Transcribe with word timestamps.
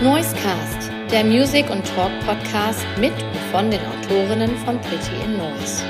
Noisecast, 0.00 0.92
der 1.10 1.24
Music- 1.24 1.68
und 1.70 1.84
Talk-Podcast 1.84 2.86
mit 3.00 3.12
und 3.20 3.36
von 3.50 3.68
den 3.68 3.80
Autorinnen 3.80 4.56
von 4.58 4.80
Pretty 4.80 5.24
in 5.24 5.36
Noise. 5.36 5.82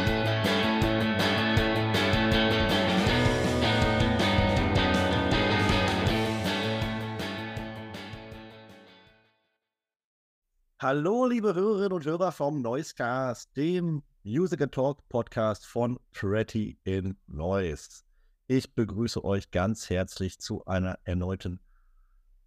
Hallo, 10.81 11.27
liebe 11.27 11.55
Hörerinnen 11.55 11.93
und 11.93 12.07
Hörer 12.07 12.33
vom 12.33 12.63
Noisecast, 12.63 13.55
dem 13.59 14.03
Music 14.23 14.63
and 14.63 14.73
Talk 14.73 15.07
Podcast 15.11 15.67
von 15.67 16.01
Pretty 16.13 16.79
in 16.85 17.19
Noise. 17.27 18.05
Ich 18.47 18.75
begrüße 18.75 19.23
euch 19.23 19.51
ganz 19.51 19.91
herzlich 19.91 20.39
zu 20.39 20.65
einer 20.65 20.99
erneuten 21.05 21.61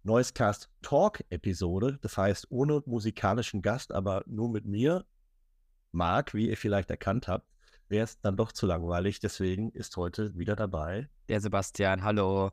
Noisecast 0.04 0.68
Talk 0.82 1.24
Episode. 1.30 1.98
Das 2.02 2.18
heißt, 2.18 2.48
ohne 2.50 2.82
musikalischen 2.86 3.62
Gast, 3.62 3.92
aber 3.92 4.24
nur 4.26 4.50
mit 4.50 4.64
mir. 4.64 5.04
Marc, 5.92 6.34
wie 6.34 6.48
ihr 6.48 6.56
vielleicht 6.56 6.90
erkannt 6.90 7.28
habt, 7.28 7.46
wäre 7.88 8.04
es 8.04 8.20
dann 8.20 8.36
doch 8.36 8.52
zu 8.52 8.66
langweilig. 8.66 9.20
Deswegen 9.20 9.70
ist 9.72 9.96
heute 9.96 10.36
wieder 10.36 10.56
dabei. 10.56 11.08
Der 11.28 11.40
Sebastian, 11.40 12.02
hallo. 12.02 12.50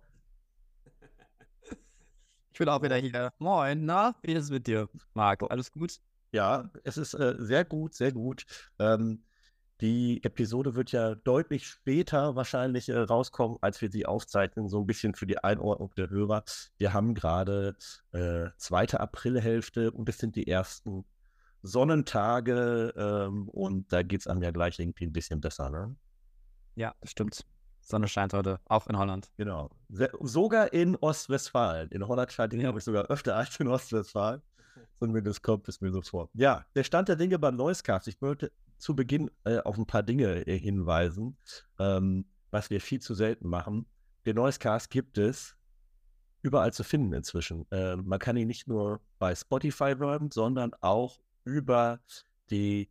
Ich 2.52 2.60
bin 2.60 2.70
auch 2.70 2.82
wieder 2.82 2.98
hier. 2.98 3.32
Moin, 3.40 3.86
na, 3.86 4.16
wie 4.22 4.34
ist 4.34 4.46
es 4.46 4.50
mit 4.52 4.68
dir, 4.68 4.90
Marc? 5.14 5.50
Alles 5.50 5.72
gut? 5.72 6.02
Ja, 6.32 6.70
es 6.84 6.98
ist 6.98 7.14
äh, 7.14 7.36
sehr 7.40 7.64
gut, 7.64 7.96
sehr 7.96 8.12
gut. 8.12 8.46
Ähm, 8.78 9.24
die 9.82 10.24
Episode 10.24 10.76
wird 10.76 10.92
ja 10.92 11.16
deutlich 11.16 11.68
später 11.68 12.36
wahrscheinlich 12.36 12.90
äh, 12.90 12.98
rauskommen, 12.98 13.58
als 13.62 13.82
wir 13.82 13.90
sie 13.90 14.06
aufzeichnen, 14.06 14.68
so 14.68 14.82
ein 14.82 14.88
bisschen 14.88 15.16
für 15.16 15.26
die 15.26 15.42
Einordnung 15.44 15.94
der 15.96 16.10
Hörer. 16.10 16.44
Wir 16.78 16.94
haben 16.94 17.14
gerade 17.14 17.76
äh, 18.12 18.48
zweite 18.58 19.00
Aprilhälfte 19.00 19.92
und 19.92 20.10
es 20.10 20.18
sind 20.18 20.36
die 20.36 20.48
ersten 20.48 21.06
Sonnentage 21.62 22.94
ähm, 22.96 23.48
und 23.50 23.92
da 23.92 24.04
geht 24.04 24.22
es 24.22 24.28
einem 24.28 24.44
ja 24.44 24.52
gleich 24.52 24.80
irgendwie 24.80 25.06
ein 25.06 25.14
bisschen 25.14 25.42
besser, 25.42 25.70
ne? 25.70 25.96
Ja, 26.76 26.94
das 27.02 27.12
stimmt. 27.12 27.46
Sonne 27.82 28.08
scheint 28.08 28.34
heute, 28.34 28.60
auch 28.66 28.88
in 28.88 28.98
Holland. 28.98 29.32
Genau. 29.38 29.70
Sogar 30.22 30.72
in 30.74 30.96
Ostwestfalen. 30.98 31.90
In 31.90 32.08
Holland 32.08 32.32
scheint 32.32 32.54
die, 32.54 32.58
glaube 32.58 32.80
ich, 32.80 32.86
sogar 32.86 33.06
öfter 33.06 33.36
als 33.36 33.60
in 33.60 33.68
Ostwestfalen. 33.68 34.42
Zumindest 35.00 35.42
kommt 35.42 35.68
es 35.68 35.82
mir 35.82 35.92
so 35.92 36.02
vor. 36.02 36.30
Ja, 36.34 36.66
der 36.76 36.84
Stand 36.84 37.10
der 37.10 37.16
Dinge 37.16 37.40
beim 37.40 37.56
Noisecast. 37.56 38.08
Ich 38.08 38.22
wollte 38.22 38.52
zu 38.80 38.96
Beginn 38.96 39.30
äh, 39.44 39.60
auf 39.60 39.78
ein 39.78 39.86
paar 39.86 40.04
Dinge 40.04 40.48
äh, 40.48 40.58
hinweisen, 40.58 41.38
ähm, 41.80 42.26
was 42.52 42.70
wir 42.70 42.82
viel 42.82 43.00
zu 43.00 43.14
selten 43.14 43.48
machen. 43.48 43.86
Den 44.26 44.36
Noisecast 44.36 44.90
gibt 44.90 45.18
es 45.18 45.56
überall 46.42 46.74
zu 46.74 46.84
finden 46.84 47.14
inzwischen. 47.14 47.70
Äh, 47.72 47.98
man 47.98 48.20
kann 48.20 48.38
ihn 48.38 48.48
nicht 48.48 48.68
nur 48.68 49.02
bei 49.20 49.36
Spotify 49.36 49.96
hören, 49.98 50.32
sondern 50.32 50.72
auch 50.82 51.20
über 51.44 52.00
die 52.50 52.90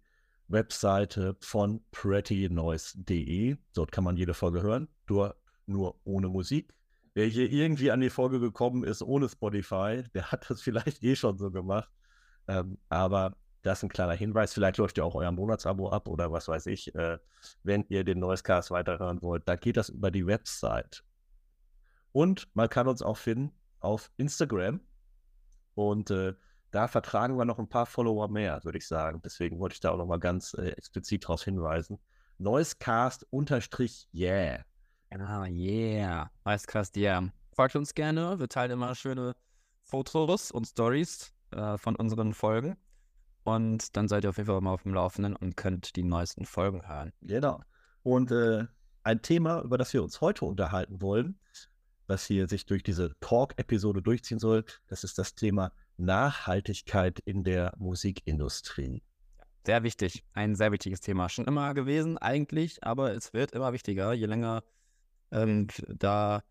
Webseite 0.49 1.37
von 1.41 1.83
prettynoise.de. 1.91 3.57
Dort 3.75 3.93
kann 3.93 4.05
man 4.05 4.17
jede 4.17 4.35
Folge 4.35 4.63
hören, 4.63 4.89
nur, 5.09 5.37
nur 5.67 6.01
ohne 6.05 6.29
Musik. 6.29 6.75
Wer 7.15 7.27
hier 7.27 7.51
irgendwie 7.51 7.91
an 7.91 8.01
die 8.01 8.11
Folge 8.11 8.41
gekommen 8.41 8.85
ist 8.85 9.03
ohne 9.03 9.29
Spotify, 9.29 10.05
der 10.15 10.31
hat 10.31 10.49
das 10.51 10.63
vielleicht 10.63 11.03
eh 11.03 11.17
schon 11.17 11.39
so 11.39 11.51
gemacht. 11.51 11.91
Ähm, 12.47 12.79
aber 12.89 13.37
das 13.63 13.79
ist 13.79 13.85
ein 13.85 13.89
kleiner 13.89 14.15
Hinweis. 14.15 14.55
Vielleicht 14.55 14.79
läuft 14.79 14.99
ja 14.99 15.05
auch 15.05 15.15
euer 15.15 15.33
Monatsabo 15.33 15.91
ab 15.91 16.09
oder 16.09 16.33
was 16.33 16.49
weiß 16.49 16.67
ich. 16.67 16.95
Äh, 16.95 17.19
wenn 17.63 17.85
ihr 17.89 18.05
den 18.05 18.19
Noisecast 18.21 18.71
weiterhören 18.71 19.23
wollt, 19.23 19.49
da 19.49 19.57
geht 19.57 19.77
das 19.77 19.89
über 19.89 20.11
die 20.11 20.27
Website. 20.27 21.05
Und 22.13 22.49
man 22.55 22.69
kann 22.69 22.89
uns 22.89 23.03
auch 23.03 23.17
finden 23.17 23.53
auf 23.81 24.11
Instagram. 24.17 24.81
Und 25.75 26.11
äh, 26.11 26.35
da 26.71 26.89
vertragen 26.89 27.39
wir 27.39 27.45
noch 27.45 27.59
ein 27.59 27.69
paar 27.69 27.87
Follower 27.87 28.29
mehr, 28.29 28.63
würde 28.65 28.79
ich 28.79 28.87
sagen. 28.87 29.21
Deswegen 29.25 29.59
wollte 29.59 29.75
ich 29.75 29.81
da 29.81 29.91
auch 29.91 29.97
nochmal 29.97 30.21
ganz 30.21 30.55
äh, 30.55 30.69
explizit 30.71 31.25
darauf 31.25 31.43
hinweisen. 31.43 31.99
Noisecast-Yeah. 32.39 34.65
Ah, 35.11 35.47
yeah. 35.47 36.31
Noisecast, 36.45 36.97
yeah. 36.97 37.29
Folgt 37.53 37.77
uns 37.77 37.95
gerne. 37.95 38.39
Wir 38.39 38.49
teilen 38.49 38.73
immer 38.73 38.95
schöne 38.95 39.35
Fotos 39.83 40.53
und 40.53 40.67
Stories 40.67 41.33
äh, 41.51 41.79
von 41.79 41.97
unseren 41.97 42.35
Folgen. 42.35 42.77
Und 43.49 43.97
dann 43.97 44.09
seid 44.09 44.25
ihr 44.25 44.31
auf 44.31 44.37
jeden 44.37 44.47
Fall 44.47 44.61
mal 44.61 44.75
auf 44.75 44.83
dem 44.83 44.93
Laufenden 44.93 45.35
und 45.35 45.57
könnt 45.57 45.97
die 45.97 46.03
neuesten 46.03 46.45
Folgen 46.45 46.87
hören. 46.87 47.15
Genau. 47.23 47.63
Und 48.03 48.31
äh, 48.31 48.67
ein 49.05 49.23
Thema, 49.23 49.63
über 49.63 49.79
das 49.79 49.95
wir 49.95 50.03
uns 50.03 50.21
heute 50.21 50.45
unterhalten 50.45 51.01
wollen, 51.01 51.41
was 52.07 52.27
hier 52.27 52.47
sich 52.47 52.67
durch 52.67 52.83
diese 52.83 53.19
Talk-Episode 53.21 54.03
durchziehen 54.03 54.39
soll, 54.39 54.67
das 54.89 55.03
ist 55.03 55.17
das 55.17 55.35
Thema 55.35 55.73
Nachhaltigkeit 55.97 57.21
in 57.21 57.43
der 57.43 57.73
Musikindustrie. 57.79 59.03
Sehr 59.65 59.83
wichtig, 59.83 60.25
ein 60.35 60.55
sehr 60.55 60.71
wichtiges 60.71 61.01
Thema. 61.01 61.31
Schon 61.31 61.47
immer 61.47 61.73
gewesen 61.73 62.19
eigentlich, 62.19 62.85
aber 62.85 63.15
es 63.15 63.33
wird 63.33 63.53
immer 63.53 63.73
wichtiger, 63.73 64.13
je 64.13 64.27
länger 64.27 64.63
ähm, 65.31 65.69
da, 65.89 66.43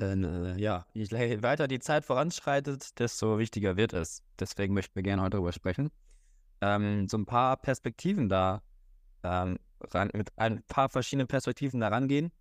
äh, 0.00 0.60
ja, 0.60 0.86
je 0.94 1.42
weiter 1.42 1.66
die 1.66 1.80
Zeit 1.80 2.04
voranschreitet, 2.04 3.00
desto 3.00 3.36
wichtiger 3.40 3.76
wird 3.76 3.94
es. 3.94 4.22
Deswegen 4.38 4.74
möchten 4.74 4.94
wir 4.94 5.02
gerne 5.02 5.22
heute 5.22 5.30
darüber 5.30 5.52
sprechen 5.52 5.90
ähm, 6.60 7.08
so 7.08 7.18
ein 7.18 7.26
paar 7.26 7.56
Perspektiven 7.56 8.28
da 8.28 8.62
ähm, 9.22 9.58
ran, 9.80 10.10
mit 10.14 10.32
ein 10.36 10.62
paar 10.64 10.88
verschiedenen 10.88 11.26
Perspektiven 11.26 11.80
da 11.80 11.88
rangehen. 11.88 12.32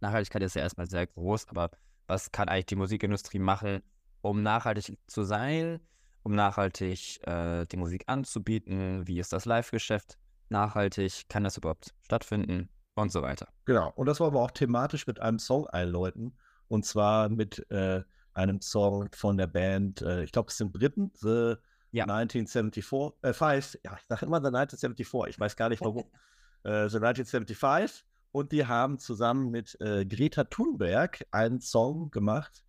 Nachhaltigkeit 0.00 0.42
ist 0.42 0.54
ja 0.54 0.62
erstmal 0.62 0.88
sehr 0.88 1.06
groß, 1.06 1.48
aber 1.48 1.70
was 2.06 2.32
kann 2.32 2.48
eigentlich 2.48 2.66
die 2.66 2.76
Musikindustrie 2.76 3.38
machen, 3.38 3.82
um 4.22 4.42
nachhaltig 4.42 4.98
zu 5.06 5.22
sein, 5.22 5.80
um 6.22 6.34
nachhaltig 6.34 7.20
äh, 7.26 7.66
die 7.66 7.76
Musik 7.76 8.04
anzubieten? 8.06 9.06
Wie 9.06 9.20
ist 9.20 9.32
das 9.32 9.44
Live-Geschäft 9.44 10.18
nachhaltig? 10.48 11.28
Kann 11.28 11.44
das 11.44 11.56
überhaupt 11.56 11.94
stattfinden? 12.02 12.68
Und 12.94 13.12
so 13.12 13.22
weiter. 13.22 13.48
Genau. 13.64 13.92
Und 13.94 14.06
das 14.06 14.20
wollen 14.20 14.34
wir 14.34 14.40
auch 14.40 14.50
thematisch 14.50 15.06
mit 15.06 15.20
einem 15.20 15.38
Song 15.38 15.66
einläuten. 15.68 16.36
Und 16.68 16.84
zwar 16.84 17.28
mit 17.28 17.70
äh, 17.70 18.02
einem 18.34 18.60
Song 18.60 19.08
von 19.14 19.36
der 19.36 19.46
Band, 19.46 20.02
äh, 20.02 20.24
ich 20.24 20.32
glaube, 20.32 20.48
es 20.48 20.58
sind 20.58 20.72
Briten, 20.72 21.10
The 21.14 21.54
ja. 21.92 22.04
1974, 22.04 23.18
äh, 23.22 23.32
five, 23.32 23.78
ja, 23.84 23.96
ich 24.00 24.06
sage 24.06 24.26
immer 24.26 24.40
The 24.40 24.48
1974, 24.48 25.34
ich 25.34 25.40
weiß 25.40 25.56
gar 25.56 25.68
nicht 25.68 25.80
warum. 25.80 26.04
äh, 26.64 26.88
The 26.88 26.96
1975. 26.96 28.04
Und 28.32 28.52
die 28.52 28.66
haben 28.66 28.98
zusammen 28.98 29.50
mit 29.50 29.80
äh, 29.80 30.06
Greta 30.06 30.44
Thunberg 30.44 31.26
einen 31.32 31.60
Song 31.60 32.10
gemacht. 32.10 32.64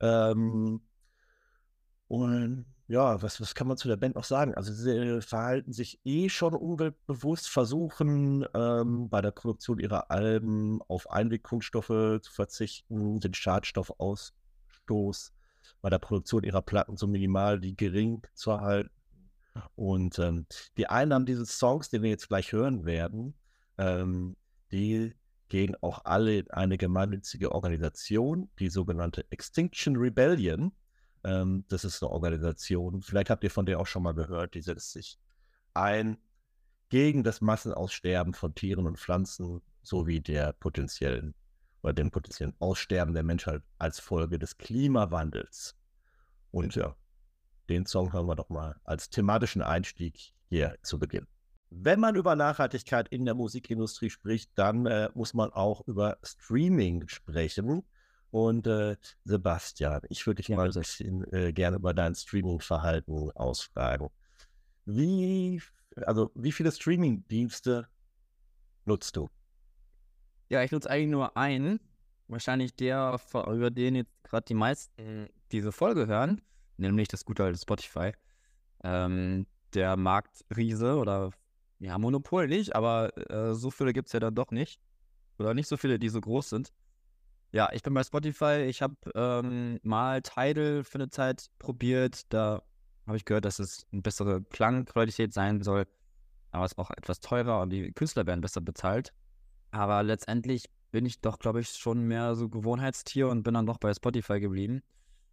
Ähm, 0.00 0.82
und 2.08 2.66
ja, 2.88 3.20
was, 3.20 3.40
was 3.40 3.54
kann 3.54 3.66
man 3.66 3.76
zu 3.76 3.88
der 3.88 3.96
Band 3.96 4.14
noch 4.14 4.24
sagen? 4.24 4.54
Also 4.54 4.72
sie 4.72 5.20
verhalten 5.20 5.72
sich 5.72 6.00
eh 6.04 6.28
schon 6.28 6.54
umweltbewusst, 6.54 7.48
versuchen 7.48 8.46
ähm, 8.54 9.08
bei 9.08 9.20
der 9.20 9.32
Produktion 9.32 9.80
ihrer 9.80 10.10
Alben 10.10 10.80
auf 10.82 11.10
Einwegkunststoffe 11.10 12.20
zu 12.22 12.32
verzichten, 12.32 13.18
den 13.20 13.34
Schadstoffausstoß 13.34 15.32
bei 15.82 15.90
der 15.90 15.98
Produktion 15.98 16.44
ihrer 16.44 16.62
Platten 16.62 16.96
so 16.96 17.06
minimal 17.06 17.62
wie 17.62 17.74
gering 17.74 18.22
zu 18.34 18.60
halten. 18.60 18.90
Und 19.74 20.18
ähm, 20.18 20.46
die 20.76 20.88
Einnahmen 20.88 21.26
dieses 21.26 21.58
Songs, 21.58 21.88
den 21.88 22.02
wir 22.02 22.10
jetzt 22.10 22.28
gleich 22.28 22.52
hören 22.52 22.84
werden, 22.84 23.34
ähm, 23.78 24.36
die 24.70 25.14
gehen 25.48 25.76
auch 25.80 26.04
alle 26.04 26.38
in 26.38 26.50
eine 26.50 26.76
gemeinnützige 26.76 27.52
Organisation, 27.52 28.50
die 28.58 28.68
sogenannte 28.68 29.24
Extinction 29.30 29.96
Rebellion. 29.96 30.72
Ähm, 31.24 31.64
das 31.68 31.84
ist 31.84 32.02
eine 32.02 32.10
Organisation, 32.10 33.02
vielleicht 33.02 33.30
habt 33.30 33.44
ihr 33.44 33.50
von 33.50 33.66
der 33.66 33.80
auch 33.80 33.86
schon 33.86 34.02
mal 34.02 34.14
gehört, 34.14 34.54
die 34.54 34.62
setzt 34.62 34.92
sich 34.92 35.18
ein 35.74 36.18
gegen 36.88 37.24
das 37.24 37.40
Massenaussterben 37.40 38.32
von 38.34 38.54
Tieren 38.54 38.86
und 38.86 38.98
Pflanzen 38.98 39.60
sowie 39.82 40.20
der 40.20 40.52
potenziellen 40.52 41.34
oder 41.86 41.92
dem 41.92 42.10
potenziellen 42.10 42.52
Aussterben 42.58 43.14
der 43.14 43.22
Menschheit 43.22 43.62
als 43.78 44.00
Folge 44.00 44.40
des 44.40 44.58
Klimawandels. 44.58 45.76
Und 46.50 46.74
ja, 46.74 46.96
den 47.68 47.86
Song 47.86 48.12
hören 48.12 48.26
wir 48.26 48.34
doch 48.34 48.48
mal 48.48 48.74
als 48.82 49.08
thematischen 49.08 49.62
Einstieg 49.62 50.32
hier 50.48 50.76
zu 50.82 50.98
Beginn. 50.98 51.28
Wenn 51.70 52.00
man 52.00 52.16
über 52.16 52.34
Nachhaltigkeit 52.34 53.08
in 53.10 53.24
der 53.24 53.34
Musikindustrie 53.34 54.10
spricht, 54.10 54.50
dann 54.56 54.86
äh, 54.86 55.10
muss 55.14 55.32
man 55.32 55.52
auch 55.52 55.86
über 55.86 56.18
Streaming 56.24 57.06
sprechen. 57.06 57.84
Und 58.32 58.66
äh, 58.66 58.96
Sebastian, 59.22 60.00
ich 60.08 60.26
würde 60.26 60.42
dich 60.42 60.48
ja, 60.48 60.56
mal 60.56 60.66
ein 60.66 60.72
bisschen 60.72 61.32
äh, 61.32 61.52
gerne 61.52 61.76
über 61.76 61.94
dein 61.94 62.16
Streaming-Verhalten 62.16 63.30
ausfragen. 63.30 64.08
Wie, 64.86 65.62
also 66.04 66.32
wie 66.34 66.50
viele 66.50 66.72
Streaming-Dienste 66.72 67.86
nutzt 68.86 69.14
du? 69.14 69.28
Ja, 70.48 70.62
ich 70.62 70.70
nutze 70.70 70.90
eigentlich 70.90 71.10
nur 71.10 71.36
einen. 71.36 71.80
Wahrscheinlich 72.28 72.74
der, 72.74 73.20
über 73.32 73.70
den 73.70 73.94
jetzt 73.94 74.24
gerade 74.24 74.44
die 74.46 74.54
meisten 74.54 75.28
diese 75.52 75.70
Folge 75.70 76.06
hören, 76.06 76.40
nämlich 76.76 77.08
das 77.08 77.24
gute 77.24 77.44
alte 77.44 77.58
Spotify. 77.58 78.12
Ähm, 78.82 79.46
der 79.74 79.96
Marktriese 79.96 80.96
oder 80.96 81.30
ja, 81.78 81.98
Monopol 81.98 82.48
nicht, 82.48 82.74
aber 82.74 83.16
äh, 83.30 83.54
so 83.54 83.70
viele 83.70 83.92
gibt 83.92 84.08
es 84.08 84.12
ja 84.12 84.20
dann 84.20 84.34
doch 84.34 84.50
nicht. 84.50 84.80
Oder 85.38 85.54
nicht 85.54 85.68
so 85.68 85.76
viele, 85.76 85.98
die 85.98 86.08
so 86.08 86.20
groß 86.20 86.48
sind. 86.48 86.72
Ja, 87.52 87.70
ich 87.72 87.82
bin 87.82 87.94
bei 87.94 88.02
Spotify. 88.02 88.64
Ich 88.68 88.82
habe 88.82 88.96
ähm, 89.14 89.78
mal 89.82 90.22
Tidal 90.22 90.82
für 90.82 90.96
eine 90.96 91.10
Zeit 91.10 91.46
probiert. 91.58 92.22
Da 92.32 92.62
habe 93.06 93.16
ich 93.16 93.24
gehört, 93.24 93.44
dass 93.44 93.58
es 93.58 93.86
eine 93.92 94.02
bessere 94.02 94.42
Klangqualität 94.42 95.32
sein 95.32 95.62
soll. 95.62 95.86
Aber 96.50 96.64
es 96.64 96.72
ist 96.72 96.78
auch 96.78 96.90
etwas 96.90 97.20
teurer 97.20 97.60
und 97.60 97.70
die 97.70 97.92
Künstler 97.92 98.26
werden 98.26 98.40
besser 98.40 98.60
bezahlt. 98.60 99.12
Aber 99.76 100.02
letztendlich 100.02 100.70
bin 100.90 101.04
ich 101.04 101.20
doch, 101.20 101.38
glaube 101.38 101.60
ich, 101.60 101.68
schon 101.68 102.02
mehr 102.02 102.34
so 102.34 102.48
Gewohnheitstier 102.48 103.28
und 103.28 103.42
bin 103.42 103.52
dann 103.52 103.66
doch 103.66 103.76
bei 103.76 103.92
Spotify 103.92 104.40
geblieben. 104.40 104.82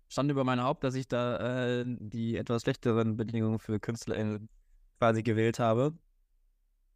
Stand 0.10 0.30
über 0.30 0.44
mein 0.44 0.62
Haupt, 0.62 0.84
dass 0.84 0.96
ich 0.96 1.08
da 1.08 1.80
äh, 1.80 1.86
die 1.88 2.36
etwas 2.36 2.64
schlechteren 2.64 3.16
Bedingungen 3.16 3.60
für 3.60 3.80
Künstler 3.80 4.40
quasi 5.00 5.24
gewählt 5.24 5.60
habe. 5.60 5.94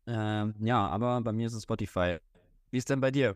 Ähm, 0.08 0.56
ja, 0.60 0.88
aber 0.88 1.22
bei 1.22 1.32
mir 1.32 1.48
ist 1.48 1.54
es 1.54 1.64
Spotify. 1.64 2.18
Wie 2.70 2.78
ist 2.78 2.90
denn 2.90 3.00
bei 3.00 3.12
dir? 3.12 3.34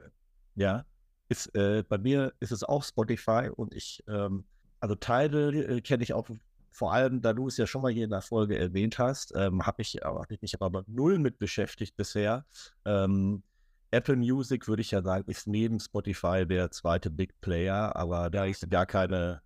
Ja, 0.56 0.84
ist, 1.30 1.56
äh, 1.56 1.84
bei 1.88 1.98
mir 1.98 2.34
ist 2.42 2.52
es 2.52 2.64
auch 2.64 2.84
Spotify 2.84 3.50
und 3.56 3.74
ich, 3.74 4.04
ähm, 4.10 4.44
also 4.82 4.96
Tidal 4.96 5.56
äh, 5.56 5.82
kenne 5.82 6.04
ich 6.04 6.14
auch 6.14 6.28
vor 6.70 6.94
allem, 6.94 7.22
da 7.22 7.34
du 7.34 7.48
es 7.48 7.58
ja 7.58 7.66
schon 7.66 7.82
mal 7.82 7.92
hier 7.92 8.06
in 8.06 8.10
der 8.10 8.22
Folge 8.22 8.58
erwähnt 8.58 9.00
hast, 9.00 9.34
ähm, 9.36 9.66
habe 9.66 9.82
ich, 9.82 9.96
hab 10.04 10.32
ich 10.32 10.42
mich 10.42 10.62
aber 10.62 10.84
null 10.88 11.18
mit 11.20 11.40
beschäftigt 11.40 11.96
bisher. 11.96 12.46
Ähm, 12.86 13.44
Apple 13.92 14.16
Music 14.16 14.68
würde 14.68 14.82
ich 14.82 14.92
ja 14.92 15.02
sagen, 15.02 15.30
ist 15.30 15.48
neben 15.48 15.80
Spotify 15.80 16.46
der 16.48 16.72
zweite 16.72 17.12
Big 17.12 17.40
Player, 17.42 17.96
aber 17.96 18.30
da 18.30 18.46
ich 18.46 18.60
gar 18.70 18.86
keine, 18.86 19.42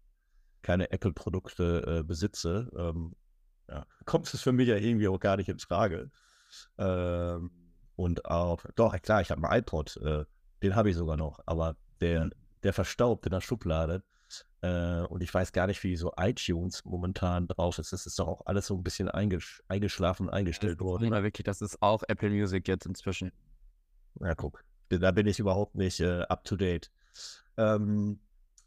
keine 0.62 0.92
Apple-Produkte 0.92 2.00
äh, 2.00 2.03
besitze, 2.03 2.69
ähm, 2.77 3.15
ja, 3.68 3.86
kommt 4.06 4.31
es 4.31 4.42
für 4.42 4.51
mich 4.51 4.68
ja 4.68 4.75
irgendwie 4.75 5.07
auch 5.07 5.19
gar 5.19 5.38
nicht 5.38 5.50
in 5.50 5.59
Frage. 5.59 6.12
Ähm, 6.77 7.51
und 7.95 8.25
auch, 8.25 8.63
doch, 8.75 9.00
klar, 9.01 9.21
ich 9.21 9.31
habe 9.31 9.47
einen 9.47 9.62
iPod, 9.62 9.97
äh, 9.97 10.25
den 10.62 10.75
habe 10.75 10.89
ich 10.89 10.95
sogar 10.95 11.18
noch, 11.18 11.39
aber 11.45 11.75
der, 12.01 12.30
der 12.63 12.74
verstaubt 12.74 13.25
in 13.25 13.31
der 13.31 13.42
Schublade. 13.42 14.03
Äh, 14.62 15.01
und 15.01 15.21
ich 15.21 15.33
weiß 15.33 15.51
gar 15.53 15.68
nicht, 15.68 15.83
wie 15.83 15.95
so 15.95 16.12
iTunes 16.18 16.83
momentan 16.86 17.47
drauf 17.47 17.80
ist. 17.80 17.94
Das 17.94 18.06
ist 18.06 18.19
doch 18.19 18.27
auch 18.27 18.42
alles 18.45 18.68
so 18.68 18.75
ein 18.75 18.83
bisschen 18.83 19.09
eingesch 19.09 19.62
eingeschlafen, 19.68 20.30
eingestellt 20.30 20.81
worden. 20.81 21.13
Ja, 21.13 21.24
wirklich, 21.24 21.45
das 21.45 21.62
ist 21.62 21.81
auch 21.81 22.03
Apple 22.07 22.30
Music 22.30 22.68
jetzt 22.68 22.86
inzwischen. 22.86 23.31
Ja, 24.22 24.36
guck. 24.36 24.64
Da 24.90 25.12
bin 25.12 25.28
ich 25.28 25.40
überhaupt 25.40 25.76
nicht 25.76 26.00
äh, 26.00 26.22
up 26.24 26.44
to 26.44 26.56
date. 26.56 26.92
Ähm, 27.58 28.20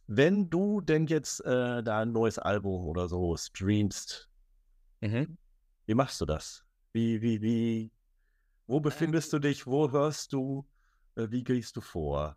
wenn 0.06 0.48
du 0.50 0.80
denn 0.80 1.06
jetzt 1.06 1.44
äh, 1.44 1.82
da 1.82 2.00
ein 2.00 2.12
neues 2.12 2.38
Album 2.38 2.86
oder 2.86 3.08
so 3.08 3.36
streamst, 3.36 4.28
mhm. 5.00 5.36
wie 5.86 5.94
machst 5.94 6.20
du 6.20 6.26
das? 6.26 6.64
Wie, 6.92 7.20
wie, 7.20 7.42
wie, 7.42 7.92
wo 8.66 8.80
befindest 8.80 9.32
ähm, 9.32 9.42
du 9.42 9.48
dich? 9.48 9.66
Wo 9.66 9.90
hörst 9.92 10.32
du? 10.32 10.66
Äh, 11.14 11.30
wie 11.30 11.44
gehst 11.44 11.76
du 11.76 11.80
vor? 11.80 12.36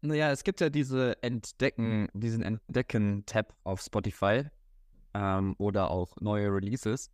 Naja, 0.00 0.30
es 0.30 0.44
gibt 0.44 0.60
ja 0.60 0.70
diese 0.70 1.22
Entdecken, 1.22 2.08
diesen 2.12 2.42
Entdecken-Tab 2.42 3.54
auf 3.64 3.80
Spotify 3.80 4.44
ähm, 5.14 5.54
oder 5.58 5.90
auch 5.90 6.16
neue 6.20 6.48
Releases. 6.48 7.10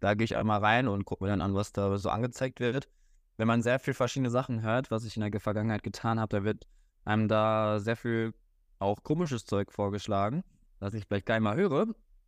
Da 0.00 0.14
gehe 0.14 0.24
ich 0.24 0.36
einmal 0.36 0.60
rein 0.60 0.88
und 0.88 1.04
gucke 1.04 1.24
mir 1.24 1.30
dann 1.30 1.40
an, 1.40 1.54
was 1.54 1.72
da 1.72 1.96
so 1.98 2.10
angezeigt 2.10 2.60
wird. 2.60 2.88
Wenn 3.40 3.48
man 3.48 3.62
sehr 3.62 3.78
viel 3.78 3.94
verschiedene 3.94 4.28
Sachen 4.28 4.60
hört, 4.60 4.90
was 4.90 5.06
ich 5.06 5.16
in 5.16 5.22
der 5.22 5.40
Vergangenheit 5.40 5.82
getan 5.82 6.20
habe, 6.20 6.36
da 6.36 6.44
wird 6.44 6.66
einem 7.06 7.26
da 7.26 7.80
sehr 7.80 7.96
viel 7.96 8.34
auch 8.78 9.02
komisches 9.02 9.46
Zeug 9.46 9.72
vorgeschlagen, 9.72 10.44
das 10.78 10.92
ich 10.92 11.06
vielleicht 11.06 11.24
gar 11.24 11.36
nicht 11.36 11.44
mal 11.44 11.56
höre. 11.56 11.86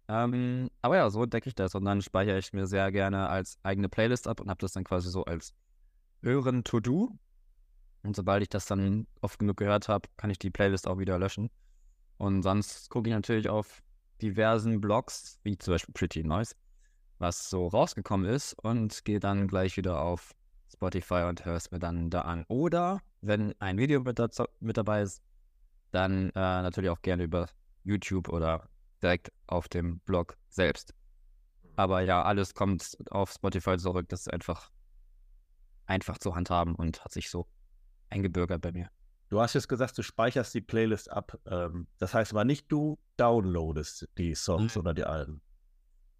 Ähm, 0.08 0.70
aber 0.80 0.96
ja, 0.96 1.10
so 1.10 1.22
entdecke 1.22 1.50
ich 1.50 1.54
das 1.54 1.74
und 1.74 1.84
dann 1.84 2.00
speichere 2.00 2.38
ich 2.38 2.54
mir 2.54 2.66
sehr 2.66 2.90
gerne 2.90 3.28
als 3.28 3.58
eigene 3.62 3.90
Playlist 3.90 4.26
ab 4.26 4.40
und 4.40 4.48
habe 4.48 4.62
das 4.62 4.72
dann 4.72 4.84
quasi 4.84 5.10
so 5.10 5.22
als 5.26 5.52
Hören 6.22 6.64
To-Do 6.64 7.10
und 8.04 8.16
sobald 8.16 8.42
ich 8.42 8.48
das 8.48 8.64
dann 8.64 9.06
oft 9.20 9.38
genug 9.38 9.58
gehört 9.58 9.90
habe, 9.90 10.08
kann 10.16 10.30
ich 10.30 10.38
die 10.38 10.48
Playlist 10.48 10.88
auch 10.88 10.98
wieder 10.98 11.18
löschen. 11.18 11.50
Und 12.16 12.42
sonst 12.42 12.88
gucke 12.88 13.10
ich 13.10 13.14
natürlich 13.14 13.50
auf 13.50 13.82
diversen 14.22 14.80
Blogs, 14.80 15.38
wie 15.42 15.58
zum 15.58 15.74
Beispiel 15.74 15.92
Pretty 15.92 16.24
Noise, 16.24 16.54
was 17.18 17.50
so 17.50 17.66
rausgekommen 17.66 18.26
ist 18.26 18.54
und 18.54 19.04
gehe 19.04 19.20
dann 19.20 19.46
gleich 19.46 19.76
wieder 19.76 20.00
auf 20.00 20.34
Spotify 20.82 21.26
und 21.28 21.44
höre 21.44 21.54
es 21.54 21.70
mir 21.70 21.78
dann 21.78 22.10
da 22.10 22.22
an. 22.22 22.44
Oder 22.48 23.00
wenn 23.20 23.54
ein 23.60 23.78
Video 23.78 24.00
mit, 24.00 24.18
dazu, 24.18 24.44
mit 24.58 24.76
dabei 24.76 25.02
ist, 25.02 25.22
dann 25.92 26.30
äh, 26.30 26.32
natürlich 26.34 26.90
auch 26.90 27.02
gerne 27.02 27.22
über 27.22 27.48
YouTube 27.84 28.28
oder 28.28 28.68
direkt 29.00 29.32
auf 29.46 29.68
dem 29.68 30.00
Blog 30.00 30.36
selbst. 30.48 30.92
Aber 31.76 32.00
ja, 32.00 32.22
alles 32.22 32.54
kommt 32.54 32.96
auf 33.10 33.30
Spotify 33.30 33.76
zurück. 33.76 34.08
Das 34.08 34.22
ist 34.22 34.32
einfach 34.32 34.70
einfach 35.86 36.18
zu 36.18 36.34
handhaben 36.34 36.74
und 36.74 37.04
hat 37.04 37.12
sich 37.12 37.30
so 37.30 37.46
eingebürgert 38.10 38.60
bei 38.60 38.72
mir. 38.72 38.88
Du 39.28 39.40
hast 39.40 39.54
jetzt 39.54 39.68
gesagt, 39.68 39.96
du 39.96 40.02
speicherst 40.02 40.52
die 40.52 40.60
Playlist 40.60 41.10
ab. 41.10 41.38
Ähm, 41.46 41.86
das 41.98 42.12
heißt 42.12 42.32
aber 42.32 42.44
nicht, 42.44 42.70
du 42.70 42.98
downloadest 43.16 44.08
die 44.18 44.34
Songs 44.34 44.76
oder 44.76 44.94
die 44.94 45.04
Alben. 45.04 45.40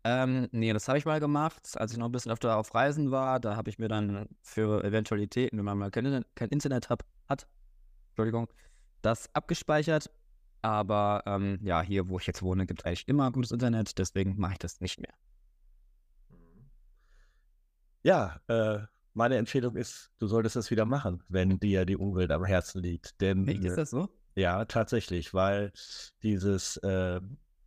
Ähm, 0.05 0.49
nee, 0.51 0.73
das 0.73 0.89
habe 0.89 0.99
ich 0.99 1.05
mal 1.05 1.21
gemacht, 1.21 1.77
als 1.77 1.93
ich 1.93 1.99
noch 1.99 2.07
ein 2.07 2.13
bisschen 2.13 2.33
öfter 2.33 2.57
auf 2.57 2.75
Reisen 2.75 3.11
war. 3.11 3.39
Da 3.39 3.57
habe 3.57 3.71
ich 3.71 3.79
mir 3.79 3.89
dann 3.89 4.29
für 4.43 4.83
Eventualitäten, 4.83 5.59
wenn 5.59 5.65
man 5.65 5.79
mal 5.79 5.91
kein, 5.91 6.25
kein 6.35 6.49
Internet 6.49 6.91
hab, 6.91 7.05
hat, 7.29 7.47
Entschuldigung, 8.11 8.49
das 9.01 9.33
abgespeichert. 9.35 10.11
Aber 10.61 11.23
ähm, 11.27 11.59
ja, 11.63 11.83
hier, 11.83 12.09
wo 12.09 12.19
ich 12.19 12.27
jetzt 12.27 12.43
wohne, 12.43 12.67
gibt 12.67 12.81
es 12.81 12.87
eigentlich 12.87 13.09
immer 13.09 13.31
gutes 13.33 13.51
Internet, 13.51 13.99
deswegen 13.99 14.37
mache 14.39 14.53
ich 14.53 14.59
das 14.59 14.81
nicht 14.81 15.01
mehr. 15.01 15.15
Ja, 18.05 18.41
äh, 18.49 18.81
meine 19.15 19.37
Empfehlung 19.37 19.77
ist, 19.77 20.11
du 20.19 20.27
solltest 20.27 20.57
das 20.57 20.71
wieder 20.71 20.85
machen, 20.85 21.23
wenn 21.29 21.59
dir 21.59 21.85
die 21.85 21.97
Umwelt 21.97 22.31
am 22.31 22.45
Herzen 22.45 22.83
liegt. 22.83 23.21
Denn, 23.21 23.47
Echt, 23.47 23.65
ist 23.65 23.77
das 23.77 23.91
so? 23.91 24.09
Ja, 24.35 24.65
tatsächlich, 24.65 25.35
weil 25.35 25.73
dieses 26.23 26.79
äh, 26.79 27.21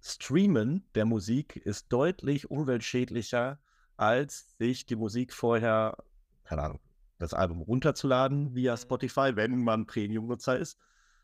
Streamen 0.07 0.85
der 0.93 1.05
Musik 1.05 1.55
ist 1.55 1.91
deutlich 1.91 2.51
umweltschädlicher, 2.51 3.59
als 3.97 4.55
sich 4.59 4.85
die 4.85 4.95
Musik 4.95 5.33
vorher, 5.33 5.97
keine 6.43 6.61
Ahnung, 6.61 6.79
das 7.17 7.33
Album 7.33 7.61
runterzuladen 7.61 8.53
via 8.53 8.73
mhm. 8.73 8.77
Spotify, 8.77 9.31
wenn 9.35 9.63
man 9.63 9.87
Premium-Nutzer 9.87 10.59
ist. 10.59 10.77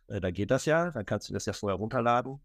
Äh, 0.07 0.19
da 0.19 0.31
geht 0.31 0.49
das 0.49 0.65
ja, 0.65 0.89
dann 0.89 1.05
kannst 1.05 1.29
du 1.29 1.33
das 1.33 1.45
ja 1.45 1.53
vorher 1.53 1.77
runterladen 1.77 2.39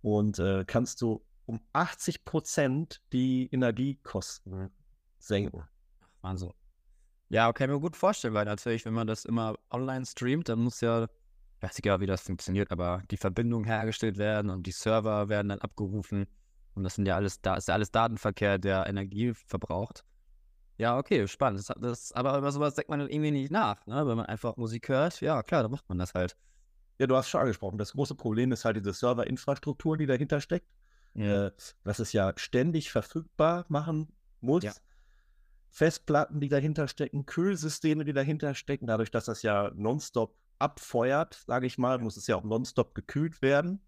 und 0.00 0.38
äh, 0.38 0.64
kannst 0.64 1.02
du 1.02 1.24
um 1.46 1.60
80 1.72 2.24
Prozent 2.24 3.02
die 3.12 3.48
Energiekosten 3.50 4.70
senken. 5.18 5.64
Wahnsinn. 6.20 6.52
Ja, 7.30 7.52
kann 7.52 7.68
ich 7.68 7.74
mir 7.74 7.80
gut 7.80 7.96
vorstellen, 7.96 8.34
weil 8.34 8.44
natürlich, 8.44 8.84
wenn 8.84 8.94
man 8.94 9.08
das 9.08 9.24
immer 9.24 9.56
online 9.70 10.06
streamt, 10.06 10.48
dann 10.48 10.60
muss 10.60 10.80
ja, 10.80 11.08
weiß 11.62 11.72
nicht 11.72 11.82
genau, 11.82 12.00
wie 12.00 12.06
das 12.06 12.22
funktioniert, 12.22 12.70
aber 12.70 13.02
die 13.10 13.16
Verbindung 13.16 13.64
hergestellt 13.64 14.18
werden 14.18 14.50
und 14.50 14.66
die 14.66 14.72
Server 14.72 15.28
werden 15.28 15.48
dann 15.48 15.60
abgerufen. 15.60 16.26
Und 16.74 16.84
das 16.84 16.94
sind 16.94 17.06
ja 17.06 17.16
alles, 17.16 17.40
da 17.40 17.56
ist 17.56 17.68
ja 17.68 17.74
alles 17.74 17.90
Datenverkehr, 17.90 18.58
der 18.58 18.86
Energie 18.86 19.34
verbraucht. 19.34 20.04
Ja, 20.78 20.96
okay, 20.96 21.28
spannend. 21.28 21.58
Das, 21.60 21.76
das, 21.78 22.12
aber 22.12 22.38
über 22.38 22.50
sowas 22.52 22.74
denkt 22.74 22.88
man 22.88 23.00
dann 23.00 23.10
irgendwie 23.10 23.32
nicht 23.32 23.50
nach, 23.50 23.84
ne? 23.86 24.06
Wenn 24.06 24.16
man 24.16 24.26
einfach 24.26 24.56
Musik 24.56 24.88
hört, 24.88 25.20
ja 25.20 25.42
klar, 25.42 25.62
dann 25.62 25.70
macht 25.70 25.88
man 25.88 25.98
das 25.98 26.14
halt. 26.14 26.36
Ja, 26.98 27.06
du 27.06 27.16
hast 27.16 27.28
schon 27.28 27.40
angesprochen. 27.40 27.76
Das 27.76 27.92
große 27.92 28.14
Problem 28.14 28.52
ist 28.52 28.64
halt 28.64 28.76
diese 28.76 28.92
Serverinfrastruktur, 28.92 29.96
die 29.96 30.06
dahinter 30.06 30.40
steckt. 30.40 30.66
Ja. 31.14 31.48
Äh, 31.48 31.52
was 31.84 31.98
es 31.98 32.12
ja 32.12 32.32
ständig 32.36 32.90
verfügbar 32.90 33.66
machen 33.68 34.12
muss. 34.40 34.64
Ja. 34.64 34.72
Festplatten, 35.68 36.40
die 36.40 36.48
dahinter 36.48 36.88
stecken, 36.88 37.26
Kühlsysteme, 37.26 38.04
die 38.04 38.12
dahinter 38.12 38.54
stecken. 38.54 38.86
Dadurch, 38.86 39.10
dass 39.10 39.26
das 39.26 39.42
ja 39.42 39.70
nonstop 39.74 40.34
abfeuert, 40.60 41.42
sage 41.46 41.66
ich 41.66 41.78
mal, 41.78 41.98
muss 41.98 42.16
es 42.16 42.26
ja 42.26 42.36
auch 42.36 42.44
nonstop 42.44 42.94
gekühlt 42.94 43.42
werden. 43.42 43.80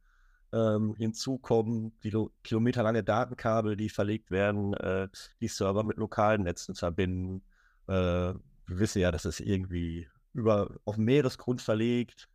Ähm, 0.52 0.94
hinzu 0.96 1.38
kommen 1.38 1.92
die 2.02 2.12
kilometerlange 2.42 3.02
Datenkabel, 3.02 3.76
die 3.76 3.88
verlegt 3.88 4.30
werden, 4.30 4.74
äh, 4.74 5.08
die 5.40 5.48
Server 5.48 5.84
mit 5.84 5.96
lokalen 5.96 6.42
Netzen 6.42 6.74
verbinden. 6.74 7.42
Äh, 7.86 7.92
wir 7.94 8.78
wissen 8.78 9.00
ja, 9.00 9.10
dass 9.10 9.24
es 9.24 9.40
irgendwie 9.40 10.08
über 10.34 10.76
auf 10.84 10.96
Meeresgrund 10.96 11.62
verlegt 11.62 12.28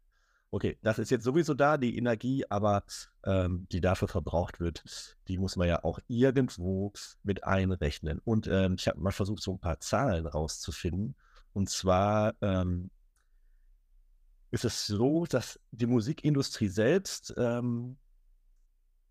okay, 0.52 0.78
das 0.82 1.00
ist 1.00 1.12
jetzt 1.12 1.24
sowieso 1.24 1.54
da, 1.54 1.78
die 1.78 1.98
Energie, 1.98 2.46
aber 2.50 2.84
ähm, 3.26 3.68
die 3.72 3.82
dafür 3.82 4.08
verbraucht 4.08 4.60
wird, 4.60 5.18
die 5.28 5.38
muss 5.38 5.56
man 5.56 5.68
ja 5.68 5.84
auch 5.84 6.00
irgendwo 6.08 6.94
mit 7.24 7.44
einrechnen. 7.44 8.20
Und 8.24 8.48
ähm, 8.48 8.76
ich 8.78 8.88
habe 8.88 9.00
mal 9.00 9.12
versucht, 9.12 9.44
so 9.44 9.54
ein 9.54 9.60
paar 9.60 9.80
Zahlen 9.80 10.26
rauszufinden. 10.26 11.16
Und 11.54 11.70
zwar 11.70 12.36
ähm, 12.42 12.90
ist 14.52 14.66
es 14.66 14.88
so, 14.88 15.26
dass 15.26 15.60
die 15.72 15.86
Musikindustrie 15.86 16.68
selbst 16.68 17.34
ähm, 17.38 17.98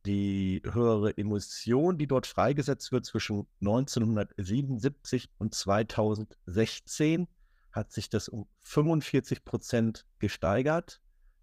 die 0.06 0.62
höhere 0.64 1.16
Emission, 1.18 1.98
die 1.98 2.06
dort 2.06 2.26
freigesetzt 2.26 2.92
wird 2.92 3.04
zwischen 3.04 3.46
1977 3.60 5.30
und 5.38 5.54
2016, 5.54 7.26
hat 7.72 7.92
sich 7.92 8.08
das 8.08 8.28
um 8.28 8.48
45 8.62 9.44
Prozent 9.44 10.06
gesteigert. 10.18 11.00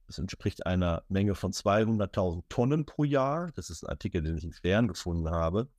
Das 0.07 0.17
entspricht 0.17 0.65
einer 0.65 1.03
Menge 1.07 1.35
von 1.35 1.51
200.000 1.51 2.43
Tonnen 2.49 2.85
pro 2.85 3.03
Jahr. 3.03 3.51
Das 3.55 3.69
ist 3.69 3.83
ein 3.83 3.89
Artikel, 3.89 4.23
den 4.23 4.37
ich 4.37 4.43
in 4.43 4.53
Stern 4.53 4.87
gefunden 4.87 5.29
habe. 5.29 5.69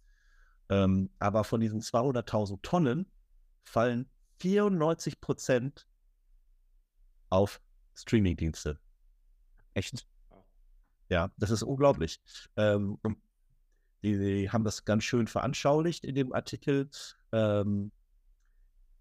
Ähm, 0.69 1.11
aber 1.19 1.45
von 1.45 1.61
diesen 1.61 1.81
200.000 1.81 2.61
Tonnen 2.63 3.07
fallen 3.65 4.09
94 4.39 5.21
Prozent 5.21 5.87
auf 7.31 7.61
Streamingdienste. 7.95 8.79
Echt? 9.75 10.07
Ja, 11.09 11.31
das 11.37 11.51
ist 11.51 11.63
unglaublich. 11.63 12.21
Ähm, 12.57 12.99
die, 14.03 14.19
die, 14.19 14.51
haben 14.51 14.65
das 14.65 14.85
ganz 14.85 15.05
schön 15.05 15.27
veranschaulicht 15.27 16.05
in 16.05 16.15
dem 16.15 16.33
Artikel. 16.33 16.89
Ähm, 17.33 17.91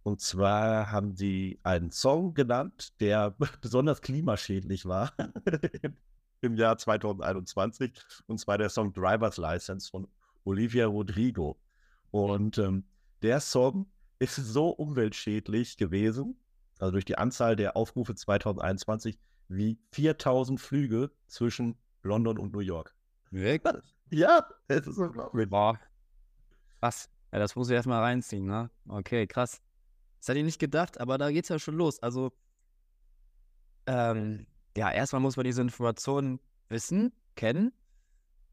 und 0.03 0.19
zwar 0.19 0.91
haben 0.91 1.15
sie 1.15 1.59
einen 1.63 1.91
Song 1.91 2.33
genannt, 2.33 3.00
der 3.00 3.35
besonders 3.62 4.01
klimaschädlich 4.01 4.85
war 4.85 5.13
im 6.41 6.55
Jahr 6.55 6.77
2021. 6.77 7.93
Und 8.27 8.39
zwar 8.39 8.57
der 8.57 8.69
Song 8.69 8.93
Driver's 8.93 9.38
License 9.38 9.89
von 9.89 10.07
Olivia 10.43 10.88
Rodrigo. 10.88 11.57
Und 12.12 12.57
ähm, 12.57 12.85
der 13.21 13.39
Song 13.39 13.89
ist 14.19 14.35
so 14.35 14.69
umweltschädlich 14.69 15.77
gewesen, 15.77 16.38
also 16.80 16.92
durch 16.92 17.06
die 17.06 17.18
Anzahl 17.18 17.56
der 17.56 17.75
Aufrufe 17.77 18.15
2021, 18.15 19.20
wie 19.48 19.80
4000 19.92 20.60
Flüge 20.60 21.12
zwischen 21.27 21.77
London 22.01 22.38
und 22.38 22.53
New 22.53 22.60
York. 22.60 22.96
Wirklich? 23.32 23.96
Ja, 24.10 24.48
es 24.68 24.88
ist 24.88 24.98
unglaublich. 24.98 25.50
Boah. 25.50 25.80
Krass. 26.80 27.10
Ja, 27.32 27.39
das 27.39 27.56
muss 27.56 27.70
ich 27.70 27.74
erstmal 27.74 28.01
reinziehen, 28.01 28.46
ne? 28.46 28.70
Okay, 28.88 29.25
krass. 29.25 29.62
Das 30.20 30.27
hätte 30.27 30.39
ich 30.39 30.46
nicht 30.46 30.60
gedacht, 30.60 31.00
aber 31.00 31.18
da 31.18 31.32
geht's 31.32 31.50
ja 31.50 31.58
schon 31.58 31.75
los. 31.75 32.01
Also, 32.01 32.32
ähm, 33.88 34.46
ja, 34.77 34.92
erstmal 34.92 35.22
muss 35.22 35.36
man 35.36 35.46
diese 35.46 35.62
Informationen 35.62 36.39
wissen, 36.70 37.12
kennen. 37.36 37.74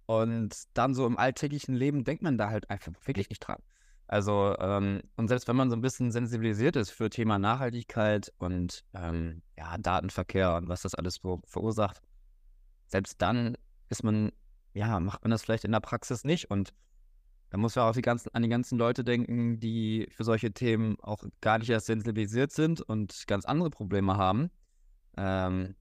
Und 0.06 0.64
dann 0.74 0.94
so 0.94 1.06
im 1.06 1.18
alltäglichen 1.18 1.74
Leben 1.74 2.04
denkt 2.04 2.22
man 2.22 2.38
da 2.38 2.50
halt 2.50 2.70
einfach 2.70 2.92
wirklich 3.04 3.28
nicht 3.28 3.40
dran. 3.40 3.62
Also, 4.10 4.56
ähm, 4.58 5.02
und 5.16 5.28
selbst 5.28 5.46
wenn 5.46 5.54
man 5.54 5.70
so 5.70 5.76
ein 5.76 5.82
bisschen 5.82 6.10
sensibilisiert 6.10 6.74
ist 6.74 6.90
für 6.90 7.10
Thema 7.10 7.38
Nachhaltigkeit 7.38 8.32
und 8.38 8.84
ähm, 8.92 9.40
ja, 9.56 9.78
Datenverkehr 9.78 10.56
und 10.56 10.66
was 10.68 10.82
das 10.82 10.96
alles 10.96 11.20
so 11.22 11.40
verursacht, 11.46 12.02
selbst 12.88 13.22
dann 13.22 13.56
ist 13.88 14.02
man, 14.02 14.32
ja, 14.74 14.98
macht 14.98 15.22
man 15.22 15.30
das 15.30 15.42
vielleicht 15.42 15.62
in 15.62 15.70
der 15.70 15.78
Praxis 15.78 16.24
nicht. 16.24 16.50
Und 16.50 16.74
da 17.50 17.58
muss 17.58 17.76
man 17.76 17.84
auch 17.84 17.92
die 17.92 18.02
ganzen, 18.02 18.34
an 18.34 18.42
die 18.42 18.48
ganzen 18.48 18.78
Leute 18.78 19.04
denken, 19.04 19.60
die 19.60 20.08
für 20.10 20.24
solche 20.24 20.50
Themen 20.50 20.98
auch 21.02 21.22
gar 21.40 21.60
nicht 21.60 21.70
erst 21.70 21.86
sensibilisiert 21.86 22.50
sind 22.50 22.80
und 22.80 23.28
ganz 23.28 23.44
andere 23.44 23.70
Probleme 23.70 24.16
haben, 24.16 24.50
ähm, 25.18 25.76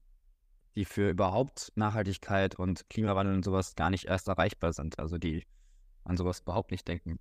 die 0.76 0.84
für 0.84 1.10
überhaupt 1.10 1.72
Nachhaltigkeit 1.74 2.54
und 2.54 2.88
Klimawandel 2.90 3.34
und 3.34 3.44
sowas 3.44 3.74
gar 3.74 3.90
nicht 3.90 4.04
erst 4.04 4.28
erreichbar 4.28 4.72
sind. 4.72 5.00
Also 5.00 5.18
die 5.18 5.48
an 6.04 6.16
sowas 6.16 6.38
überhaupt 6.38 6.70
nicht 6.70 6.86
denken. 6.86 7.18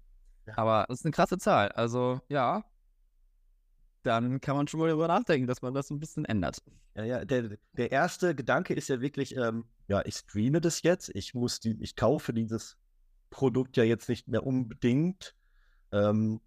Aber 0.56 0.86
das 0.88 1.00
ist 1.00 1.06
eine 1.06 1.12
krasse 1.12 1.38
Zahl. 1.38 1.70
Also 1.70 2.22
ja, 2.30 2.64
dann 4.04 4.42
kann 4.42 4.56
man 4.56 4.68
schon 4.68 4.80
mal 4.80 4.88
darüber 4.88 5.08
nachdenken, 5.08 5.48
dass 5.48 5.62
man 5.62 5.74
das 5.74 5.90
ein 5.90 6.00
bisschen 6.00 6.26
ändert. 6.26 6.62
Ja, 6.96 7.04
ja, 7.04 7.26
der, 7.26 7.58
der 7.74 7.92
erste 7.92 8.36
Gedanke 8.36 8.74
ist 8.74 8.90
ja 8.90 9.02
wirklich, 9.02 9.36
ähm, 9.36 9.66
ja, 9.88 10.02
ich 10.06 10.16
streame 10.16 10.62
das 10.62 10.82
jetzt, 10.82 11.10
ich 11.14 11.34
muss 11.34 11.60
die, 11.60 11.78
ich 11.82 11.96
kaufe 11.96 12.34
dieses 12.34 12.78
Produkt 13.30 13.78
ja 13.78 13.84
jetzt 13.84 14.10
nicht 14.10 14.28
mehr 14.28 14.46
unbedingt. 14.46 15.36
Ähm, 15.92 16.42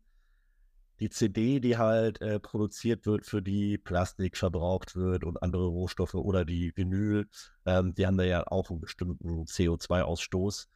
die 1.01 1.11
CD, 1.11 1.59
die 1.59 1.79
halt 1.79 2.21
äh, 2.21 2.39
produziert 2.39 3.07
wird, 3.07 3.27
für 3.27 3.43
die 3.43 3.77
Plastik 3.77 4.37
verbraucht 4.37 4.95
wird 4.95 5.25
und 5.25 5.43
andere 5.43 5.67
Rohstoffe 5.67 6.15
oder 6.15 6.45
die 6.45 6.73
Vinyl, 6.77 7.29
ähm, 7.67 7.95
die 7.95 8.07
haben 8.07 8.17
da 8.17 8.25
ja 8.25 8.47
auch 8.47 8.71
einen 8.71 8.81
bestimmten 8.81 9.45
CO2-Ausstoß. 9.47 10.69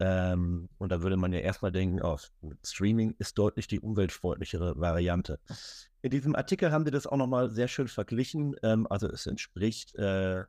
Ähm, 0.00 0.70
und 0.78 0.90
da 0.90 1.02
würde 1.02 1.18
man 1.18 1.32
ja 1.32 1.40
erstmal 1.40 1.72
denken, 1.72 2.00
oh, 2.02 2.18
Streaming 2.64 3.14
ist 3.18 3.36
deutlich 3.36 3.66
die 3.66 3.80
umweltfreundlichere 3.80 4.80
Variante. 4.80 5.38
In 6.00 6.10
diesem 6.10 6.34
Artikel 6.34 6.72
haben 6.72 6.86
sie 6.86 6.90
das 6.90 7.06
auch 7.06 7.18
nochmal 7.18 7.50
sehr 7.50 7.68
schön 7.68 7.86
verglichen. 7.86 8.56
Ähm, 8.62 8.86
also 8.88 9.06
es 9.06 9.26
entspricht, 9.26 9.94
äh, 9.96 10.44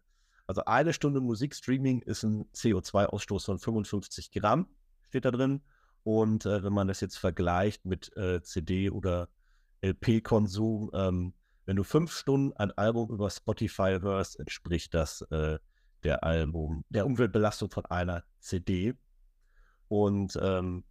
also 0.47 0.63
eine 0.65 0.93
Stunde 0.93 1.19
Musikstreaming 1.19 2.01
ist 2.01 2.23
ein 2.23 2.45
CO2-Ausstoß 2.53 3.45
von 3.45 3.59
55 3.59 4.31
Gramm, 4.31 4.67
steht 5.09 5.25
da 5.25 5.31
drin. 5.31 5.61
Und 6.03 6.45
äh, 6.45 6.63
wenn 6.63 6.73
man 6.73 6.87
das 6.87 7.01
jetzt 7.01 7.17
vergleicht 7.17 7.85
mit 7.85 8.15
äh, 8.15 8.41
CD 8.41 8.89
oder 8.89 9.27
LP-Konsum, 9.81 10.91
ähm, 10.93 11.33
wenn 11.65 11.75
du 11.75 11.83
fünf 11.83 12.11
Stunden 12.11 12.53
ein 12.53 12.71
Album 12.71 13.09
über 13.09 13.29
Spotify 13.29 13.99
hörst, 14.01 14.39
entspricht 14.39 14.93
das 14.93 15.21
äh, 15.29 15.59
der 16.03 16.23
Album, 16.23 16.85
der 16.89 17.05
Umweltbelastung 17.05 17.69
von 17.69 17.85
einer 17.85 18.23
CD. 18.39 18.95
Und 19.91 20.39
ähm, 20.41 20.85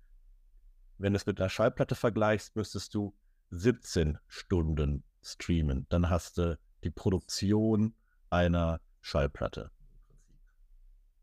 wenn 0.99 1.15
du 1.15 1.17
es 1.17 1.25
mit 1.25 1.41
einer 1.41 1.49
Schallplatte 1.49 1.95
vergleichst, 1.95 2.55
müsstest 2.55 2.93
du 2.93 3.15
17 3.49 4.19
Stunden 4.27 5.05
streamen. 5.23 5.87
Dann 5.89 6.11
hast 6.11 6.37
du 6.37 6.59
die 6.85 6.91
Produktion 6.91 7.95
einer 8.29 8.79
Schallplatte. 9.01 9.71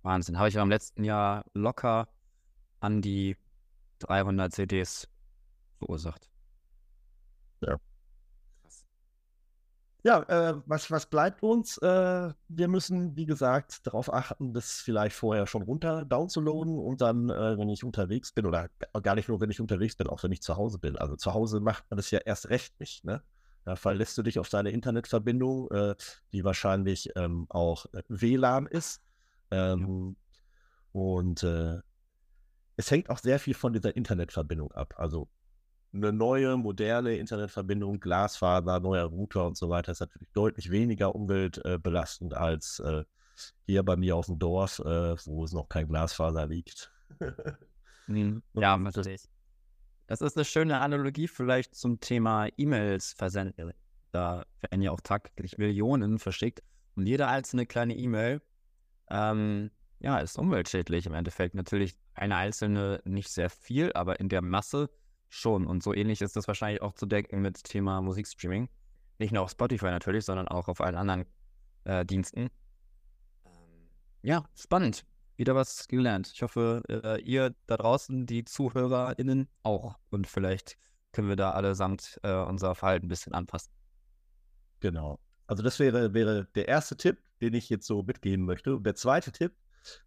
Wahnsinn. 0.02 0.40
Habe 0.40 0.50
ich 0.50 0.56
im 0.56 0.72
letzten 0.72 1.04
Jahr 1.04 1.46
locker 1.54 2.08
an 2.80 3.04
die 3.04 3.38
300 4.00 4.52
CDs 4.52 5.08
verursacht. 5.78 6.32
Ja. 7.62 7.78
Ja, 10.04 10.22
äh, 10.24 10.62
was, 10.66 10.90
was 10.92 11.08
bleibt 11.08 11.44
uns? 11.44 11.78
Äh, 11.80 12.34
wir 12.48 12.68
müssen, 12.68 13.16
wie 13.16 13.26
gesagt, 13.26 13.86
darauf 13.86 14.14
achten, 14.14 14.54
das 14.54 14.74
vielleicht 14.74 15.16
vorher 15.16 15.48
schon 15.48 15.64
runter 15.64 16.06
downzuladen 16.06 16.78
und 16.78 17.02
dann, 17.02 17.30
äh, 17.30 17.58
wenn 17.58 17.70
ich 17.70 17.84
unterwegs 17.84 18.32
bin, 18.32 18.46
oder 18.46 18.70
gar 19.02 19.16
nicht 19.16 19.28
nur, 19.28 19.42
wenn 19.42 19.50
ich 19.50 19.60
unterwegs 19.60 19.96
bin, 19.96 20.08
auch 20.08 20.24
wenn 20.24 20.32
ich 20.32 20.42
zu 20.42 20.56
Hause 20.56 20.80
bin. 20.80 20.98
Also 20.98 21.16
zu 21.16 21.34
Hause 21.34 21.60
macht 21.60 21.84
man 21.90 21.98
das 21.98 22.12
ja 22.12 22.20
erst 22.20 22.50
recht 22.50 22.80
nicht, 22.80 23.04
ne? 23.04 23.22
Da 23.66 23.76
verlässt 23.76 24.18
du 24.18 24.24
dich 24.24 24.40
auf 24.40 24.48
deine 24.48 24.70
Internetverbindung, 24.70 25.70
äh, 25.72 25.96
die 26.32 26.46
wahrscheinlich 26.46 27.10
ähm, 27.18 27.48
auch 27.50 27.86
äh, 27.94 28.02
WLAN 28.08 28.66
ist. 28.66 29.02
Ähm, 29.52 30.16
und 30.94 31.44
äh, 31.44 31.82
es 32.78 32.90
hängt 32.92 33.10
auch 33.10 33.18
sehr 33.20 33.40
viel 33.40 33.56
von 33.56 33.74
dieser 33.74 33.94
Internetverbindung 33.98 34.72
ab. 34.72 34.94
Also 34.96 35.28
eine 35.94 36.14
neue, 36.14 36.58
moderne 36.58 37.16
Internetverbindung, 37.18 38.00
Glasfaser, 38.00 38.80
neuer 38.80 39.06
Router 39.06 39.48
und 39.48 39.58
so 39.58 39.70
weiter 39.70 39.92
ist 39.92 40.00
natürlich 40.00 40.30
deutlich 40.34 40.70
weniger 40.72 41.16
umweltbelastend 41.16 42.34
äh, 42.34 42.36
als 42.36 42.80
äh, 42.80 43.04
hier 43.66 43.84
bei 43.84 43.96
mir 43.96 44.16
auf 44.16 44.26
dem 44.28 44.40
Dorf, 44.40 44.80
äh, 44.80 45.16
wo 45.26 45.44
es 45.44 45.54
noch 45.54 45.70
kein 45.70 45.88
Glasfaser 45.88 46.48
liegt. 46.48 46.92
Mhm. 48.10 48.42
ja, 48.54 48.78
natürlich. 48.78 49.28
Das 50.08 50.22
ist 50.22 50.38
eine 50.38 50.46
schöne 50.46 50.80
Analogie 50.80 51.28
vielleicht 51.28 51.76
zum 51.76 52.00
Thema 52.00 52.48
E-Mails 52.56 53.12
versenden. 53.12 53.74
Da 54.14 54.46
werden 54.62 54.82
ja 54.82 54.92
auch 54.92 55.02
tagtäglich 55.02 55.58
Millionen 55.58 56.18
verschickt 56.18 56.64
und 56.96 57.06
jede 57.06 57.28
einzelne 57.28 57.66
kleine 57.66 57.98
E-Mail 57.98 58.42
ähm, 59.10 59.72
ja, 60.00 60.20
ist 60.20 60.38
umweltschädlich 60.38 61.06
im 61.06 61.14
Endeffekt. 61.14 61.56
Natürlich 61.56 61.98
eine 62.14 62.36
einzelne 62.36 63.02
nicht 63.04 63.30
sehr 63.30 63.50
viel, 63.50 63.92
aber 63.94 64.20
in 64.20 64.30
der 64.30 64.42
Masse 64.42 64.90
schon. 65.30 65.66
Und 65.68 65.84
so 65.84 65.94
ähnlich 65.94 66.22
ist 66.22 66.36
das 66.36 66.48
wahrscheinlich 66.48 66.82
auch 66.82 66.94
zu 66.94 67.06
denken 67.06 67.42
mit 67.42 67.64
Thema 67.64 68.02
Musikstreaming. 68.02 68.70
Nicht 69.20 69.32
nur 69.34 69.44
auf 69.44 69.52
Spotify 69.52 69.86
natürlich, 69.86 70.26
sondern 70.26 70.48
auch 70.48 70.68
auf 70.68 70.82
allen 70.82 70.96
anderen 70.96 71.26
äh, 71.86 72.06
Diensten. 72.06 72.50
Ähm, 73.46 73.90
ja, 74.22 74.46
spannend. 74.56 75.06
Wieder 75.38 75.56
was 75.56 75.88
gelernt. 75.88 76.32
Ich 76.34 76.42
hoffe, 76.42 76.82
äh, 76.90 77.22
ihr 77.22 77.56
da 77.68 77.78
draußen, 77.78 78.26
die 78.26 78.44
ZuhörerInnen, 78.44 79.48
auch. 79.64 79.98
Und 80.10 80.26
vielleicht 80.26 80.78
können 81.12 81.30
wir 81.30 81.36
da 81.36 81.52
allesamt 81.52 82.20
äh, 82.24 82.34
unser 82.34 82.74
Verhalten 82.76 83.06
ein 83.06 83.10
bisschen 83.10 83.34
anpassen. 83.34 83.72
Genau. 84.80 85.20
Also 85.46 85.64
das 85.64 85.80
wäre, 85.80 86.14
wäre 86.14 86.48
der 86.56 86.68
erste 86.68 86.98
Tipp, 86.98 87.18
den 87.42 87.54
ich 87.54 87.70
jetzt 87.70 87.88
so 87.88 88.04
mitgeben 88.04 88.46
möchte. 88.46 88.76
Und 88.76 88.84
der 88.84 88.96
zweite 88.96 89.32
Tipp, 89.32 89.54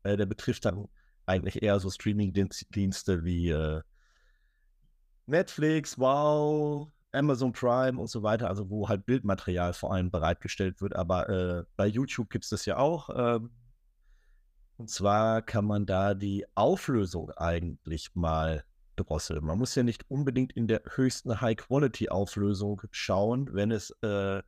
äh, 0.02 0.16
der 0.16 0.26
betrifft 0.26 0.64
dann 0.64 0.88
eigentlich 1.26 1.62
eher 1.62 1.78
so 1.78 1.90
Streaming-Dienste 1.90 3.24
wie 3.24 3.50
äh, 3.50 3.82
Netflix, 5.30 5.98
Wow, 5.98 6.90
Amazon 7.12 7.52
Prime 7.52 7.98
und 7.98 8.08
so 8.08 8.22
weiter, 8.22 8.48
also 8.48 8.70
wo 8.70 8.88
halt 8.88 9.06
Bildmaterial 9.06 9.72
vor 9.72 9.92
allem 9.92 10.10
bereitgestellt 10.10 10.80
wird. 10.80 10.94
Aber 10.96 11.28
äh, 11.28 11.64
bei 11.76 11.86
YouTube 11.86 12.30
gibt 12.30 12.44
es 12.44 12.50
das 12.50 12.66
ja 12.66 12.76
auch. 12.76 13.10
Ähm, 13.14 13.50
und 14.76 14.88
zwar 14.88 15.42
kann 15.42 15.64
man 15.64 15.86
da 15.86 16.14
die 16.14 16.46
Auflösung 16.54 17.30
eigentlich 17.32 18.14
mal 18.14 18.64
drosseln. 18.96 19.44
Man 19.44 19.58
muss 19.58 19.74
ja 19.74 19.82
nicht 19.82 20.08
unbedingt 20.10 20.52
in 20.52 20.68
der 20.68 20.82
höchsten 20.94 21.40
High-Quality-Auflösung 21.40 22.82
schauen, 22.90 23.52
wenn 23.52 23.70
es, 23.70 23.90
äh, 24.02 24.42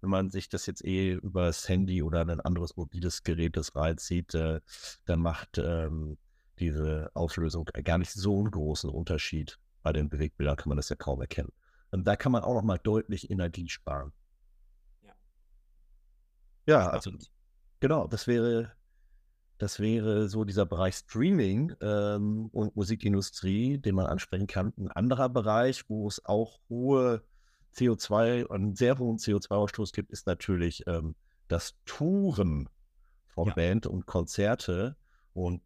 wenn 0.00 0.10
man 0.10 0.30
sich 0.30 0.48
das 0.48 0.66
jetzt 0.66 0.84
eh 0.84 1.12
über 1.14 1.46
das 1.46 1.68
Handy 1.68 2.02
oder 2.02 2.20
ein 2.20 2.40
anderes 2.40 2.76
mobiles 2.76 3.22
Gerät 3.22 3.56
das 3.56 3.74
reinzieht, 3.74 4.34
äh, 4.34 4.60
dann 5.04 5.20
macht 5.20 5.58
ähm, 5.58 6.18
diese 6.58 7.10
Auflösung 7.14 7.64
gar 7.84 7.98
nicht 7.98 8.12
so 8.12 8.38
einen 8.38 8.50
großen 8.50 8.90
Unterschied 8.90 9.58
bei 9.82 9.92
den 9.92 10.08
Bewegbildern 10.08 10.56
kann 10.56 10.68
man 10.68 10.76
das 10.76 10.88
ja 10.88 10.96
kaum 10.96 11.20
erkennen. 11.20 11.52
Und 11.90 12.04
da 12.06 12.16
kann 12.16 12.32
man 12.32 12.42
auch 12.42 12.54
noch 12.54 12.62
mal 12.62 12.78
deutlich 12.78 13.30
Energie 13.30 13.68
sparen. 13.68 14.12
Ja. 15.02 15.12
Ja, 16.66 16.90
also 16.90 17.12
genau, 17.80 18.06
das 18.06 18.26
wäre, 18.26 18.72
das 19.58 19.78
wäre 19.78 20.28
so 20.28 20.44
dieser 20.44 20.64
Bereich 20.64 20.94
Streaming 20.96 21.74
ähm, 21.80 22.48
und 22.52 22.76
Musikindustrie, 22.76 23.78
den 23.78 23.94
man 23.94 24.06
ansprechen 24.06 24.46
kann. 24.46 24.72
Ein 24.78 24.90
anderer 24.90 25.28
Bereich, 25.28 25.88
wo 25.88 26.08
es 26.08 26.24
auch 26.24 26.60
hohe 26.68 27.22
CO2 27.74 28.44
und 28.44 28.56
einen 28.56 28.76
sehr 28.76 28.98
hohen 28.98 29.18
CO2-Ausstoß 29.18 29.92
gibt, 29.92 30.10
ist 30.10 30.26
natürlich 30.26 30.86
ähm, 30.86 31.14
das 31.48 31.74
Touren 31.84 32.68
von 33.26 33.48
ja. 33.48 33.54
Band 33.54 33.86
und 33.86 34.06
Konzerte. 34.06 34.96
Und 35.34 35.62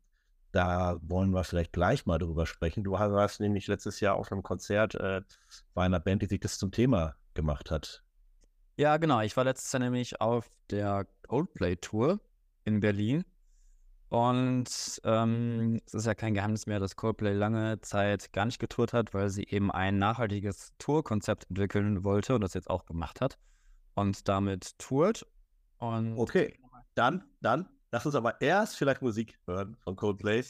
da 0.56 0.96
wollen 1.02 1.32
wir 1.32 1.44
vielleicht 1.44 1.74
gleich 1.74 2.06
mal 2.06 2.16
drüber 2.18 2.46
sprechen. 2.46 2.82
Du 2.82 2.92
warst 2.92 3.40
nämlich 3.40 3.66
letztes 3.66 4.00
Jahr 4.00 4.14
auf 4.14 4.32
einem 4.32 4.42
Konzert 4.42 4.94
äh, 4.94 5.20
bei 5.74 5.84
einer 5.84 6.00
Band, 6.00 6.22
die 6.22 6.26
sich 6.26 6.40
das 6.40 6.56
zum 6.58 6.72
Thema 6.72 7.14
gemacht 7.34 7.70
hat. 7.70 8.02
Ja, 8.78 8.96
genau. 8.96 9.20
Ich 9.20 9.36
war 9.36 9.44
letztes 9.44 9.70
Jahr 9.72 9.80
nämlich 9.80 10.18
auf 10.18 10.48
der 10.70 11.06
Coldplay-Tour 11.28 12.20
in 12.64 12.80
Berlin. 12.80 13.24
Und 14.08 15.00
ähm, 15.04 15.80
es 15.84 15.92
ist 15.92 16.06
ja 16.06 16.14
kein 16.14 16.32
Geheimnis 16.32 16.66
mehr, 16.66 16.80
dass 16.80 16.96
Coldplay 16.96 17.34
lange 17.34 17.80
Zeit 17.82 18.32
gar 18.32 18.46
nicht 18.46 18.58
getourt 18.58 18.94
hat, 18.94 19.12
weil 19.12 19.28
sie 19.28 19.44
eben 19.44 19.70
ein 19.70 19.98
nachhaltiges 19.98 20.72
Tourkonzept 20.78 21.50
entwickeln 21.50 22.02
wollte 22.02 22.34
und 22.34 22.40
das 22.40 22.54
jetzt 22.54 22.70
auch 22.70 22.86
gemacht 22.86 23.20
hat 23.20 23.36
und 23.94 24.26
damit 24.26 24.78
tourt. 24.78 25.26
Und 25.78 26.16
okay, 26.18 26.58
dann, 26.94 27.24
dann, 27.42 27.68
lass 27.96 28.04
uns 28.04 28.14
aber 28.14 28.38
erst 28.42 28.76
vielleicht 28.76 29.00
Musik 29.00 29.38
hören 29.46 29.74
von 29.80 29.96
Coldplay. 29.96 30.44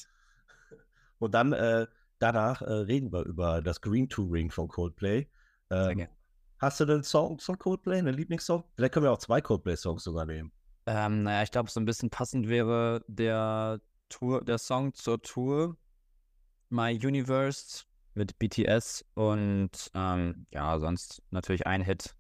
Und 1.21 1.33
dann 1.33 1.53
äh, 1.53 1.87
danach 2.19 2.61
äh, 2.61 2.73
reden 2.73 3.13
wir 3.13 3.23
über 3.25 3.63
das 3.63 3.81
Green 3.81 4.09
Touring 4.09 4.51
von 4.51 4.67
Coldplay. 4.67 5.29
Ähm, 5.71 6.09
hast 6.59 6.81
du 6.81 6.87
denn 6.87 7.05
Songs 7.05 7.45
von 7.45 7.57
Coldplay, 7.57 7.99
einen 7.99 8.17
Lieblingssong? 8.17 8.65
Vielleicht 8.75 8.95
können 8.95 9.05
wir 9.05 9.13
auch 9.13 9.19
zwei 9.19 9.41
Coldplay-Songs 9.41 10.03
sogar 10.03 10.27
nehmen. 10.27 10.51
Ähm, 10.87 11.23
naja, 11.23 11.45
ich 11.45 11.53
glaube, 11.53 11.71
so 11.71 11.79
ein 11.79 11.85
bisschen 11.85 12.11
passend 12.11 12.49
wäre 12.49 13.05
der 13.07 13.81
Tour, 14.09 14.45
der 14.45 14.59
Song 14.59 14.93
zur 14.95 15.23
Tour 15.23 15.77
My 16.69 16.99
Universe 17.01 17.85
mit 18.15 18.37
BTS 18.41 19.05
und 19.15 19.71
ähm, 19.95 20.47
ja, 20.51 20.81
sonst 20.81 21.23
natürlich 21.31 21.65
ein 21.65 21.83
Hit. 21.83 22.17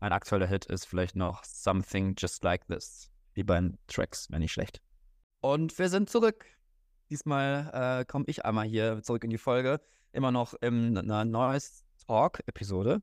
Ein 0.00 0.12
aktueller 0.12 0.46
Hit 0.46 0.66
ist 0.66 0.84
vielleicht 0.84 1.16
noch 1.16 1.42
Something 1.42 2.14
Just 2.18 2.44
Like 2.44 2.66
This. 2.66 3.10
Die 3.38 3.44
beiden 3.44 3.78
Tracks, 3.86 4.28
wäre 4.30 4.40
nicht 4.40 4.50
schlecht. 4.50 4.82
Und 5.40 5.78
wir 5.78 5.88
sind 5.88 6.10
zurück. 6.10 6.44
Diesmal 7.08 8.00
äh, 8.00 8.04
komme 8.04 8.24
ich 8.26 8.44
einmal 8.44 8.66
hier 8.66 9.00
zurück 9.04 9.22
in 9.22 9.30
die 9.30 9.38
Folge. 9.38 9.80
Immer 10.10 10.32
noch 10.32 10.54
in 10.54 10.98
einer 10.98 11.24
Neues 11.24 11.84
Talk-Episode 12.04 13.00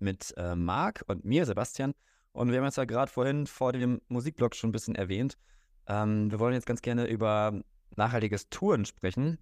mit 0.00 0.34
äh, 0.36 0.56
Marc 0.56 1.04
und 1.06 1.24
mir, 1.24 1.46
Sebastian. 1.46 1.94
Und 2.32 2.50
wir 2.50 2.58
haben 2.58 2.64
jetzt 2.64 2.78
ja 2.78 2.84
gerade 2.84 3.12
vorhin 3.12 3.46
vor 3.46 3.72
dem 3.72 4.02
Musikblog 4.08 4.56
schon 4.56 4.70
ein 4.70 4.72
bisschen 4.72 4.96
erwähnt. 4.96 5.38
Ähm, 5.86 6.32
wir 6.32 6.40
wollen 6.40 6.54
jetzt 6.54 6.66
ganz 6.66 6.82
gerne 6.82 7.06
über 7.06 7.62
nachhaltiges 7.94 8.48
Touren 8.48 8.86
sprechen. 8.86 9.38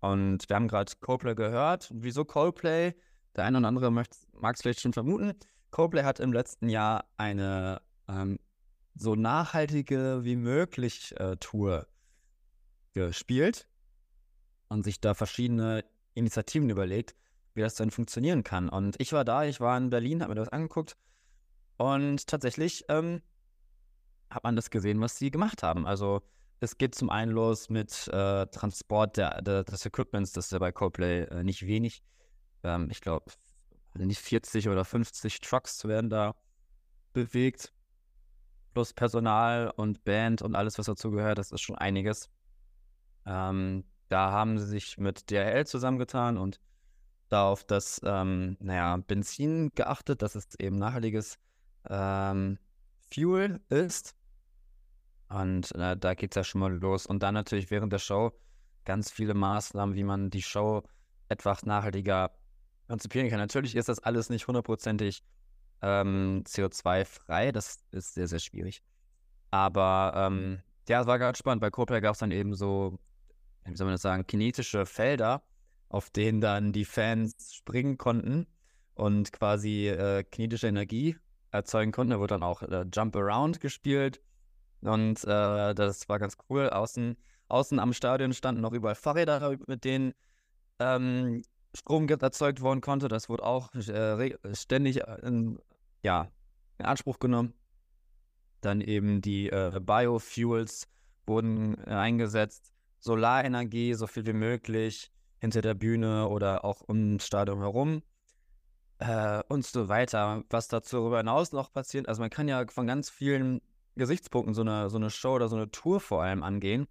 Und 0.00 0.48
wir 0.48 0.56
haben 0.56 0.68
gerade 0.68 0.90
Coldplay 1.02 1.34
gehört. 1.34 1.90
Wieso 1.92 2.24
Coldplay? 2.24 2.94
Der 3.36 3.44
eine 3.44 3.58
oder 3.58 3.68
andere 3.68 3.90
mag 3.90 4.06
es 4.08 4.62
vielleicht 4.62 4.80
schon 4.80 4.94
vermuten. 4.94 5.34
Coldplay 5.70 6.02
hat 6.02 6.18
im 6.18 6.32
letzten 6.32 6.70
Jahr 6.70 7.04
eine 7.18 7.82
ähm, 8.08 8.38
so 8.94 9.14
nachhaltige 9.14 10.20
wie 10.22 10.36
möglich 10.36 11.14
äh, 11.18 11.36
Tour 11.36 11.86
gespielt 12.92 13.68
und 14.68 14.84
sich 14.84 15.00
da 15.00 15.14
verschiedene 15.14 15.84
Initiativen 16.14 16.68
überlegt, 16.70 17.14
wie 17.54 17.62
das 17.62 17.74
denn 17.74 17.90
funktionieren 17.90 18.44
kann. 18.44 18.68
Und 18.68 19.00
ich 19.00 19.12
war 19.12 19.24
da, 19.24 19.44
ich 19.44 19.60
war 19.60 19.76
in 19.76 19.90
Berlin, 19.90 20.22
habe 20.22 20.34
mir 20.34 20.40
das 20.40 20.48
angeguckt 20.50 20.96
und 21.76 22.26
tatsächlich 22.26 22.84
ähm, 22.88 23.22
hat 24.30 24.44
man 24.44 24.56
das 24.56 24.70
gesehen, 24.70 25.00
was 25.00 25.16
sie 25.16 25.30
gemacht 25.30 25.62
haben. 25.62 25.86
Also 25.86 26.22
es 26.60 26.78
geht 26.78 26.94
zum 26.94 27.10
einen 27.10 27.32
los 27.32 27.70
mit 27.70 28.08
äh, 28.08 28.46
Transport 28.46 29.16
der, 29.16 29.42
der, 29.42 29.64
des 29.64 29.84
Equipments, 29.84 30.32
das 30.32 30.46
ist 30.46 30.52
ja 30.52 30.58
bei 30.58 30.72
Coldplay 30.72 31.22
äh, 31.24 31.42
nicht 31.42 31.66
wenig. 31.66 32.02
Ähm, 32.62 32.88
ich 32.90 33.00
glaube, 33.00 33.32
nicht 33.94 34.20
40 34.20 34.68
oder 34.68 34.84
50 34.84 35.40
Trucks 35.40 35.84
werden 35.84 36.08
da 36.08 36.34
bewegt. 37.12 37.72
Plus 38.72 38.92
Personal 38.92 39.72
und 39.76 40.04
Band 40.04 40.42
und 40.42 40.54
alles, 40.54 40.78
was 40.78 40.86
dazu 40.86 41.10
gehört, 41.10 41.38
das 41.38 41.52
ist 41.52 41.60
schon 41.60 41.76
einiges. 41.76 42.30
Ähm, 43.26 43.84
da 44.08 44.30
haben 44.30 44.58
sie 44.58 44.66
sich 44.66 44.98
mit 44.98 45.30
DRL 45.30 45.66
zusammengetan 45.66 46.36
und 46.36 46.60
da 47.28 47.48
auf 47.48 47.64
das, 47.64 48.00
ähm, 48.04 48.56
naja, 48.60 48.98
Benzin 48.98 49.70
geachtet, 49.74 50.20
dass 50.20 50.34
es 50.34 50.54
eben 50.58 50.76
nachhaltiges 50.76 51.38
ähm, 51.88 52.58
Fuel 53.10 53.60
ist. 53.70 54.14
Und 55.28 55.74
äh, 55.74 55.96
da 55.96 56.14
geht 56.14 56.32
es 56.32 56.36
ja 56.36 56.44
schon 56.44 56.60
mal 56.60 56.72
los. 56.72 57.06
Und 57.06 57.22
dann 57.22 57.32
natürlich 57.32 57.70
während 57.70 57.92
der 57.92 57.98
Show 57.98 58.32
ganz 58.84 59.10
viele 59.10 59.32
Maßnahmen, 59.32 59.94
wie 59.94 60.04
man 60.04 60.28
die 60.28 60.42
Show 60.42 60.82
etwas 61.28 61.64
nachhaltiger 61.64 62.32
konzipieren 62.86 63.30
kann. 63.30 63.38
Natürlich 63.38 63.76
ist 63.76 63.88
das 63.88 64.00
alles 64.00 64.28
nicht 64.28 64.46
hundertprozentig 64.46 65.22
ähm, 65.82 66.44
CO2-frei. 66.46 67.52
Das 67.52 67.78
ist 67.90 68.14
sehr, 68.14 68.28
sehr 68.28 68.38
schwierig. 68.38 68.82
Aber 69.50 70.12
ähm, 70.16 70.62
ja, 70.88 71.00
es 71.00 71.06
war 71.06 71.18
ganz 71.18 71.38
spannend. 71.38 71.60
Bei 71.60 71.70
Coldplay 71.70 72.00
gab 72.00 72.14
es 72.14 72.20
dann 72.20 72.30
eben 72.30 72.54
so, 72.54 72.98
wie 73.64 73.76
soll 73.76 73.86
man 73.86 73.94
das 73.94 74.02
sagen, 74.02 74.26
kinetische 74.26 74.86
Felder, 74.86 75.42
auf 75.88 76.10
denen 76.10 76.40
dann 76.40 76.72
die 76.72 76.84
Fans 76.84 77.54
springen 77.54 77.98
konnten 77.98 78.46
und 78.94 79.32
quasi 79.32 79.88
äh, 79.88 80.24
kinetische 80.24 80.68
Energie 80.68 81.16
erzeugen 81.50 81.92
konnten. 81.92 82.12
Da 82.12 82.18
wurde 82.18 82.34
dann 82.34 82.42
auch 82.42 82.62
äh, 82.62 82.86
Jump 82.92 83.14
Around 83.16 83.60
gespielt 83.60 84.20
und 84.80 85.22
äh, 85.24 85.74
das 85.74 86.08
war 86.08 86.18
ganz 86.18 86.36
cool. 86.48 86.68
Außen, 86.70 87.16
außen 87.48 87.78
am 87.78 87.92
Stadion 87.92 88.32
standen 88.32 88.62
noch 88.62 88.72
überall 88.72 88.94
Fahrräder, 88.94 89.56
mit 89.66 89.84
denen 89.84 90.14
ähm, 90.78 91.42
Strom 91.74 92.08
erzeugt 92.08 92.60
worden 92.60 92.80
konnte. 92.80 93.08
Das 93.08 93.28
wurde 93.28 93.44
auch 93.44 93.72
äh, 93.74 94.36
ständig 94.54 95.02
äh, 95.02 95.16
in, 95.22 95.58
ja, 96.02 96.28
in 96.78 96.84
Anspruch 96.84 97.18
genommen. 97.18 97.54
Dann 98.60 98.80
eben 98.80 99.20
die 99.20 99.48
äh, 99.50 99.80
Biofuels 99.80 100.88
wurden 101.26 101.78
äh, 101.86 101.90
eingesetzt. 101.90 102.72
Solarenergie, 103.00 103.94
so 103.94 104.06
viel 104.06 104.26
wie 104.26 104.32
möglich 104.32 105.10
hinter 105.38 105.60
der 105.60 105.74
Bühne 105.74 106.28
oder 106.28 106.64
auch 106.64 106.82
um 106.82 107.18
das 107.18 107.26
Stadion 107.26 107.58
herum 107.58 108.02
äh, 108.98 109.42
und 109.48 109.66
so 109.66 109.88
weiter. 109.88 110.44
Was 110.50 110.68
dazu 110.68 110.96
darüber 110.96 111.18
hinaus 111.18 111.52
noch 111.52 111.72
passiert, 111.72 112.08
also 112.08 112.20
man 112.20 112.30
kann 112.30 112.46
ja 112.46 112.64
von 112.68 112.86
ganz 112.86 113.10
vielen 113.10 113.60
Gesichtspunkten 113.96 114.54
so 114.54 114.62
eine, 114.62 114.88
so 114.88 114.96
eine 114.96 115.10
Show 115.10 115.34
oder 115.34 115.48
so 115.48 115.56
eine 115.56 115.70
Tour 115.70 116.00
vor 116.00 116.22
allem 116.22 116.42
angehen. 116.42 116.86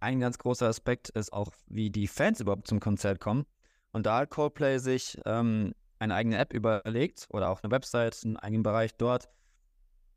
Ein 0.00 0.20
ganz 0.20 0.38
großer 0.38 0.66
Aspekt 0.66 1.08
ist 1.10 1.32
auch, 1.32 1.52
wie 1.68 1.90
die 1.90 2.08
Fans 2.08 2.40
überhaupt 2.40 2.66
zum 2.66 2.80
Konzert 2.80 3.20
kommen. 3.20 3.46
Und 3.92 4.06
da 4.06 4.18
hat 4.18 4.30
Coldplay 4.30 4.78
sich 4.78 5.18
ähm, 5.24 5.72
eine 5.98 6.14
eigene 6.14 6.38
App 6.38 6.52
überlegt 6.52 7.26
oder 7.30 7.50
auch 7.50 7.62
eine 7.62 7.70
Website, 7.70 8.20
einen 8.24 8.36
eigenen 8.36 8.62
Bereich 8.62 8.94
dort. 8.96 9.28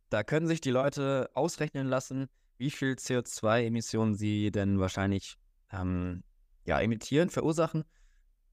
Da 0.10 0.24
können 0.24 0.48
sich 0.48 0.62
die 0.62 0.72
Leute 0.72 1.30
ausrechnen 1.34 1.88
lassen, 1.88 2.28
wie 2.58 2.72
viel 2.72 2.94
CO2-Emissionen 2.94 4.15
sie 4.15 4.52
denn 4.52 4.80
wahrscheinlich 4.80 5.38
ähm, 5.72 6.24
ja, 6.65 6.80
emittieren, 6.80 7.30
verursachen, 7.30 7.86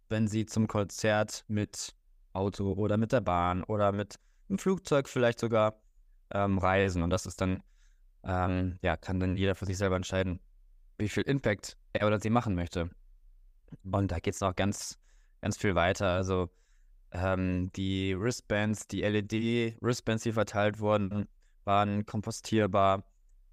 wenn 0.08 0.28
sie 0.28 0.46
zum 0.46 0.68
Konzert 0.68 1.44
mit 1.48 1.94
Auto 2.32 2.72
oder 2.72 2.96
mit 2.96 3.12
der 3.12 3.20
Bahn 3.20 3.64
oder 3.64 3.92
mit 3.92 4.16
einem 4.48 4.58
Flugzeug 4.58 5.08
vielleicht 5.08 5.40
sogar 5.40 5.80
ähm, 6.30 6.58
reisen. 6.58 7.02
Und 7.02 7.10
das 7.10 7.26
ist 7.26 7.40
dann, 7.40 7.62
ähm, 8.22 8.78
ja, 8.82 8.96
kann 8.96 9.18
dann 9.18 9.36
jeder 9.36 9.54
für 9.54 9.66
sich 9.66 9.78
selber 9.78 9.96
entscheiden, 9.96 10.40
wie 10.98 11.08
viel 11.08 11.24
Impact 11.24 11.76
er 11.92 12.06
oder 12.06 12.20
sie 12.20 12.30
machen 12.30 12.54
möchte. 12.54 12.90
Und 13.82 14.12
da 14.12 14.18
geht 14.18 14.34
es 14.34 14.40
noch 14.40 14.54
ganz, 14.54 14.98
ganz 15.40 15.56
viel 15.56 15.74
weiter. 15.74 16.12
Also 16.12 16.50
ähm, 17.16 17.70
die 17.72 18.18
Wristbands, 18.18 18.86
die 18.86 19.02
LED-Wristbands, 19.02 20.22
die 20.22 20.32
verteilt 20.32 20.80
wurden, 20.80 21.28
waren 21.64 22.06
kompostierbar. 22.06 23.04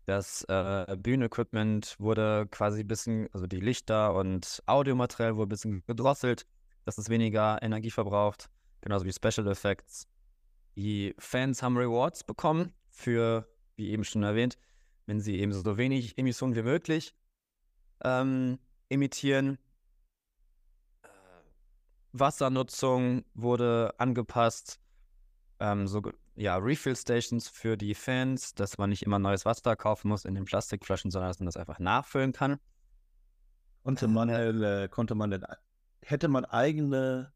Das 0.05 0.43
äh, 0.49 0.97
Bühnenequipment 0.99 1.95
wurde 1.97 2.47
quasi 2.51 2.81
ein 2.81 2.87
bisschen, 2.87 3.29
also 3.31 3.47
die 3.47 3.61
Lichter 3.61 4.13
und 4.15 4.61
Audiomaterial 4.65 5.35
wurde 5.37 5.47
ein 5.47 5.49
bisschen 5.49 5.83
gedrosselt, 5.87 6.45
dass 6.85 6.97
es 6.97 7.09
weniger 7.09 7.61
Energie 7.61 7.91
verbraucht 7.91 8.49
genauso 8.83 9.05
wie 9.05 9.13
Special 9.13 9.47
Effects. 9.47 10.07
Die 10.75 11.15
Fans 11.17 11.63
haben 11.63 11.77
Rewards 11.77 12.23
bekommen 12.23 12.73
für, 12.89 13.47
wie 13.75 13.89
eben 13.89 14.03
schon 14.03 14.23
erwähnt, 14.23 14.57
wenn 15.05 15.19
sie 15.19 15.39
eben 15.39 15.53
so 15.53 15.77
wenig 15.77 16.17
Emissionen 16.17 16.55
wie 16.55 16.61
möglich 16.61 17.15
ähm, 18.03 18.59
emittieren. 18.89 19.57
Wassernutzung 22.13 23.25
wurde 23.33 23.93
angepasst. 23.97 24.79
Ähm, 25.59 25.87
so, 25.87 26.01
ja, 26.35 26.57
Refill 26.57 26.95
Stations 26.95 27.49
für 27.49 27.75
die 27.77 27.93
Fans, 27.93 28.53
dass 28.53 28.77
man 28.77 28.89
nicht 28.89 29.03
immer 29.03 29.19
neues 29.19 29.45
Wasser 29.45 29.75
kaufen 29.75 30.07
muss 30.09 30.25
in 30.25 30.35
den 30.35 30.45
Plastikflaschen, 30.45 31.11
sondern 31.11 31.29
dass 31.29 31.39
man 31.39 31.47
das 31.47 31.57
einfach 31.57 31.79
nachfüllen 31.79 32.31
kann. 32.31 32.59
Konnte 33.83 34.07
man, 34.07 34.29
äh, 34.29 34.87
konnte 34.89 35.15
man 35.15 35.31
denn, 35.31 35.45
hätte 36.01 36.27
man 36.29 36.45
eigene 36.45 37.33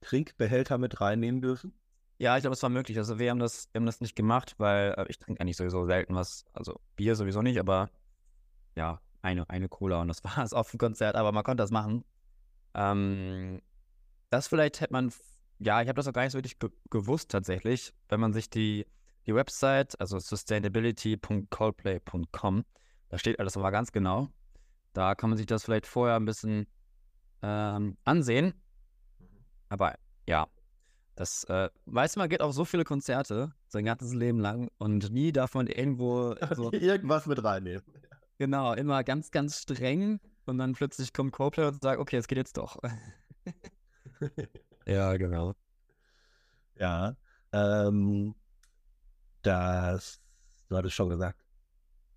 Trinkbehälter 0.00 0.78
mit 0.78 1.00
reinnehmen 1.00 1.40
dürfen? 1.40 1.72
Ja, 2.18 2.36
ich 2.36 2.42
glaube, 2.42 2.54
es 2.54 2.62
war 2.62 2.70
möglich. 2.70 2.98
Also 2.98 3.18
wir 3.18 3.30
haben 3.30 3.38
das, 3.38 3.68
wir 3.72 3.80
haben 3.80 3.86
das 3.86 4.00
nicht 4.00 4.16
gemacht, 4.16 4.54
weil 4.58 4.94
äh, 4.96 5.06
ich 5.08 5.18
trinke 5.18 5.40
eigentlich 5.40 5.56
sowieso 5.56 5.84
selten 5.84 6.14
was. 6.14 6.44
Also 6.52 6.80
Bier 6.96 7.16
sowieso 7.16 7.42
nicht, 7.42 7.58
aber 7.58 7.90
ja, 8.76 9.00
eine, 9.22 9.48
eine 9.48 9.68
Cola 9.68 10.00
und 10.00 10.08
das 10.08 10.22
war 10.24 10.38
es 10.38 10.52
auf 10.52 10.70
dem 10.70 10.78
Konzert, 10.78 11.16
aber 11.16 11.32
man 11.32 11.44
konnte 11.44 11.62
das 11.62 11.70
machen. 11.70 12.04
Ähm, 12.74 13.60
das 14.34 14.48
vielleicht 14.48 14.80
hätte 14.80 14.92
man, 14.92 15.12
ja, 15.60 15.80
ich 15.80 15.86
habe 15.86 15.94
das 15.94 16.08
auch 16.08 16.12
gar 16.12 16.24
nicht 16.24 16.32
so 16.32 16.38
wirklich 16.38 16.58
ge 16.58 16.68
gewusst 16.90 17.30
tatsächlich, 17.30 17.94
wenn 18.08 18.18
man 18.18 18.32
sich 18.32 18.50
die, 18.50 18.84
die 19.26 19.34
Website, 19.34 20.00
also 20.00 20.18
sustainability.coldplay.com, 20.18 22.64
Da 23.10 23.18
steht 23.18 23.38
alles 23.38 23.56
aber 23.56 23.70
ganz 23.70 23.92
genau. 23.92 24.26
Da 24.92 25.14
kann 25.14 25.30
man 25.30 25.36
sich 25.36 25.46
das 25.46 25.62
vielleicht 25.62 25.86
vorher 25.86 26.16
ein 26.16 26.24
bisschen 26.24 26.66
ähm, 27.42 27.96
ansehen. 28.02 28.54
Aber 29.68 29.94
ja, 30.26 30.48
das 31.14 31.44
äh, 31.44 31.70
weiß 31.86 32.16
man, 32.16 32.28
geht 32.28 32.42
auf 32.42 32.54
so 32.54 32.64
viele 32.64 32.82
Konzerte 32.82 33.54
sein 33.68 33.84
ganzes 33.84 34.14
Leben 34.14 34.40
lang 34.40 34.68
und 34.78 35.12
nie 35.12 35.30
darf 35.30 35.54
man 35.54 35.68
irgendwo 35.68 36.34
so 36.56 36.72
irgendwas 36.72 37.26
mit 37.26 37.44
reinnehmen. 37.44 37.84
Genau, 38.36 38.74
immer 38.74 39.04
ganz, 39.04 39.30
ganz 39.30 39.60
streng 39.60 40.18
und 40.44 40.58
dann 40.58 40.72
plötzlich 40.72 41.12
kommt 41.12 41.30
Coldplay 41.30 41.66
und 41.66 41.80
sagt, 41.80 42.00
okay, 42.00 42.16
es 42.16 42.26
geht 42.26 42.36
jetzt 42.36 42.56
doch. 42.56 42.80
ja, 44.86 45.16
genau. 45.16 45.54
Ja, 46.76 47.16
ähm, 47.52 48.34
das, 49.42 50.20
du 50.68 50.76
hattest 50.76 50.94
schon 50.94 51.08
gesagt, 51.08 51.44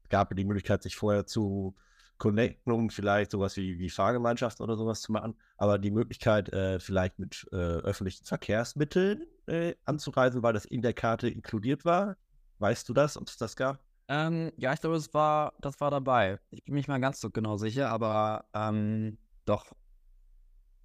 es 0.03 0.09
gab 0.09 0.35
die 0.35 0.45
Möglichkeit, 0.45 0.83
sich 0.83 0.95
vorher 0.95 1.25
zu 1.25 1.75
connecten, 2.17 2.71
um 2.71 2.89
vielleicht 2.89 3.31
sowas 3.31 3.55
wie, 3.57 3.77
wie 3.77 3.89
Fahrgemeinschaften 3.89 4.63
oder 4.63 4.75
sowas 4.75 5.01
zu 5.01 5.11
machen, 5.11 5.35
aber 5.57 5.77
die 5.77 5.91
Möglichkeit, 5.91 6.51
äh, 6.51 6.79
vielleicht 6.79 7.19
mit 7.19 7.47
äh, 7.51 7.55
öffentlichen 7.55 8.25
Verkehrsmitteln 8.25 9.25
äh, 9.45 9.75
anzureisen, 9.85 10.41
weil 10.41 10.53
das 10.53 10.65
in 10.65 10.81
der 10.81 10.93
Karte 10.93 11.29
inkludiert 11.29 11.85
war. 11.85 12.17
Weißt 12.59 12.89
du 12.89 12.93
das, 12.93 13.17
ob 13.17 13.27
es 13.27 13.37
das 13.37 13.55
gab? 13.55 13.79
Ähm, 14.07 14.51
ja, 14.57 14.73
ich 14.73 14.81
glaube, 14.81 14.95
das 14.95 15.13
war, 15.13 15.53
das 15.59 15.79
war 15.79 15.91
dabei. 15.91 16.39
Ich 16.49 16.63
bin 16.63 16.73
nicht 16.75 16.87
mal 16.87 16.99
ganz 16.99 17.19
so 17.19 17.29
genau 17.29 17.57
sicher, 17.57 17.89
aber 17.89 18.45
ähm, 18.53 19.17
doch. 19.45 19.73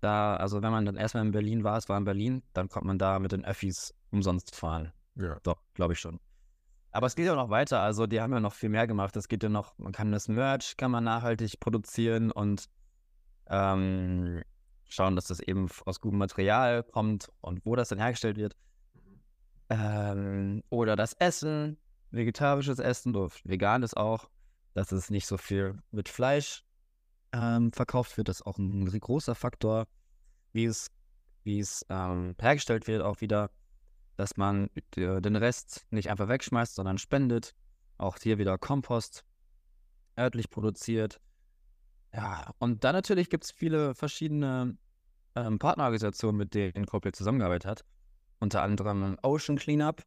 Da, 0.02 0.34
also 0.34 0.62
wenn 0.62 0.72
man 0.72 0.84
dann 0.84 0.96
erstmal 0.96 1.24
in 1.24 1.30
Berlin 1.30 1.62
war, 1.62 1.78
es 1.78 1.88
war 1.88 1.96
in 1.96 2.02
Berlin, 2.02 2.42
dann 2.54 2.68
kommt 2.68 2.86
man 2.86 2.98
da 2.98 3.20
mit 3.20 3.30
den 3.30 3.44
Öffis 3.44 3.94
umsonst 4.10 4.56
fahren. 4.56 4.92
Ja. 5.14 5.38
Doch, 5.44 5.62
glaube 5.74 5.92
ich 5.92 6.00
schon. 6.00 6.18
Aber 6.90 7.06
es 7.06 7.14
geht 7.14 7.26
ja 7.26 7.36
noch 7.36 7.50
weiter. 7.50 7.80
Also 7.80 8.08
die 8.08 8.20
haben 8.20 8.32
ja 8.32 8.40
noch 8.40 8.52
viel 8.52 8.68
mehr 8.68 8.88
gemacht. 8.88 9.14
Es 9.14 9.28
geht 9.28 9.44
ja 9.44 9.48
noch, 9.48 9.78
man 9.78 9.92
kann 9.92 10.10
das 10.10 10.26
Merch, 10.26 10.76
kann 10.76 10.90
man 10.90 11.04
nachhaltig 11.04 11.60
produzieren 11.60 12.32
und 12.32 12.68
ähm, 13.46 14.42
schauen, 14.88 15.14
dass 15.14 15.28
das 15.28 15.38
eben 15.38 15.68
aus 15.86 16.00
gutem 16.00 16.18
Material 16.18 16.82
kommt 16.82 17.30
und 17.40 17.64
wo 17.64 17.76
das 17.76 17.90
dann 17.90 18.00
hergestellt 18.00 18.38
wird. 18.38 18.56
Ähm, 19.70 20.64
oder 20.68 20.96
das 20.96 21.12
Essen, 21.12 21.78
vegetarisches 22.10 22.80
Essen, 22.80 23.14
veganes 23.44 23.94
auch, 23.94 24.28
dass 24.74 24.90
es 24.90 25.10
nicht 25.10 25.28
so 25.28 25.38
viel 25.38 25.78
mit 25.92 26.08
Fleisch 26.08 26.64
ähm, 27.32 27.72
verkauft 27.72 28.16
wird, 28.16 28.28
das 28.28 28.40
ist 28.40 28.46
auch 28.46 28.58
ein 28.58 28.84
großer 28.84 29.34
Faktor, 29.34 29.86
wie 30.52 30.64
es, 30.64 30.90
wie 31.44 31.60
es 31.60 31.84
ähm, 31.88 32.34
hergestellt 32.40 32.86
wird, 32.86 33.02
auch 33.02 33.20
wieder, 33.20 33.50
dass 34.16 34.36
man 34.36 34.68
äh, 34.96 35.20
den 35.20 35.36
Rest 35.36 35.86
nicht 35.90 36.10
einfach 36.10 36.28
wegschmeißt, 36.28 36.74
sondern 36.74 36.98
spendet. 36.98 37.54
Auch 37.98 38.16
hier 38.20 38.38
wieder 38.38 38.58
Kompost, 38.58 39.24
örtlich 40.18 40.50
produziert. 40.50 41.20
Ja, 42.12 42.52
und 42.58 42.84
dann 42.84 42.94
natürlich 42.94 43.30
gibt 43.30 43.44
es 43.44 43.50
viele 43.50 43.94
verschiedene 43.94 44.76
ähm, 45.34 45.58
Partnerorganisationen, 45.58 46.36
mit 46.36 46.54
denen 46.54 46.86
Corporate 46.86 47.16
zusammengearbeitet 47.16 47.66
hat. 47.66 47.84
Unter 48.38 48.62
anderem 48.62 49.16
Ocean 49.22 49.56
Cleanup, 49.56 50.02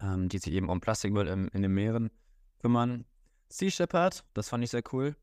ähm, 0.00 0.28
die 0.28 0.38
sich 0.38 0.52
eben 0.52 0.68
um 0.68 0.80
Plastikmüll 0.80 1.28
in, 1.28 1.48
in 1.48 1.62
den 1.62 1.72
Meeren 1.72 2.10
kümmern. 2.58 3.06
Sea 3.48 3.70
Shepherd, 3.70 4.24
das 4.34 4.48
fand 4.48 4.64
ich 4.64 4.70
sehr 4.70 4.82
cool. 4.92 5.16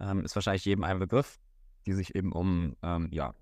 Ähm, 0.00 0.24
ist 0.24 0.34
wahrscheinlich 0.34 0.64
jedem 0.64 0.84
ein 0.84 0.98
Begriff, 0.98 1.38
die 1.86 1.92
sich 1.92 2.14
eben 2.14 2.32
um 2.32 2.76
ähm, 2.82 3.08
ja, 3.10 3.34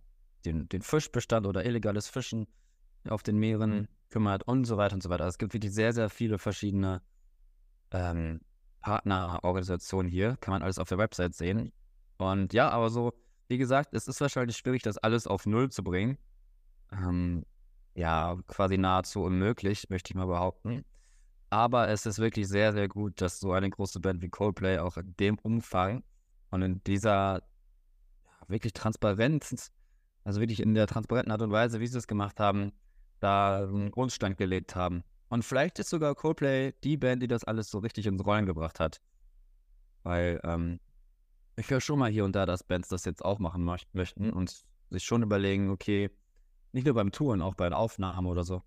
den, 0.45 0.69
den 0.69 0.83
Fischbestand 0.83 1.47
oder 1.47 1.65
illegales 1.65 2.09
Fischen 2.09 2.47
auf 3.09 3.23
den 3.23 3.37
Meeren 3.37 3.71
mhm. 3.71 3.89
kümmert 4.11 4.45
und 4.45 4.65
so 4.65 4.77
weiter 4.77 4.95
und 4.95 5.03
so 5.03 5.11
weiter. 5.11 5.25
Also 5.25 5.35
es 5.35 5.39
gibt 5.39 5.55
wirklich 5.55 5.73
sehr, 5.73 5.93
sehr 5.93 6.09
viele 6.09 6.39
verschiedene 6.39 7.03
ähm, 7.91 8.41
Partnerorganisationen 8.81 10.11
hier. 10.11 10.37
Kann 10.41 10.53
man 10.53 10.63
alles 10.63 10.79
auf 10.79 10.89
der 10.89 10.99
Website 10.99 11.35
sehen. 11.35 11.73
Und 12.19 12.53
ja, 12.53 12.71
aber 12.71 12.91
so, 12.91 13.13
wie 13.49 13.59
gesagt, 13.59 13.93
es 13.93 14.09
ist 14.09 14.21
wahrscheinlich 14.21 14.57
schwierig, 14.57 14.83
das 14.83 14.99
alles 14.99 15.27
auf 15.27 15.47
Null 15.47 15.71
zu 15.71 15.83
bringen. 15.83 16.19
Ähm, 16.93 17.45
ja, 17.95 18.37
quasi 18.47 18.79
nahezu 18.79 19.23
unmöglich, 19.23 19.89
möchte 19.91 20.11
ich 20.11 20.15
mal 20.15 20.27
behaupten. 20.27 20.85
Aber 21.51 21.89
es 21.89 22.07
ist 22.07 22.19
wirklich 22.19 22.49
sehr, 22.49 22.73
sehr 22.73 22.89
gut, 22.89 23.21
dass 23.21 23.41
so 23.41 23.53
eine 23.53 23.71
große 23.71 24.01
Band 24.01 24.23
wie 24.23 24.29
Coldplay 24.29 24.79
auch 24.79 24.97
in 24.97 25.15
dem 25.17 25.39
Umfang 25.39 26.03
und 26.51 26.63
in 26.63 26.83
dieser 26.85 27.43
ja, 28.25 28.49
wirklich 28.49 28.73
transparent, 28.73 29.71
also 30.25 30.41
wirklich 30.41 30.61
in 30.61 30.75
der 30.75 30.87
transparenten 30.87 31.33
Art 31.33 31.43
und 31.43 31.53
Weise, 31.53 31.81
wie 31.81 31.87
sie 31.87 31.99
es 31.99 32.07
gemacht 32.07 32.41
haben, 32.41 32.73
da 33.21 33.65
einen 33.65 33.91
Grundstein 33.91 34.37
gelegt 34.37 34.75
haben. 34.75 35.05
Und 35.29 35.45
vielleicht 35.45 35.79
ist 35.79 35.91
sogar 35.91 36.15
Coldplay 36.15 36.73
die 36.85 36.97
Band, 36.97 37.23
die 37.23 37.29
das 37.29 37.45
alles 37.45 37.71
so 37.71 37.79
richtig 37.79 38.07
ins 38.07 38.25
Rollen 38.25 38.47
gebracht 38.47 38.79
hat. 38.79 39.01
Weil 40.03 40.41
ähm, 40.45 40.79
ich 41.57 41.71
höre 41.71 41.81
schon 41.81 41.99
mal 41.99 42.11
hier 42.11 42.25
und 42.25 42.37
da, 42.37 42.47
dass 42.47 42.63
Bands 42.63 42.89
das 42.89 43.05
jetzt 43.05 43.25
auch 43.25 43.39
machen 43.39 43.65
möchten 43.93 44.31
und 44.31 44.65
sich 44.91 45.05
schon 45.05 45.23
überlegen, 45.23 45.71
okay, 45.71 46.11
nicht 46.73 46.85
nur 46.85 46.95
beim 46.95 47.11
Touren, 47.11 47.43
auch 47.43 47.55
bei 47.55 47.65
den 47.65 47.73
Aufnahmen 47.73 48.27
oder 48.27 48.45
so, 48.45 48.63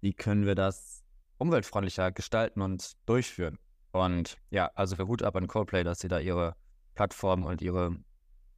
wie 0.00 0.14
können 0.14 0.46
wir 0.46 0.54
das 0.54 1.02
umweltfreundlicher 1.38 2.12
gestalten 2.12 2.62
und 2.62 2.96
durchführen. 3.06 3.58
Und 3.92 4.38
ja, 4.50 4.70
also 4.74 4.96
für 4.96 5.08
Hut 5.08 5.22
ab 5.22 5.36
an 5.36 5.46
Coldplay, 5.46 5.84
dass 5.84 6.00
sie 6.00 6.08
da 6.08 6.20
ihre 6.20 6.54
Plattform 6.98 7.44
und 7.44 7.62
ihre 7.62 7.96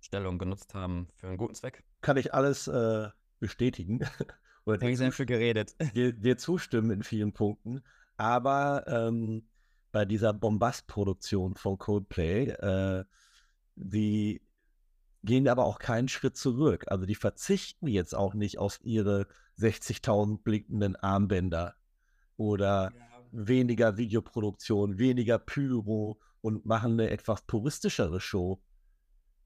Stellung 0.01 0.39
genutzt 0.39 0.73
haben 0.73 1.09
für 1.15 1.29
einen 1.29 1.37
guten 1.37 1.55
Zweck. 1.55 1.85
Kann 2.01 2.17
ich 2.17 2.33
alles 2.33 2.69
äh, 2.69 3.11
bestätigen. 3.39 4.01
Oder 4.65 4.79
dir, 4.79 4.97
sehr 4.97 5.13
viel 5.13 5.27
geredet. 5.27 5.75
Dir, 5.95 6.15
dir, 6.15 6.39
zustimmen 6.39 6.91
in 6.91 7.03
vielen 7.03 7.35
Punkten. 7.35 7.83
Aber 8.17 8.87
ähm, 8.87 9.47
bei 9.93 10.07
dieser 10.07 10.33
Bombast-Produktion 10.33 11.55
von 11.55 11.77
Coldplay, 11.77 12.49
äh, 12.49 13.05
die 13.75 14.41
gehen 15.23 15.47
aber 15.47 15.67
auch 15.67 15.79
keinen 15.79 16.09
Schritt 16.09 16.39
zurück. 16.39 16.87
Also 16.87 17.05
die 17.05 17.17
verzichten 17.17 17.89
jetzt 17.89 18.15
auch 18.15 18.33
nicht 18.33 18.57
auf 18.57 18.81
ihre 18.83 19.27
60.000 19.59 20.43
blinkenden 20.43 20.97
Armbänder 20.97 21.75
oder 22.39 22.91
ja. 22.95 23.23
weniger 23.33 23.99
Videoproduktion, 23.99 24.99
weniger 24.99 25.39
Pyro 25.39 26.19
und 26.41 26.67
machen 26.67 26.93
eine 26.93 27.11
etwas 27.11 27.43
puristischere 27.43 28.21
Show. 28.21 28.61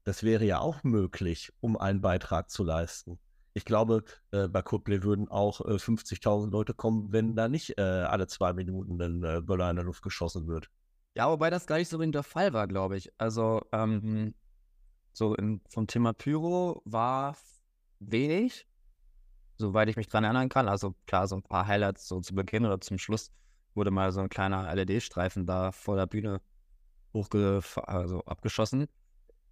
Das 0.03 0.23
wäre 0.23 0.45
ja 0.45 0.59
auch 0.59 0.83
möglich, 0.83 1.51
um 1.61 1.77
einen 1.77 2.01
Beitrag 2.01 2.49
zu 2.49 2.63
leisten. 2.63 3.19
Ich 3.53 3.65
glaube, 3.65 4.03
äh, 4.31 4.47
bei 4.47 4.61
Coldplay 4.61 5.01
würden 5.03 5.29
auch 5.29 5.61
äh, 5.61 5.75
50.000 5.75 6.51
Leute 6.51 6.73
kommen, 6.73 7.11
wenn 7.11 7.35
da 7.35 7.47
nicht 7.47 7.77
äh, 7.77 7.81
alle 7.81 8.27
zwei 8.27 8.53
Minuten 8.53 9.01
ein 9.01 9.23
äh, 9.23 9.41
Böller 9.41 9.69
in 9.69 9.77
der 9.77 9.85
Luft 9.85 10.03
geschossen 10.03 10.47
wird. 10.47 10.69
Ja, 11.15 11.29
wobei 11.29 11.49
das 11.49 11.65
gar 11.65 11.77
nicht 11.77 11.87
so 11.87 11.97
der 11.97 12.23
Fall 12.23 12.51
war, 12.51 12.67
glaube 12.67 12.97
ich. 12.97 13.09
Also, 13.17 13.61
ähm, 13.71 14.35
so 15.13 15.33
in, 15.35 15.61
vom 15.69 15.87
Thema 15.87 16.13
Pyro 16.13 16.81
war 16.83 17.37
wenig, 17.99 18.67
soweit 19.57 19.89
ich 19.89 19.95
mich 19.95 20.09
dran 20.09 20.25
erinnern 20.25 20.49
kann. 20.49 20.67
Also 20.67 20.93
klar, 21.07 21.27
so 21.27 21.37
ein 21.37 21.43
paar 21.43 21.67
Highlights 21.67 22.07
so 22.07 22.19
zu 22.19 22.35
Beginn 22.35 22.65
oder 22.65 22.81
zum 22.81 22.97
Schluss 22.97 23.31
wurde 23.73 23.91
mal 23.91 24.11
so 24.11 24.21
ein 24.21 24.29
kleiner 24.29 24.73
LED-Streifen 24.75 25.45
da 25.45 25.71
vor 25.71 25.95
der 25.95 26.07
Bühne 26.07 26.41
hochge 27.15 27.61
also 27.87 28.23
abgeschossen. 28.25 28.87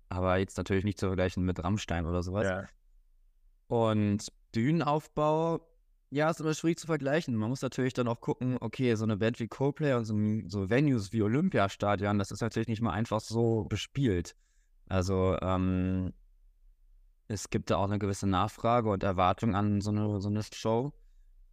Aber 0.09 0.37
jetzt 0.37 0.57
natürlich 0.57 0.83
nicht 0.83 0.99
zu 0.99 1.07
vergleichen 1.07 1.43
mit 1.43 1.63
Rammstein 1.63 2.05
oder 2.05 2.21
sowas. 2.21 2.45
Ja. 2.45 2.65
Und 3.67 4.27
Bühnenaufbau, 4.51 5.67
ja, 6.11 6.29
ist 6.29 6.39
immer 6.39 6.53
schwierig 6.53 6.77
zu 6.77 6.85
vergleichen. 6.85 7.35
Man 7.35 7.49
muss 7.49 7.63
natürlich 7.63 7.93
dann 7.93 8.07
auch 8.07 8.21
gucken, 8.21 8.57
okay, 8.59 8.93
so 8.93 9.03
eine 9.05 9.17
Band 9.17 9.39
wie 9.39 9.47
Coldplay 9.47 9.93
und 9.93 10.05
so, 10.05 10.15
so 10.47 10.69
Venues 10.69 11.11
wie 11.11 11.23
Olympiastadion, 11.23 12.19
das 12.19 12.29
ist 12.29 12.41
natürlich 12.41 12.67
nicht 12.67 12.81
mal 12.81 12.91
einfach 12.91 13.19
so 13.19 13.63
bespielt. 13.63 14.35
Also 14.87 15.35
ähm, 15.41 16.13
es 17.27 17.49
gibt 17.49 17.71
da 17.71 17.77
auch 17.77 17.85
eine 17.85 17.97
gewisse 17.97 18.27
Nachfrage 18.27 18.89
und 18.89 19.01
Erwartung 19.01 19.55
an 19.55 19.81
so 19.81 19.89
eine, 19.89 20.21
so 20.21 20.29
eine 20.29 20.43
Show. 20.43 20.93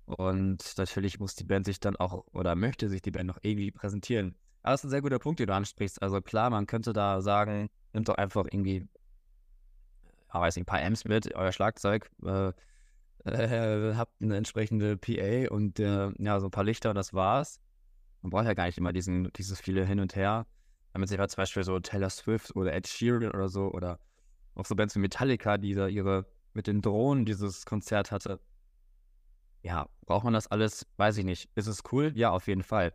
Und 0.05 0.75
natürlich 0.77 1.21
muss 1.21 1.37
die 1.37 1.45
Band 1.45 1.65
sich 1.65 1.81
dann 1.81 1.97
auch 1.97 2.27
oder 2.33 2.55
möchte 2.57 2.89
sich 2.89 3.01
die 3.01 3.13
Band 3.13 3.29
noch 3.29 3.39
irgendwie 3.43 3.71
präsentieren. 3.71 4.35
Aber 4.63 4.73
das 4.73 4.81
ist 4.81 4.85
ein 4.85 4.91
sehr 4.91 5.03
guter 5.03 5.19
Punkt, 5.19 5.41
den 5.41 5.47
du 5.47 5.55
ansprichst. 5.55 6.03
Also 6.03 6.21
klar, 6.21 6.51
man 6.51 6.67
könnte 6.67 6.93
da 6.93 7.21
sagen, 7.23 7.71
nimmt 7.93 8.09
doch 8.09 8.17
einfach 8.17 8.45
irgendwie, 8.51 8.89
ja, 10.33 10.41
weiß 10.41 10.57
nicht, 10.57 10.65
ein 10.65 10.67
paar 10.67 10.83
Amps 10.83 11.05
mit, 11.05 11.35
euer 11.35 11.53
Schlagzeug, 11.53 12.11
äh, 12.25 12.53
äh, 13.25 13.95
habt 13.97 14.21
eine 14.23 14.37
entsprechende 14.37 14.97
PA 14.97 15.53
und 15.53 15.79
äh, 15.79 16.11
ja, 16.19 16.41
so 16.41 16.47
ein 16.47 16.51
paar 16.51 16.65
Lichter 16.65 16.91
und 16.91 16.97
das 16.97 17.15
war's. 17.15 17.61
Man 18.23 18.31
braucht 18.31 18.47
ja 18.47 18.55
gar 18.55 18.67
nicht 18.67 18.79
immer 18.79 18.93
diesen, 18.93 19.33
dieses 19.33 19.61
viele 19.61 19.85
hin 19.85 20.01
und 20.01 20.15
her. 20.17 20.47
Man 20.93 21.07
sich 21.07 21.19
zum 21.19 21.37
Beispiel 21.37 21.63
so 21.63 21.79
Taylor 21.79 22.11
Swift 22.11 22.55
oder 22.57 22.75
Ed 22.75 22.89
Sheeran 22.89 23.31
oder 23.31 23.49
so 23.49 23.71
oder 23.71 23.99
auch 24.55 24.67
so 24.67 24.75
Bands 24.75 24.95
wie 24.97 25.01
Metallica, 25.01 25.57
die 25.57 25.75
da 25.75 25.87
ihre 25.87 26.27
mit 26.53 26.67
den 26.67 26.83
Drohnen 26.83 27.25
dieses 27.25 27.65
Konzert 27.65 28.11
hatte. 28.11 28.41
Ja, 29.63 29.89
braucht 30.07 30.25
man 30.25 30.33
das 30.33 30.49
alles? 30.49 30.87
Weiß 30.97 31.17
ich 31.19 31.25
nicht. 31.25 31.49
Ist 31.55 31.69
es 31.69 31.83
cool? 31.93 32.13
Ja, 32.17 32.31
auf 32.31 32.49
jeden 32.49 32.63
Fall. 32.63 32.93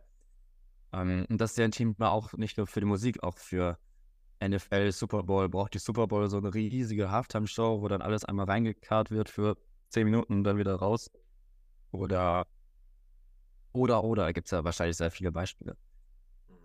Ähm, 0.92 1.26
und 1.28 1.40
das 1.40 1.52
ist 1.52 1.58
ja 1.58 1.64
ein 1.64 1.72
Thema 1.72 2.10
auch 2.10 2.32
nicht 2.34 2.56
nur 2.56 2.66
für 2.66 2.80
die 2.80 2.86
Musik, 2.86 3.22
auch 3.22 3.38
für 3.38 3.78
NFL, 4.40 4.92
Super 4.92 5.22
Bowl. 5.22 5.48
Braucht 5.48 5.74
die 5.74 5.78
Super 5.78 6.06
Bowl 6.06 6.28
so 6.28 6.38
eine 6.38 6.52
riesige 6.52 7.10
Halftime-Show, 7.10 7.80
wo 7.80 7.88
dann 7.88 8.02
alles 8.02 8.24
einmal 8.24 8.46
reingekarrt 8.46 9.10
wird 9.10 9.28
für 9.28 9.56
zehn 9.88 10.04
Minuten 10.04 10.34
und 10.34 10.44
dann 10.44 10.58
wieder 10.58 10.74
raus? 10.74 11.10
Oder, 11.90 12.46
oder, 13.72 14.04
oder, 14.04 14.32
gibt 14.32 14.48
es 14.48 14.50
ja 14.52 14.64
wahrscheinlich 14.64 14.96
sehr 14.96 15.10
viele 15.10 15.32
Beispiele. 15.32 15.76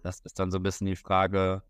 Das 0.04 0.20
ist 0.22 0.40
dann 0.40 0.52
so 0.52 0.58
ein 0.58 0.64
bisschen 0.64 0.88
die 0.88 0.96
Frage, 0.96 1.64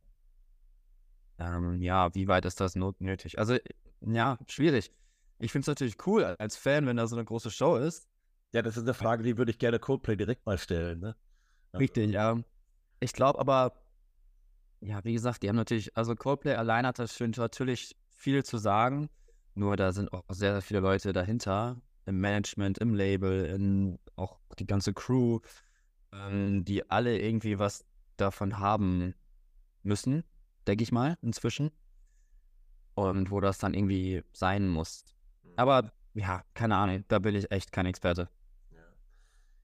ähm, 1.37 1.81
ja, 1.81 2.13
wie 2.15 2.27
weit 2.27 2.45
ist 2.45 2.59
das 2.59 2.75
notwendig? 2.75 3.37
Also, 3.39 3.57
ja, 4.01 4.37
schwierig. 4.47 4.91
Ich 5.39 5.51
finde 5.51 5.63
es 5.63 5.67
natürlich 5.67 5.97
cool 6.05 6.23
als 6.23 6.55
Fan, 6.55 6.85
wenn 6.85 6.97
da 6.97 7.07
so 7.07 7.15
eine 7.15 7.25
große 7.25 7.49
Show 7.51 7.77
ist. 7.77 8.07
Ja, 8.53 8.61
das 8.61 8.77
ist 8.77 8.83
eine 8.83 8.93
Frage, 8.93 9.23
die 9.23 9.37
würde 9.37 9.51
ich 9.51 9.57
gerne 9.57 9.79
Coldplay 9.79 10.15
direkt 10.15 10.45
mal 10.45 10.57
stellen. 10.57 10.99
Ne? 10.99 11.15
Richtig, 11.73 12.11
ja. 12.11 12.37
Ich 12.99 13.13
glaube 13.13 13.39
aber, 13.39 13.73
ja, 14.81 15.03
wie 15.03 15.13
gesagt, 15.13 15.43
die 15.43 15.49
haben 15.49 15.55
natürlich, 15.55 15.95
also 15.95 16.15
Coldplay 16.15 16.55
allein 16.55 16.85
hat 16.85 16.99
das 16.99 17.19
natürlich 17.19 17.95
viel 18.09 18.43
zu 18.43 18.57
sagen. 18.57 19.09
Nur 19.53 19.75
da 19.75 19.91
sind 19.91 20.13
auch 20.13 20.23
sehr, 20.29 20.53
sehr 20.53 20.61
viele 20.61 20.79
Leute 20.79 21.13
dahinter, 21.13 21.81
im 22.05 22.19
Management, 22.19 22.77
im 22.77 22.93
Label, 22.93 23.45
in 23.45 23.99
auch 24.15 24.39
die 24.59 24.65
ganze 24.65 24.93
Crew, 24.93 25.39
ähm, 26.13 26.63
die 26.63 26.89
alle 26.89 27.19
irgendwie 27.19 27.59
was 27.59 27.85
davon 28.17 28.59
haben 28.59 29.13
müssen, 29.83 30.23
denke 30.67 30.83
ich 30.83 30.91
mal, 30.91 31.17
inzwischen. 31.21 31.71
Und 32.93 33.31
wo 33.31 33.39
das 33.39 33.57
dann 33.57 33.73
irgendwie 33.73 34.23
sein 34.33 34.67
muss. 34.67 35.05
Mhm. 35.43 35.51
Aber 35.55 35.91
ja, 36.13 36.43
keine 36.53 36.75
Ahnung, 36.75 37.03
da 37.07 37.19
bin 37.19 37.35
ich 37.35 37.51
echt 37.51 37.71
kein 37.71 37.85
Experte. 37.85 38.29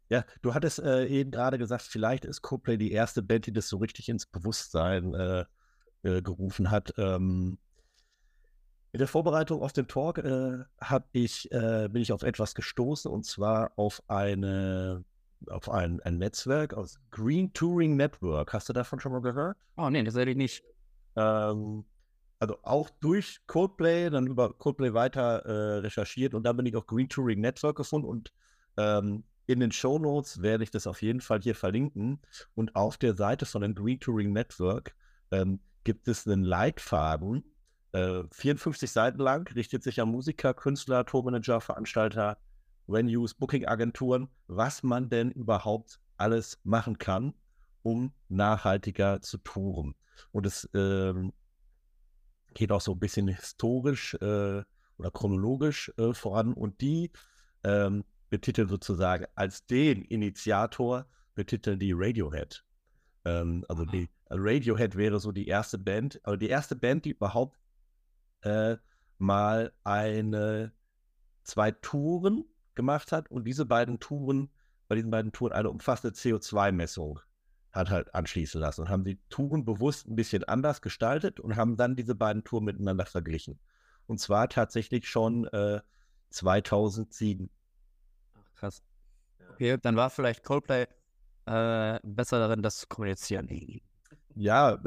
Ja, 0.09 0.23
du 0.41 0.53
hattest 0.53 0.79
äh, 0.79 1.05
eben 1.05 1.31
gerade 1.31 1.57
gesagt, 1.57 1.83
vielleicht 1.83 2.25
ist 2.25 2.41
Coldplay 2.41 2.77
die 2.77 2.91
erste 2.91 3.21
Band, 3.21 3.45
die 3.45 3.53
das 3.53 3.67
so 3.67 3.77
richtig 3.77 4.09
ins 4.09 4.25
Bewusstsein 4.25 5.13
äh, 5.13 5.45
äh, 6.03 6.21
gerufen 6.21 6.71
hat. 6.71 6.93
Ähm, 6.97 7.57
in 8.93 8.99
der 8.99 9.07
Vorbereitung 9.07 9.61
auf 9.61 9.73
den 9.73 9.87
Talk 9.87 10.19
äh, 10.19 10.63
ich, 11.11 11.51
äh, 11.51 11.89
bin 11.91 12.01
ich 12.01 12.13
auf 12.13 12.23
etwas 12.23 12.55
gestoßen 12.55 13.11
und 13.11 13.25
zwar 13.25 13.71
auf 13.75 14.01
eine 14.07 15.03
auf 15.45 15.69
ein, 15.69 16.01
ein 16.01 16.17
Netzwerk 16.17 16.73
aus 16.73 16.99
Green 17.11 17.53
Touring 17.53 17.95
Network. 17.95 18.53
Hast 18.53 18.69
du 18.69 18.73
davon 18.73 18.99
schon 18.99 19.11
mal 19.11 19.21
gehört? 19.21 19.55
Oh 19.75 19.89
nee, 19.89 20.03
das 20.03 20.15
hätte 20.15 20.31
ich 20.31 20.37
nicht. 20.37 20.63
Ähm, 21.15 21.85
also 22.39 22.57
auch 22.63 22.89
durch 23.01 23.39
Coldplay, 23.45 24.09
dann 24.09 24.27
über 24.27 24.53
Coldplay 24.53 24.93
weiter 24.93 25.45
äh, 25.45 25.77
recherchiert 25.79 26.33
und 26.33 26.43
dann 26.43 26.57
bin 26.57 26.65
ich 26.65 26.75
auf 26.75 26.87
Green 26.87 27.09
Touring 27.09 27.41
Network 27.41 27.77
gefunden 27.77 28.07
und 28.07 28.33
ähm, 28.77 29.23
in 29.47 29.61
den 29.61 29.71
Show 29.71 29.97
Notes 29.97 30.41
werde 30.41 30.63
ich 30.63 30.71
das 30.71 30.87
auf 30.87 31.01
jeden 31.01 31.21
Fall 31.21 31.41
hier 31.41 31.55
verlinken. 31.55 32.19
Und 32.53 32.75
auf 32.75 32.97
der 32.97 33.15
Seite 33.15 33.45
von 33.45 33.61
dem 33.61 33.73
Green 33.73 33.99
Touring 33.99 34.33
Network 34.33 34.95
ähm, 35.31 35.61
gibt 35.83 36.07
es 36.07 36.27
einen 36.27 36.43
Leitfaden, 36.43 37.43
äh, 37.93 38.23
54 38.31 38.91
Seiten 38.91 39.19
lang, 39.19 39.47
richtet 39.53 39.83
sich 39.83 40.01
an 40.01 40.09
Musiker, 40.09 40.53
Künstler, 40.53 41.05
Tourmanager, 41.05 41.61
Veranstalter, 41.61 42.37
Venues, 42.87 43.33
Booking-Agenturen, 43.33 44.27
was 44.47 44.83
man 44.83 45.09
denn 45.09 45.31
überhaupt 45.31 45.99
alles 46.17 46.59
machen 46.63 46.97
kann, 46.97 47.33
um 47.83 48.11
nachhaltiger 48.27 49.21
zu 49.21 49.37
touren. 49.37 49.95
Und 50.31 50.45
es 50.45 50.69
ähm, 50.73 51.31
geht 52.53 52.71
auch 52.71 52.81
so 52.81 52.93
ein 52.93 52.99
bisschen 52.99 53.29
historisch 53.29 54.15
äh, 54.15 54.63
oder 54.97 55.11
chronologisch 55.13 55.93
äh, 55.97 56.13
voran. 56.13 56.53
Und 56.53 56.81
die 56.81 57.11
ähm, 57.63 58.03
betiteln 58.29 58.67
sozusagen 58.67 59.25
als 59.35 59.65
den 59.65 60.03
Initiator, 60.03 61.05
betiteln 61.35 61.79
die 61.79 61.93
Radiohead. 61.93 62.63
Ähm, 63.25 63.65
also 63.67 63.85
die 63.85 64.09
Radiohead 64.29 64.95
wäre 64.95 65.19
so 65.19 65.31
die 65.31 65.47
erste 65.47 65.77
Band, 65.77 66.19
also 66.23 66.37
die 66.37 66.49
erste 66.49 66.75
Band, 66.75 67.05
die 67.05 67.11
überhaupt 67.11 67.57
äh, 68.41 68.77
mal 69.17 69.73
eine, 69.83 70.73
zwei 71.43 71.71
Touren 71.71 72.45
gemacht 72.75 73.11
hat 73.11 73.31
und 73.31 73.45
diese 73.45 73.65
beiden 73.65 73.99
Touren, 73.99 74.49
bei 74.87 74.95
diesen 74.95 75.11
beiden 75.11 75.31
Touren 75.31 75.53
eine 75.53 75.69
umfassende 75.69 76.15
CO2-Messung 76.15 77.19
hat 77.71 77.89
halt 77.89 78.13
anschließen 78.15 78.59
lassen 78.59 78.81
und 78.81 78.89
haben 78.89 79.03
die 79.03 79.19
Touren 79.29 79.63
bewusst 79.63 80.07
ein 80.07 80.15
bisschen 80.15 80.43
anders 80.43 80.81
gestaltet 80.81 81.39
und 81.39 81.55
haben 81.55 81.77
dann 81.77 81.95
diese 81.95 82.15
beiden 82.15 82.43
Touren 82.43 82.65
miteinander 82.65 83.05
verglichen. 83.05 83.59
Und 84.07 84.19
zwar 84.19 84.49
tatsächlich 84.49 85.07
schon 85.07 85.45
äh, 85.47 85.81
2007. 86.29 87.49
Krass. 88.57 88.81
Okay, 89.53 89.77
dann 89.81 89.95
war 89.95 90.09
vielleicht 90.09 90.43
Coldplay 90.43 90.87
äh, 91.45 91.99
besser 92.03 92.39
darin, 92.39 92.61
das 92.61 92.77
zu 92.77 92.87
kommunizieren. 92.87 93.47
Ja, 94.35 94.77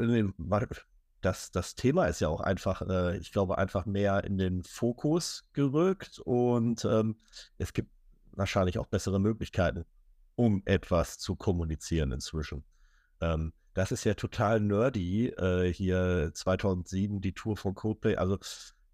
das, 1.21 1.51
das 1.51 1.75
Thema 1.75 2.05
ist 2.05 2.21
ja 2.21 2.29
auch 2.29 2.41
einfach, 2.41 2.81
äh, 2.87 3.17
ich 3.17 3.31
glaube, 3.31 3.57
einfach 3.57 3.85
mehr 3.85 4.23
in 4.23 4.37
den 4.37 4.63
Fokus 4.63 5.43
gerückt 5.53 6.19
und 6.19 6.85
ähm, 6.85 7.17
es 7.57 7.73
gibt 7.73 7.91
wahrscheinlich 8.31 8.79
auch 8.79 8.87
bessere 8.87 9.19
Möglichkeiten, 9.19 9.85
um 10.35 10.61
etwas 10.65 11.19
zu 11.19 11.35
kommunizieren 11.35 12.11
inzwischen. 12.11 12.63
Ähm, 13.19 13.53
das 13.73 13.91
ist 13.91 14.03
ja 14.03 14.13
total 14.15 14.59
nerdy, 14.59 15.29
äh, 15.29 15.71
hier 15.71 16.31
2007 16.33 17.21
die 17.21 17.33
Tour 17.33 17.55
von 17.55 17.73
Coldplay. 17.73 18.15
Also, 18.15 18.37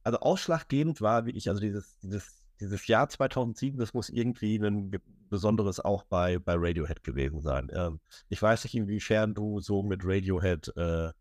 also 0.03 0.19
ausschlaggebend 0.19 1.01
war 1.01 1.25
wirklich, 1.25 1.49
also 1.49 1.61
dieses, 1.61 1.97
dieses, 1.99 2.43
dieses 2.60 2.88
Jahr 2.88 3.10
2007, 3.10 3.80
das 3.80 3.93
muss 3.93 4.10
irgendwie 4.10 4.58
ein 4.58 4.91
Besonderes 5.30 5.80
auch 5.80 6.04
bei, 6.04 6.39
bei 6.39 6.56
Radiohead 6.56 7.04
gewesen 7.04 7.41
sein. 7.41 7.70
Ähm, 7.74 8.00
ich 8.30 8.41
weiß 8.41 8.63
nicht, 8.63 8.76
inwiefern 8.76 9.34
du 9.34 9.60
so 9.60 9.84
mit 9.84 10.02
Radiohead 10.04 10.74
äh, 10.76 11.12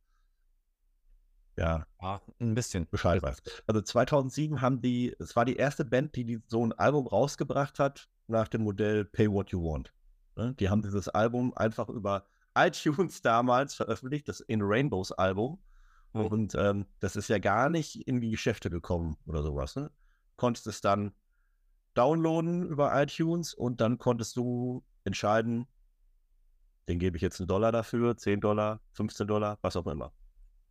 ja, 1.56 1.86
ja, 2.02 2.20
ein 2.38 2.54
bisschen 2.54 2.86
Bescheid 2.90 3.22
weißt. 3.22 3.64
Also 3.66 3.80
2007 3.80 4.60
haben 4.60 4.80
die, 4.80 5.14
es 5.18 5.34
war 5.36 5.44
die 5.44 5.56
erste 5.56 5.84
Band, 5.84 6.14
die, 6.14 6.24
die 6.24 6.42
so 6.46 6.64
ein 6.64 6.72
Album 6.74 7.06
rausgebracht 7.06 7.78
hat 7.78 8.08
nach 8.26 8.48
dem 8.48 8.62
Modell 8.62 9.04
Pay 9.04 9.30
What 9.30 9.50
You 9.50 9.62
Want. 9.62 9.92
Ne? 10.36 10.54
Die 10.54 10.68
haben 10.68 10.82
dieses 10.82 11.08
Album 11.08 11.54
einfach 11.54 11.88
über 11.88 12.26
iTunes 12.54 13.22
damals 13.22 13.74
veröffentlicht, 13.74 14.28
das 14.28 14.40
In 14.40 14.60
Rainbows 14.62 15.12
Album. 15.12 15.58
Mhm. 16.12 16.26
Und 16.26 16.54
ähm, 16.54 16.86
das 17.00 17.16
ist 17.16 17.28
ja 17.28 17.38
gar 17.38 17.70
nicht 17.70 18.06
in 18.06 18.20
die 18.20 18.30
Geschäfte 18.30 18.70
gekommen 18.70 19.16
oder 19.26 19.42
sowas. 19.42 19.76
Ne? 19.76 19.90
Konntest 20.36 20.66
es 20.66 20.80
dann 20.80 21.12
downloaden 21.96 22.66
über 22.66 23.00
iTunes 23.00 23.54
und 23.54 23.80
dann 23.80 23.98
konntest 23.98 24.36
du 24.36 24.84
entscheiden, 25.04 25.66
den 26.88 26.98
gebe 26.98 27.16
ich 27.16 27.22
jetzt 27.22 27.40
einen 27.40 27.48
Dollar 27.48 27.72
dafür, 27.72 28.16
10 28.16 28.40
Dollar, 28.40 28.80
15 28.92 29.26
Dollar, 29.26 29.58
was 29.62 29.76
auch 29.76 29.86
immer. 29.86 30.12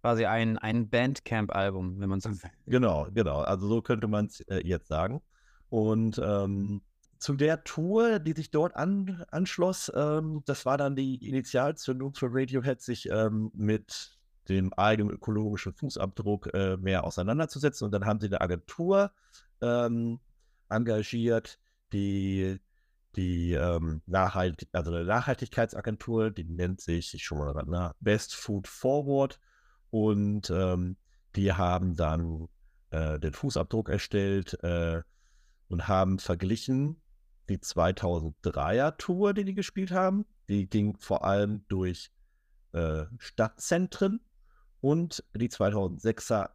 Quasi 0.02 0.26
ein, 0.26 0.58
ein 0.58 0.90
Bandcamp-Album, 0.90 2.00
wenn 2.00 2.10
man 2.10 2.22
so 2.22 2.32
sagt. 2.32 2.54
Genau, 2.68 3.08
genau. 3.14 3.42
Also 3.42 3.68
so 3.68 3.82
könnte 3.82 4.08
man 4.08 4.28
es 4.28 4.40
äh, 4.42 4.62
jetzt 4.66 4.88
sagen. 4.88 5.22
Und 5.70 6.22
ähm, 6.24 6.82
zu 7.18 7.34
der 7.34 7.64
Tour, 7.64 8.20
die 8.20 8.34
sich 8.34 8.52
dort 8.52 8.76
an, 8.76 9.26
anschloss, 9.32 9.92
ähm, 9.96 10.44
das 10.46 10.66
war 10.66 10.78
dann 10.78 10.96
die 10.96 11.28
Initialzündung 11.28 12.14
für 12.14 12.28
Radiohead, 12.30 12.82
sich 12.82 13.10
ähm, 13.10 13.52
mit 13.56 14.16
dem 14.48 14.72
eigenen 14.74 15.12
ökologischen 15.12 15.74
Fußabdruck 15.74 16.54
äh, 16.54 16.78
mehr 16.78 17.04
auseinanderzusetzen. 17.04 17.86
Und 17.86 17.92
dann 17.92 18.06
haben 18.06 18.20
sie 18.20 18.28
eine 18.28 18.42
Agentur 18.42 19.12
ähm, 19.62 20.20
engagiert, 20.70 21.60
die 21.94 22.60
die 23.16 23.54
ähm, 23.54 24.02
Nachhalt 24.06 24.68
also 24.74 24.92
eine 24.92 25.06
Nachhaltigkeitsagentur, 25.06 26.32
die 26.32 26.44
nennt 26.44 26.82
sich, 26.82 27.14
ich 27.14 27.24
schon 27.24 27.38
mal 27.38 27.64
nach, 27.66 27.94
Best 28.00 28.36
Food 28.36 28.68
Forward. 28.68 29.40
Und 29.90 30.50
ähm, 30.50 30.98
die 31.36 31.54
haben 31.54 31.96
dann 31.96 32.48
äh, 32.90 33.20
den 33.20 33.34
Fußabdruck 33.34 33.90
erstellt 33.90 34.62
äh, 34.64 35.02
und 35.70 35.88
haben 35.88 36.20
verglichen, 36.20 37.02
die 37.50 37.58
2003er 37.58 38.98
Tour, 38.98 39.34
die 39.34 39.46
die 39.46 39.54
gespielt 39.54 39.92
haben. 39.92 40.26
Die 40.50 40.68
ging 40.68 40.98
vor 40.98 41.24
allem 41.24 41.66
durch 41.68 42.12
äh, 42.74 43.06
Stadtzentren 43.18 44.20
und 44.82 45.24
die 45.34 45.50
2006er 45.50 46.50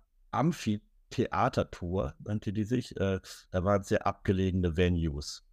Amphitheater-Tour 1.11 2.14
nannte 2.20 2.53
die 2.53 2.64
sich. 2.64 2.96
Äh, 2.96 3.20
da 3.51 3.64
waren 3.64 3.83
sehr 3.83 4.07
abgelegene 4.07 4.77
Venues. 4.77 5.44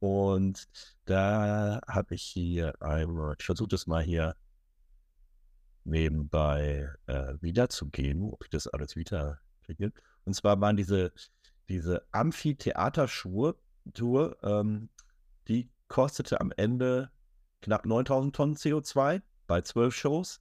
Und 0.00 0.68
da 1.06 1.80
habe 1.88 2.14
ich 2.14 2.22
hier 2.22 2.80
einmal, 2.80 3.34
ich 3.38 3.44
versuche 3.44 3.68
das 3.68 3.86
mal 3.86 4.02
hier 4.02 4.36
nebenbei 5.84 6.88
äh, 7.06 7.34
wiederzugeben, 7.40 8.30
ob 8.32 8.44
ich 8.44 8.50
das 8.50 8.68
alles 8.68 8.94
wieder 8.94 9.40
kriege. 9.62 9.92
Und 10.24 10.34
zwar 10.34 10.60
waren 10.60 10.76
diese, 10.76 11.12
diese 11.68 12.06
Amphitheaterschuhe 12.12 13.56
Tour, 13.94 14.36
ähm, 14.42 14.90
die 15.48 15.70
kostete 15.88 16.40
am 16.40 16.52
Ende 16.56 17.10
knapp 17.62 17.86
9000 17.86 18.36
Tonnen 18.36 18.56
CO2 18.56 19.22
bei 19.46 19.62
zwölf 19.62 19.94
Shows. 19.94 20.40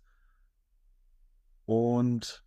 Und 1.65 2.43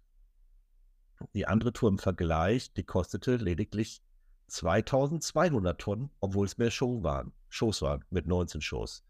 die 1.34 1.46
andere 1.46 1.72
Tour 1.72 1.88
im 1.88 1.98
Vergleich, 1.98 2.72
die 2.72 2.84
kostete 2.84 3.36
lediglich 3.36 4.02
2200 4.48 5.80
Tonnen, 5.80 6.10
obwohl 6.20 6.46
es 6.46 6.58
mehr 6.58 6.70
Show 6.70 7.02
waren, 7.02 7.32
Shows 7.48 7.82
waren 7.82 8.04
mit 8.10 8.26
19 8.26 8.60
Shows. 8.60 9.04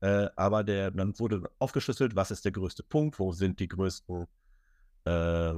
Äh, 0.00 0.28
aber 0.36 0.64
der, 0.64 0.90
dann 0.90 1.18
wurde 1.18 1.50
aufgeschlüsselt, 1.58 2.16
was 2.16 2.30
ist 2.30 2.44
der 2.44 2.52
größte 2.52 2.82
Punkt, 2.82 3.18
wo 3.18 3.32
sind 3.32 3.60
die 3.60 3.68
größten 3.68 4.26
äh, 5.04 5.54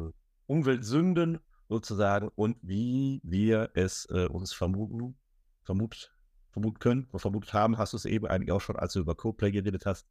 Umweltsünden 0.47 1.39
sozusagen 1.69 2.31
und 2.35 2.57
wie 2.63 3.21
wir 3.23 3.71
es 3.75 4.07
äh, 4.11 4.27
uns 4.27 4.53
vermuten, 4.53 5.17
vermut, 5.65 6.15
vermuten 6.51 6.79
können, 6.79 7.09
vermutet 7.15 7.53
haben, 7.53 7.79
hast 7.79 7.93
du 7.93 7.97
es 7.97 8.05
eben 8.05 8.27
eigentlich 8.27 8.53
auch 8.53 8.61
schon, 8.61 8.77
als 8.77 8.95
du 8.95 9.01
über 9.01 9.15
Codeplay 9.15 9.51
geredet 9.51 9.87
hast, 9.87 10.07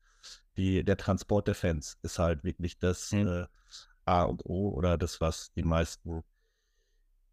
die, 0.57 0.83
der 0.83 0.97
Transport 0.97 1.47
der 1.47 1.55
Fans 1.55 1.97
ist 2.01 2.19
halt 2.19 2.43
wirklich 2.43 2.79
das 2.79 3.11
mhm. 3.11 3.45
A 4.07 4.23
und 4.23 4.45
O 4.45 4.69
oder 4.69 4.97
das, 4.97 5.21
was 5.21 5.51
die 5.53 5.63
meisten 5.63 6.23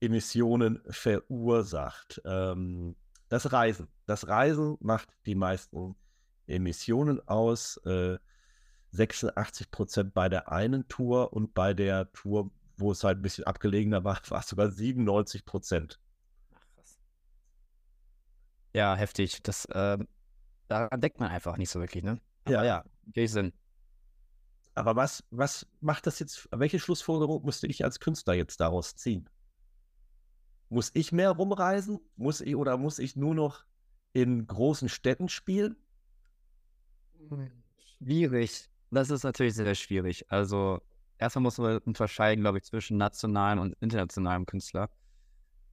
Emissionen 0.00 0.82
verursacht. 0.88 2.20
Ähm, 2.24 2.96
das 3.28 3.52
Reisen. 3.52 3.88
Das 4.06 4.28
Reisen 4.28 4.76
macht 4.80 5.08
die 5.26 5.34
meisten 5.34 5.96
Emissionen 6.46 7.26
aus. 7.26 7.78
Äh, 7.84 8.18
86 8.90 9.70
Prozent 9.70 10.14
bei 10.14 10.28
der 10.28 10.52
einen 10.52 10.86
Tour 10.88 11.32
und 11.32 11.52
bei 11.52 11.74
der 11.74 12.12
Tour, 12.12 12.50
wo 12.76 12.92
es 12.92 13.02
halt 13.02 13.18
ein 13.18 13.22
bisschen 13.22 13.44
abgelegener 13.44 14.04
war, 14.04 14.20
war 14.28 14.40
es 14.40 14.48
sogar 14.48 14.70
97 14.70 15.44
Prozent. 15.44 16.00
Ja, 18.72 18.94
heftig. 18.94 19.42
Das, 19.42 19.64
äh, 19.66 19.98
daran 20.68 21.00
denkt 21.00 21.20
man 21.20 21.30
einfach 21.30 21.56
nicht 21.56 21.70
so 21.70 21.80
wirklich, 21.80 22.04
ne? 22.04 22.20
Aber 22.44 22.54
ja, 22.54 22.64
ja, 22.64 22.84
geht 23.06 23.30
Sinn. 23.30 23.52
Aber 24.74 24.96
was, 24.96 25.24
was 25.30 25.66
macht 25.80 26.06
das 26.06 26.18
jetzt, 26.18 26.48
welche 26.50 26.78
Schlussfolgerung 26.80 27.44
müsste 27.44 27.66
ich 27.66 27.84
als 27.84 28.00
Künstler 28.00 28.34
jetzt 28.34 28.60
daraus 28.60 28.96
ziehen? 28.96 29.28
Muss 30.68 30.90
ich 30.94 31.12
mehr 31.12 31.30
rumreisen? 31.30 32.00
Muss 32.16 32.40
ich 32.40 32.56
oder 32.56 32.76
muss 32.76 32.98
ich 32.98 33.14
nur 33.14 33.34
noch 33.34 33.64
in 34.12 34.46
großen 34.46 34.88
Städten 34.88 35.28
spielen? 35.28 35.76
Schwierig. 37.98 38.68
Das 38.90 39.10
ist 39.10 39.22
natürlich 39.22 39.54
sehr 39.54 39.74
schwierig. 39.74 40.30
Also, 40.30 40.80
erstmal 41.18 41.42
muss 41.42 41.58
man 41.58 41.78
unterscheiden, 41.78 42.42
glaube 42.42 42.58
ich, 42.58 42.64
zwischen 42.64 42.96
nationalem 42.96 43.60
und 43.60 43.76
internationalem 43.80 44.46
Künstler. 44.46 44.90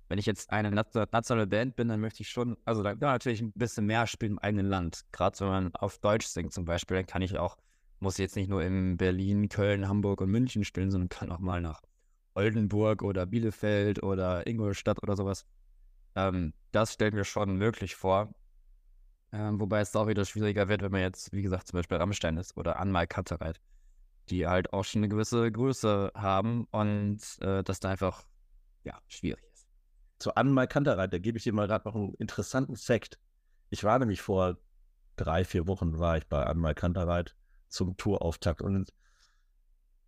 Wenn 0.08 0.20
ich 0.20 0.26
jetzt 0.26 0.52
eine 0.52 0.72
nationale 0.72 1.48
Band 1.48 1.76
bin, 1.76 1.88
dann 1.88 2.02
möchte 2.02 2.22
ich 2.22 2.30
schon, 2.30 2.58
also 2.66 2.84
dann 2.84 3.00
natürlich 3.00 3.42
ein 3.42 3.54
bisschen 3.54 3.86
mehr 3.86 4.08
spielen 4.08 4.34
im 4.34 4.40
eigenen 4.40 4.66
Land. 4.66 5.06
Gerade 5.12 5.40
wenn 5.40 5.48
man 5.48 5.76
auf 5.76 6.00
Deutsch 6.00 6.28
singt 6.28 6.52
zum 6.54 6.66
Beispiel, 6.66 6.98
dann 6.98 7.06
kann 7.06 7.22
ich 7.22 7.38
auch, 7.38 7.58
muss 8.02 8.18
jetzt 8.18 8.36
nicht 8.36 8.50
nur 8.50 8.64
in 8.64 8.98
Berlin, 8.98 9.48
Köln, 9.48 9.88
Hamburg 9.88 10.22
und 10.22 10.32
München 10.32 10.66
spielen, 10.66 10.92
sondern 10.92 11.10
kann 11.10 11.32
auch 11.32 11.40
mal 11.40 11.62
nach 11.62 11.82
Oldenburg 12.34 13.04
oder 13.04 13.26
Bielefeld 13.26 14.02
oder 14.04 14.48
Ingolstadt 14.48 15.02
oder 15.04 15.16
sowas. 15.16 15.46
Ähm, 16.16 16.54
das 16.72 16.94
stellen 16.94 17.16
wir 17.16 17.24
schon 17.24 17.58
möglich 17.58 17.96
vor. 17.96 18.34
Ähm, 19.34 19.60
wobei 19.60 19.80
es 19.80 19.96
auch 19.96 20.08
wieder 20.08 20.26
schwieriger 20.26 20.68
wird, 20.68 20.82
wenn 20.82 20.92
man 20.92 21.02
jetzt, 21.02 21.32
wie 21.32 21.42
gesagt, 21.42 21.68
zum 21.68 21.78
Beispiel 21.78 21.98
Rammstein 21.98 22.38
ist 22.38 22.58
oder 22.58 22.80
Anmal 22.80 23.08
Kantereit, 23.08 23.62
die 24.30 24.46
halt 24.46 24.74
auch 24.74 24.84
schon 24.84 25.00
eine 25.00 25.10
gewisse 25.10 25.50
Größe 25.52 26.12
haben 26.16 26.66
und 26.72 27.20
äh, 27.42 27.64
das 27.64 27.80
da 27.80 27.92
einfach, 27.92 28.26
ja, 28.84 29.00
schwierig 29.08 29.44
ist. 29.54 29.68
Zu 30.20 30.36
Anmal 30.36 30.68
Kantereit, 30.68 31.14
da 31.14 31.18
gebe 31.18 31.38
ich 31.38 31.46
dir 31.46 31.54
mal 31.54 31.68
gerade 31.68 31.88
noch 31.88 31.96
einen 31.96 32.14
interessanten 32.16 32.76
Fakt. 32.76 33.20
Ich 33.70 33.84
war 33.84 34.00
nämlich 34.00 34.22
vor 34.22 34.58
drei, 35.16 35.46
vier 35.46 35.68
Wochen 35.68 35.98
war 35.98 36.18
ich 36.18 36.28
bei 36.28 36.44
Anmal 36.46 36.76
Kantereit 36.76 37.36
zum 37.72 37.98
Tourauftakt 37.98 38.62
und 38.62 38.94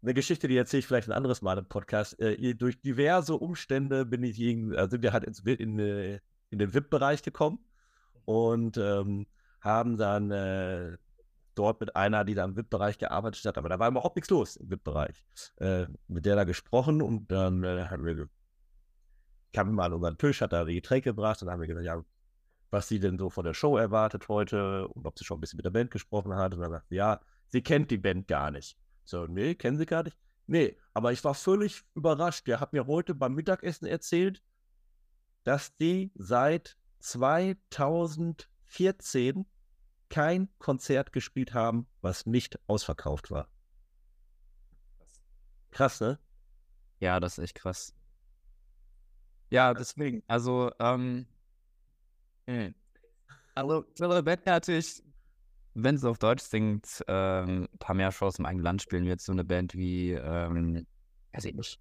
eine 0.03 0.13
Geschichte, 0.13 0.49
die 0.49 0.57
erzähle 0.57 0.79
ich 0.79 0.87
vielleicht 0.87 1.07
ein 1.07 1.13
anderes 1.13 1.41
Mal 1.41 1.57
im 1.57 1.65
Podcast. 1.65 2.19
Äh, 2.19 2.55
durch 2.55 2.81
diverse 2.81 3.35
Umstände 3.35 4.05
bin 4.05 4.21
ich 4.23 4.35
gegen, 4.35 4.73
äh, 4.73 4.89
sind 4.89 5.01
wir 5.01 5.13
halt 5.13 5.23
ins, 5.23 5.39
in, 5.39 5.79
in 5.79 6.59
den 6.59 6.73
VIP-Bereich 6.73 7.23
gekommen 7.23 7.59
und 8.25 8.77
ähm, 8.77 9.27
haben 9.61 9.97
dann 9.97 10.29
äh, 10.31 10.97
dort 11.55 11.79
mit 11.79 11.95
einer, 11.95 12.25
die 12.25 12.35
da 12.35 12.43
im 12.43 12.57
VIP-Bereich 12.57 12.97
gearbeitet 12.97 13.45
hat, 13.45 13.57
aber 13.57 13.69
da 13.69 13.79
war 13.79 13.89
überhaupt 13.89 14.17
nichts 14.17 14.29
los 14.29 14.57
im 14.57 14.69
VIP-Bereich, 14.69 15.23
äh, 15.57 15.85
mit 16.07 16.25
der 16.25 16.35
da 16.35 16.43
gesprochen 16.43 17.01
und 17.01 17.31
dann 17.31 17.63
äh, 17.63 17.85
haben 17.85 18.05
wir, 18.05 18.27
kam 19.53 19.71
mal 19.73 19.85
an 19.85 19.93
unseren 19.93 20.17
Tisch, 20.17 20.41
hat 20.41 20.51
da 20.51 20.65
die 20.65 20.75
Getränke 20.75 21.11
gebracht 21.11 21.41
und 21.41 21.45
dann 21.45 21.53
haben 21.53 21.61
wir 21.61 21.67
gesagt, 21.67 21.85
ja, 21.85 22.03
was 22.71 22.87
sie 22.87 22.99
denn 22.99 23.17
so 23.17 23.29
von 23.29 23.45
der 23.45 23.53
Show 23.53 23.77
erwartet 23.77 24.27
heute 24.27 24.87
und 24.89 25.05
ob 25.05 25.17
sie 25.17 25.23
schon 25.23 25.37
ein 25.37 25.41
bisschen 25.41 25.57
mit 25.57 25.65
der 25.65 25.69
Band 25.69 25.91
gesprochen 25.91 26.35
hat 26.35 26.53
und 26.53 26.59
dann 26.59 26.71
sagt 26.71 26.89
sie, 26.89 26.95
ja, 26.95 27.21
sie 27.47 27.61
kennt 27.61 27.91
die 27.91 27.97
Band 27.97 28.27
gar 28.27 28.51
nicht. 28.51 28.77
So, 29.03 29.27
nee, 29.27 29.55
kennen 29.55 29.77
sie 29.77 29.85
gar 29.85 30.03
nicht? 30.03 30.17
Nee, 30.47 30.77
aber 30.93 31.11
ich 31.11 31.21
war 31.23 31.35
völlig 31.35 31.83
überrascht. 31.95 32.47
Der 32.47 32.59
hat 32.59 32.73
mir 32.73 32.87
heute 32.87 33.15
beim 33.15 33.33
Mittagessen 33.33 33.85
erzählt, 33.85 34.43
dass 35.43 35.75
die 35.77 36.11
seit 36.15 36.77
2014 36.99 39.45
kein 40.09 40.49
Konzert 40.59 41.11
gespielt 41.11 41.53
haben, 41.53 41.87
was 42.01 42.25
nicht 42.25 42.59
ausverkauft 42.67 43.31
war. 43.31 43.47
Krass, 45.71 46.01
ne? 46.01 46.19
Ja, 46.99 47.19
das 47.19 47.37
ist 47.37 47.43
echt 47.45 47.55
krass. 47.55 47.95
Ja, 49.49 49.73
deswegen, 49.73 50.23
also, 50.27 50.71
ähm, 50.79 51.25
hm. 52.45 52.75
also, 53.55 53.85
Silver 53.95 54.21
Bett 54.21 54.45
natürlich, 54.45 55.03
wenn 55.73 55.97
sie 55.97 56.09
auf 56.09 56.19
Deutsch 56.19 56.43
singt, 56.43 57.03
ähm, 57.07 57.67
ein 57.71 57.77
paar 57.79 57.95
mehr 57.95 58.11
Shows 58.11 58.39
im 58.39 58.45
eigenen 58.45 58.63
Land 58.63 58.81
spielen, 58.81 59.05
jetzt 59.05 59.25
so 59.25 59.31
eine 59.31 59.43
Band 59.43 59.73
wie, 59.73 60.11
ähm, 60.11 60.85
weiß 61.33 61.45
ich 61.45 61.55
nicht, 61.55 61.79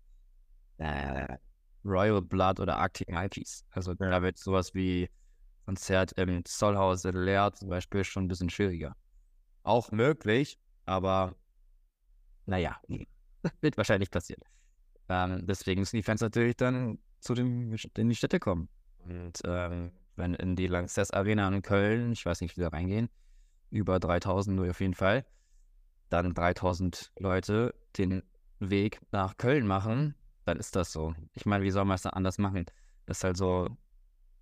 äh, 0.78 1.36
Royal 1.84 2.22
Blood 2.22 2.60
oder 2.60 2.76
Arctic 2.76 3.10
Monkeys. 3.10 3.64
Also 3.70 3.92
ja. 3.92 4.10
da 4.10 4.22
wird 4.22 4.38
sowas 4.38 4.72
wie 4.74 5.08
Konzert 5.66 6.12
im 6.12 6.44
Zollhaus 6.44 7.04
leer 7.04 7.52
zum 7.52 7.68
Beispiel 7.68 8.04
schon 8.04 8.24
ein 8.24 8.28
bisschen 8.28 8.50
schwieriger. 8.50 8.96
Auch 9.62 9.90
möglich, 9.92 10.58
aber 10.86 11.34
naja, 12.46 12.80
wird 13.60 13.76
wahrscheinlich 13.76 14.10
passieren. 14.10 14.42
Ähm, 15.08 15.46
deswegen 15.46 15.80
müssen 15.80 15.96
die 15.96 16.02
Fans 16.02 16.20
natürlich 16.20 16.56
dann 16.56 16.98
zu 17.20 17.34
dem, 17.34 17.74
in 17.96 18.08
die 18.08 18.16
Städte 18.16 18.40
kommen. 18.40 18.68
Und 19.04 19.40
ähm, 19.44 19.92
wenn 20.16 20.34
in 20.34 20.56
die 20.56 20.66
Lanxess 20.66 21.10
Arena 21.10 21.48
in 21.48 21.62
Köln, 21.62 22.12
ich 22.12 22.24
weiß 22.24 22.40
nicht, 22.40 22.56
wie 22.56 22.60
da 22.60 22.68
reingehen, 22.68 23.08
über 23.72 23.98
3000 23.98 24.56
nur 24.56 24.70
auf 24.70 24.80
jeden 24.80 24.94
Fall, 24.94 25.24
dann 26.10 26.34
3000 26.34 27.12
Leute 27.18 27.74
den 27.96 28.22
Weg 28.60 29.00
nach 29.10 29.36
Köln 29.36 29.66
machen, 29.66 30.14
dann 30.44 30.58
ist 30.58 30.76
das 30.76 30.92
so. 30.92 31.14
Ich 31.34 31.46
meine, 31.46 31.64
wie 31.64 31.70
soll 31.70 31.84
man 31.84 31.96
es 31.96 32.02
dann 32.02 32.12
anders 32.12 32.38
machen? 32.38 32.66
Das 33.06 33.18
ist 33.18 33.24
halt 33.24 33.36
so. 33.36 33.68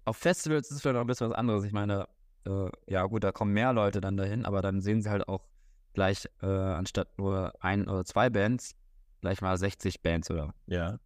Auf 0.05 0.17
Festivals 0.17 0.71
ist 0.71 0.77
es 0.77 0.83
vielleicht 0.83 0.95
noch 0.95 1.03
ein 1.03 1.07
bisschen 1.07 1.31
was 1.31 1.37
anderes. 1.37 1.65
Ich 1.65 1.73
meine, 1.73 2.09
äh, 2.47 2.71
ja, 2.87 3.05
gut, 3.07 3.23
da 3.23 3.33
kommen 3.33 3.53
mehr 3.53 3.73
Leute 3.73 4.01
dann 4.01 4.17
dahin, 4.17 4.45
aber 4.45 4.63
dann 4.63 4.81
sehen 4.81 5.03
sie 5.03 5.11
halt 5.11 5.29
auch 5.29 5.47
gleich, 5.93 6.29
äh, 6.43 6.47
anstatt 6.47 7.19
nur 7.19 7.53
ein 7.61 7.89
oder 7.89 8.05
zwei 8.05 8.31
Bands, 8.31 8.75
gleich 9.21 9.41
mal 9.41 9.57
60 9.57 10.03
Bands 10.03 10.31
oder. 10.31 10.55
Ja. 10.67 10.99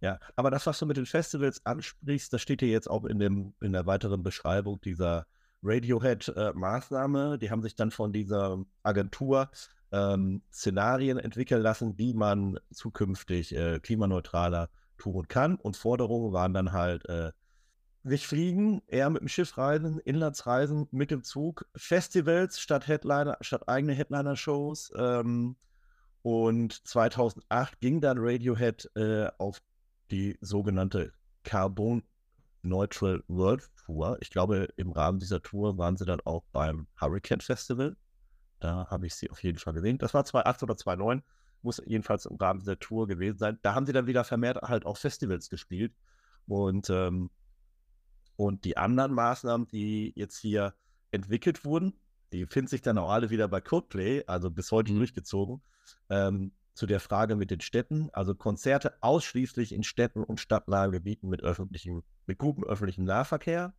Ja, 0.00 0.20
aber 0.36 0.50
das, 0.52 0.64
was 0.66 0.78
du 0.78 0.86
mit 0.86 0.96
den 0.96 1.06
Festivals 1.06 1.64
ansprichst, 1.66 2.32
das 2.32 2.40
steht 2.40 2.60
hier 2.60 2.70
jetzt 2.70 2.88
auch 2.88 3.04
in, 3.04 3.18
dem, 3.18 3.54
in 3.60 3.72
der 3.72 3.84
weiteren 3.86 4.22
Beschreibung 4.22 4.80
dieser 4.80 5.26
Radiohead-Maßnahme. 5.62 7.34
Äh, 7.34 7.38
die 7.38 7.50
haben 7.50 7.62
sich 7.62 7.74
dann 7.74 7.90
von 7.90 8.12
dieser 8.12 8.64
Agentur 8.82 9.50
ähm, 9.92 10.42
Szenarien 10.52 11.18
entwickeln 11.18 11.62
lassen, 11.62 11.98
wie 11.98 12.14
man 12.14 12.58
zukünftig 12.72 13.54
äh, 13.54 13.80
klimaneutraler 13.80 14.70
touren 14.98 15.28
kann. 15.28 15.56
Und 15.56 15.76
Forderungen 15.76 16.32
waren 16.32 16.54
dann 16.54 16.72
halt 16.72 17.08
äh, 17.08 17.32
nicht 18.02 18.26
fliegen, 18.26 18.82
eher 18.86 19.10
mit 19.10 19.22
dem 19.22 19.28
Schiff 19.28 19.56
reisen, 19.58 19.98
Inlandsreisen 20.00 20.88
mit 20.90 21.10
dem 21.10 21.24
Zug, 21.24 21.66
Festivals 21.74 22.60
statt 22.60 22.86
Headliner, 22.86 23.36
statt 23.40 23.68
eigene 23.68 23.92
Headliner-Shows. 23.92 24.92
Ähm, 24.96 25.56
und 26.22 26.86
2008 26.86 27.80
ging 27.80 28.00
dann 28.00 28.18
Radiohead 28.18 28.90
äh, 28.96 29.28
auf 29.38 29.62
die 30.10 30.36
sogenannte 30.40 31.12
Carbon 31.44 32.02
Neutral 32.62 33.22
World 33.28 33.70
Tour. 33.84 34.18
Ich 34.20 34.30
glaube, 34.30 34.68
im 34.76 34.92
Rahmen 34.92 35.18
dieser 35.18 35.42
Tour 35.42 35.78
waren 35.78 35.96
sie 35.96 36.04
dann 36.04 36.20
auch 36.20 36.44
beim 36.52 36.86
Hurricane 37.00 37.40
Festival 37.40 37.96
da 38.60 38.86
habe 38.90 39.06
ich 39.06 39.14
sie 39.14 39.30
auf 39.30 39.42
jeden 39.42 39.58
Fall 39.58 39.74
gesehen. 39.74 39.98
Das 39.98 40.14
war 40.14 40.24
2008 40.24 40.62
oder 40.62 40.76
2009, 40.76 41.22
muss 41.62 41.82
jedenfalls 41.86 42.26
im 42.26 42.36
Rahmen 42.36 42.60
dieser 42.60 42.78
Tour 42.78 43.06
gewesen 43.06 43.38
sein. 43.38 43.58
Da 43.62 43.74
haben 43.74 43.86
sie 43.86 43.92
dann 43.92 44.06
wieder 44.06 44.24
vermehrt 44.24 44.62
halt 44.62 44.86
auch 44.86 44.96
Festivals 44.96 45.48
gespielt. 45.48 45.94
Und, 46.46 46.90
ähm, 46.90 47.30
und 48.36 48.64
die 48.64 48.76
anderen 48.76 49.12
Maßnahmen, 49.12 49.66
die 49.68 50.12
jetzt 50.16 50.38
hier 50.38 50.74
entwickelt 51.10 51.64
wurden, 51.64 51.98
die 52.32 52.46
finden 52.46 52.68
sich 52.68 52.82
dann 52.82 52.98
auch 52.98 53.10
alle 53.10 53.30
wieder 53.30 53.48
bei 53.48 53.60
Coldplay, 53.60 54.24
also 54.26 54.50
bis 54.50 54.70
heute 54.70 54.92
mhm. 54.92 54.98
durchgezogen. 54.98 55.62
Ähm, 56.10 56.52
zu 56.78 56.86
der 56.86 57.00
Frage 57.00 57.34
mit 57.34 57.50
den 57.50 57.60
Städten, 57.60 58.08
also 58.12 58.36
Konzerte 58.36 58.94
ausschließlich 59.00 59.72
in 59.72 59.82
Städten 59.82 60.22
und 60.22 60.38
stadtnahen 60.38 60.92
Gebieten 60.92 61.28
mit 61.28 61.42
öffentlichem, 61.42 62.04
mit 62.26 62.38
gutem 62.38 62.62
öffentlichem 62.62 63.04
Nahverkehr. 63.04 63.74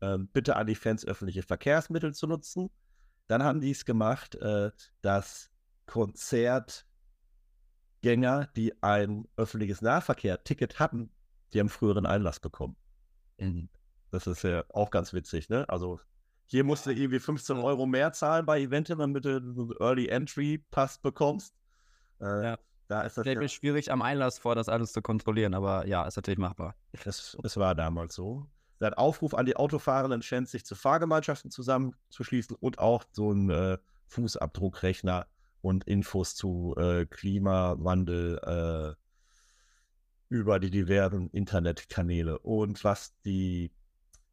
Ähm, 0.00 0.28
bitte 0.32 0.56
an 0.56 0.66
die 0.66 0.74
Fans 0.74 1.04
öffentliche 1.04 1.42
Verkehrsmittel 1.42 2.14
zu 2.14 2.26
nutzen. 2.26 2.70
Dann 3.26 3.42
haben 3.42 3.60
die 3.60 3.72
es 3.72 3.84
gemacht, 3.84 4.36
äh, 4.36 4.70
dass 5.02 5.50
Konzertgänger, 5.84 6.86
die 8.56 8.82
ein 8.82 9.28
öffentliches 9.36 9.82
Nahverkehr-Ticket 9.82 10.80
hatten, 10.80 11.10
die 11.52 11.60
haben 11.60 11.68
früheren 11.68 12.06
Einlass 12.06 12.40
bekommen. 12.40 12.76
Mhm. 13.38 13.68
Das 14.10 14.26
ist 14.26 14.44
ja 14.44 14.64
auch 14.70 14.90
ganz 14.90 15.12
witzig, 15.12 15.50
ne? 15.50 15.68
Also 15.68 16.00
hier 16.46 16.64
musst 16.64 16.86
du 16.86 16.90
irgendwie 16.90 17.20
15 17.20 17.58
Euro 17.58 17.84
mehr 17.84 18.14
zahlen 18.14 18.46
bei 18.46 18.62
Eventim, 18.62 18.98
damit 18.98 19.26
du 19.26 19.36
einen 19.36 19.72
Early 19.78 20.08
Entry 20.08 20.64
Pass 20.70 20.96
bekommst. 20.98 21.54
Äh, 22.20 22.44
ja. 22.44 22.58
Da 22.88 23.02
ist 23.02 23.16
das 23.16 23.26
ja, 23.26 23.48
schwierig 23.48 23.90
am 23.90 24.02
Einlass 24.02 24.38
vor, 24.38 24.54
das 24.54 24.68
alles 24.68 24.92
zu 24.92 25.00
kontrollieren, 25.00 25.54
aber 25.54 25.86
ja, 25.86 26.06
ist 26.06 26.16
natürlich 26.16 26.38
machbar. 26.38 26.76
Es, 26.92 27.36
es 27.42 27.56
war 27.56 27.74
damals 27.74 28.14
so. 28.14 28.46
Sein 28.78 28.92
Aufruf 28.94 29.34
an 29.34 29.46
die 29.46 29.56
autofahrenden 29.56 30.22
Fans, 30.22 30.50
sich 30.50 30.66
zu 30.66 30.74
Fahrgemeinschaften 30.74 31.50
zusammenzuschließen 31.50 32.56
und 32.60 32.78
auch 32.78 33.04
so 33.12 33.32
ein 33.32 33.48
äh, 33.48 33.78
Fußabdruckrechner 34.08 35.26
und 35.62 35.84
Infos 35.84 36.34
zu 36.34 36.74
äh, 36.76 37.06
Klimawandel 37.06 38.38
äh, 38.98 39.04
über 40.28 40.58
die 40.58 40.70
diversen 40.70 41.30
Internetkanäle. 41.30 42.38
Und 42.40 42.84
was 42.84 43.14
die, 43.24 43.72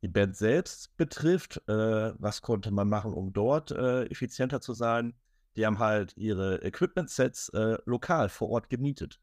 die 0.01 0.09
Band 0.09 0.35
selbst 0.35 0.97
betrifft, 0.97 1.61
äh, 1.69 2.13
was 2.19 2.41
konnte 2.41 2.71
man 2.71 2.89
machen, 2.89 3.13
um 3.13 3.31
dort 3.31 3.71
äh, 3.71 4.05
effizienter 4.05 4.59
zu 4.59 4.73
sein? 4.73 5.13
Die 5.55 5.65
haben 5.65 5.79
halt 5.79 6.15
ihre 6.17 6.63
Equipment-Sets 6.63 7.49
äh, 7.49 7.77
lokal 7.85 8.29
vor 8.29 8.49
Ort 8.49 8.69
gemietet. 8.69 9.19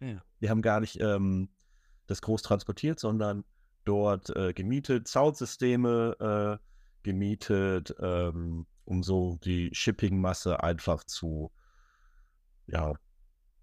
Ja. 0.00 0.22
Die 0.40 0.50
haben 0.50 0.62
gar 0.62 0.80
nicht 0.80 1.00
ähm, 1.00 1.50
das 2.06 2.22
groß 2.22 2.42
transportiert, 2.42 2.98
sondern 2.98 3.44
dort 3.84 4.34
äh, 4.36 4.52
gemietet, 4.52 5.08
Soundsysteme 5.08 6.58
äh, 6.60 6.64
gemietet, 7.02 7.94
ähm, 8.00 8.66
um 8.84 9.02
so 9.02 9.38
die 9.42 9.70
Shipping-Masse 9.72 10.62
einfach 10.62 11.04
zu, 11.04 11.50
ja, 12.66 12.94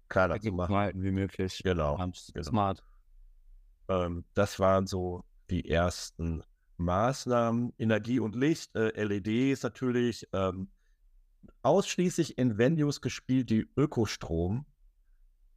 kleiner 0.08 0.40
zu 0.40 0.52
machen. 0.52 0.74
Halten 0.74 1.02
wie 1.02 1.10
möglich. 1.10 1.60
Genau. 1.62 1.96
genau. 1.96 2.42
Smart. 2.42 2.82
Ähm, 3.88 4.24
das 4.34 4.58
waren 4.58 4.86
so 4.86 5.24
die 5.50 5.68
ersten 5.68 6.42
Maßnahmen. 6.78 7.72
Energie 7.78 8.20
und 8.20 8.34
Licht, 8.34 8.74
äh, 8.74 8.90
LEDs 9.02 9.62
natürlich, 9.62 10.26
ähm, 10.32 10.70
ausschließlich 11.62 12.38
in 12.38 12.58
Venues 12.58 13.00
gespielt, 13.00 13.50
die 13.50 13.68
Ökostrom 13.76 14.66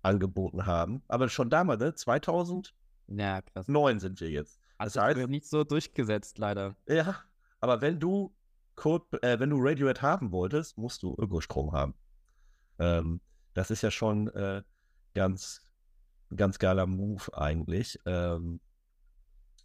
angeboten 0.02 0.66
haben. 0.66 1.04
Aber 1.08 1.30
schon 1.30 1.50
damals, 1.50 1.82
ne? 1.82 1.94
2009 1.96 2.74
ja, 3.08 3.42
sind 4.00 4.20
wir 4.20 4.30
jetzt. 4.30 4.60
Das 4.78 4.98
also 4.98 5.02
heißt, 5.02 5.30
nicht 5.30 5.46
so 5.46 5.64
durchgesetzt, 5.64 6.38
leider. 6.38 6.76
Ja, 6.88 7.16
aber 7.60 7.82
wenn 7.82 8.00
du 8.00 8.36
Code, 8.76 9.22
äh, 9.22 9.40
wenn 9.40 9.52
du 9.52 9.58
Radiohead 9.60 10.02
haben 10.02 10.32
wolltest, 10.32 10.78
musst 10.78 11.04
du 11.04 11.16
Ökostrom 11.20 11.72
haben. 11.72 11.94
Ähm, 12.80 13.22
das 13.54 13.70
ist 13.70 13.84
ja 13.84 13.92
schon 13.92 14.28
äh, 14.30 14.64
ganz, 15.14 15.62
ganz 16.36 16.58
geiler 16.58 16.88
Move 16.88 17.38
eigentlich. 17.38 18.00
Ähm, 18.06 18.60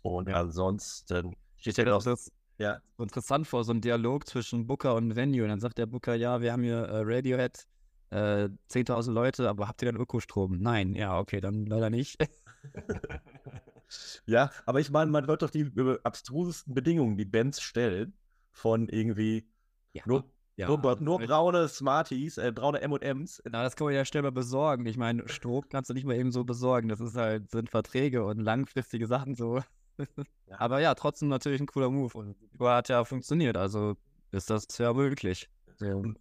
und 0.03 0.29
ja. 0.29 0.41
ansonsten 0.41 1.35
steht 1.57 1.79
ja 1.79 1.95
auch 1.95 2.03
das 2.03 2.31
ja. 2.59 2.81
interessant 2.99 3.47
vor, 3.47 3.65
so 3.65 3.73
ein 3.73 3.81
Dialog 3.81 4.27
zwischen 4.27 4.67
Booker 4.67 4.95
und 4.95 5.17
Venue. 5.17 5.43
Und 5.43 5.49
dann 5.49 5.61
sagt 5.61 5.79
der 5.79 5.87
Booker, 5.87 6.15
ja, 6.15 6.41
wir 6.41 6.53
haben 6.53 6.63
hier 6.63 6.79
äh, 6.79 7.03
Radiohead, 7.05 7.67
äh, 8.11 8.49
10.000 8.71 9.13
Leute, 9.13 9.49
aber 9.49 9.69
habt 9.69 9.83
ihr 9.83 9.93
dann 9.93 10.01
Ökostrom? 10.01 10.59
Nein, 10.59 10.95
ja, 10.95 11.19
okay, 11.19 11.41
dann 11.41 11.67
leider 11.67 11.91
nicht. 11.91 12.19
ja, 14.27 14.51
aber 14.65 14.81
ich 14.81 14.91
meine, 14.91 15.11
man 15.11 15.27
wird 15.27 15.43
doch 15.43 15.51
die 15.51 15.63
äh, 15.63 15.99
abstrusesten 16.03 16.75
Bedingungen, 16.75 17.17
die 17.17 17.25
Bands 17.25 17.61
stellen, 17.61 18.15
von 18.53 18.89
irgendwie 18.89 19.47
ja. 19.93 20.03
nur, 20.07 20.25
ja. 20.57 20.69
nur, 20.69 20.97
nur 21.01 21.19
braune 21.19 21.69
Smarties, 21.69 22.39
äh, 22.39 22.53
braune 22.53 22.81
M&Ms. 22.81 23.43
Na, 23.51 23.63
das 23.63 23.77
kann 23.77 23.87
man 23.87 23.95
ja 23.95 24.05
schnell 24.05 24.23
mal 24.23 24.33
besorgen. 24.33 24.87
Ich 24.87 24.97
meine, 24.97 25.29
Strom 25.29 25.69
kannst 25.69 25.91
du 25.91 25.95
nicht 25.95 26.07
mal 26.07 26.17
eben 26.17 26.33
so 26.33 26.45
besorgen. 26.45 26.89
Das 26.89 27.01
ist 27.01 27.17
halt, 27.17 27.51
sind 27.51 27.71
Verträge 27.71 28.25
und 28.25 28.41
langfristige 28.41 29.07
Sachen 29.07 29.35
so. 29.35 29.61
Ja. 29.99 30.07
Aber 30.59 30.81
ja, 30.81 30.95
trotzdem 30.95 31.29
natürlich 31.29 31.61
ein 31.61 31.67
cooler 31.67 31.91
Move. 31.91 32.17
Und 32.17 32.37
hat 32.61 32.89
ja 32.89 33.05
funktioniert, 33.05 33.57
also 33.57 33.97
ist 34.31 34.51
das 34.51 34.67
ja 34.79 34.93
möglich. 34.93 35.49
So. 35.77 36.15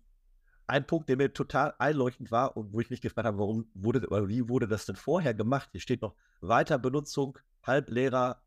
Ein 0.68 0.88
Punkt, 0.88 1.10
der 1.10 1.18
mir 1.18 1.32
total 1.32 1.76
einleuchtend 1.78 2.32
war 2.32 2.58
und 2.58 2.74
wo 2.74 2.80
ich 2.80 2.90
mich 2.90 3.02
gefragt 3.02 3.28
habe, 3.28 3.38
warum 3.38 3.68
wurde, 3.74 4.08
oder 4.08 4.28
wie 4.28 4.50
wurde 4.50 4.68
das 4.68 4.86
denn 4.86 4.96
vorher 4.96 5.34
gemacht? 5.34 5.70
Hier 5.72 5.82
steht 5.82 6.02
noch 6.02 6.16
Weiterbenutzung 6.42 7.38
halbleerer 7.64 8.42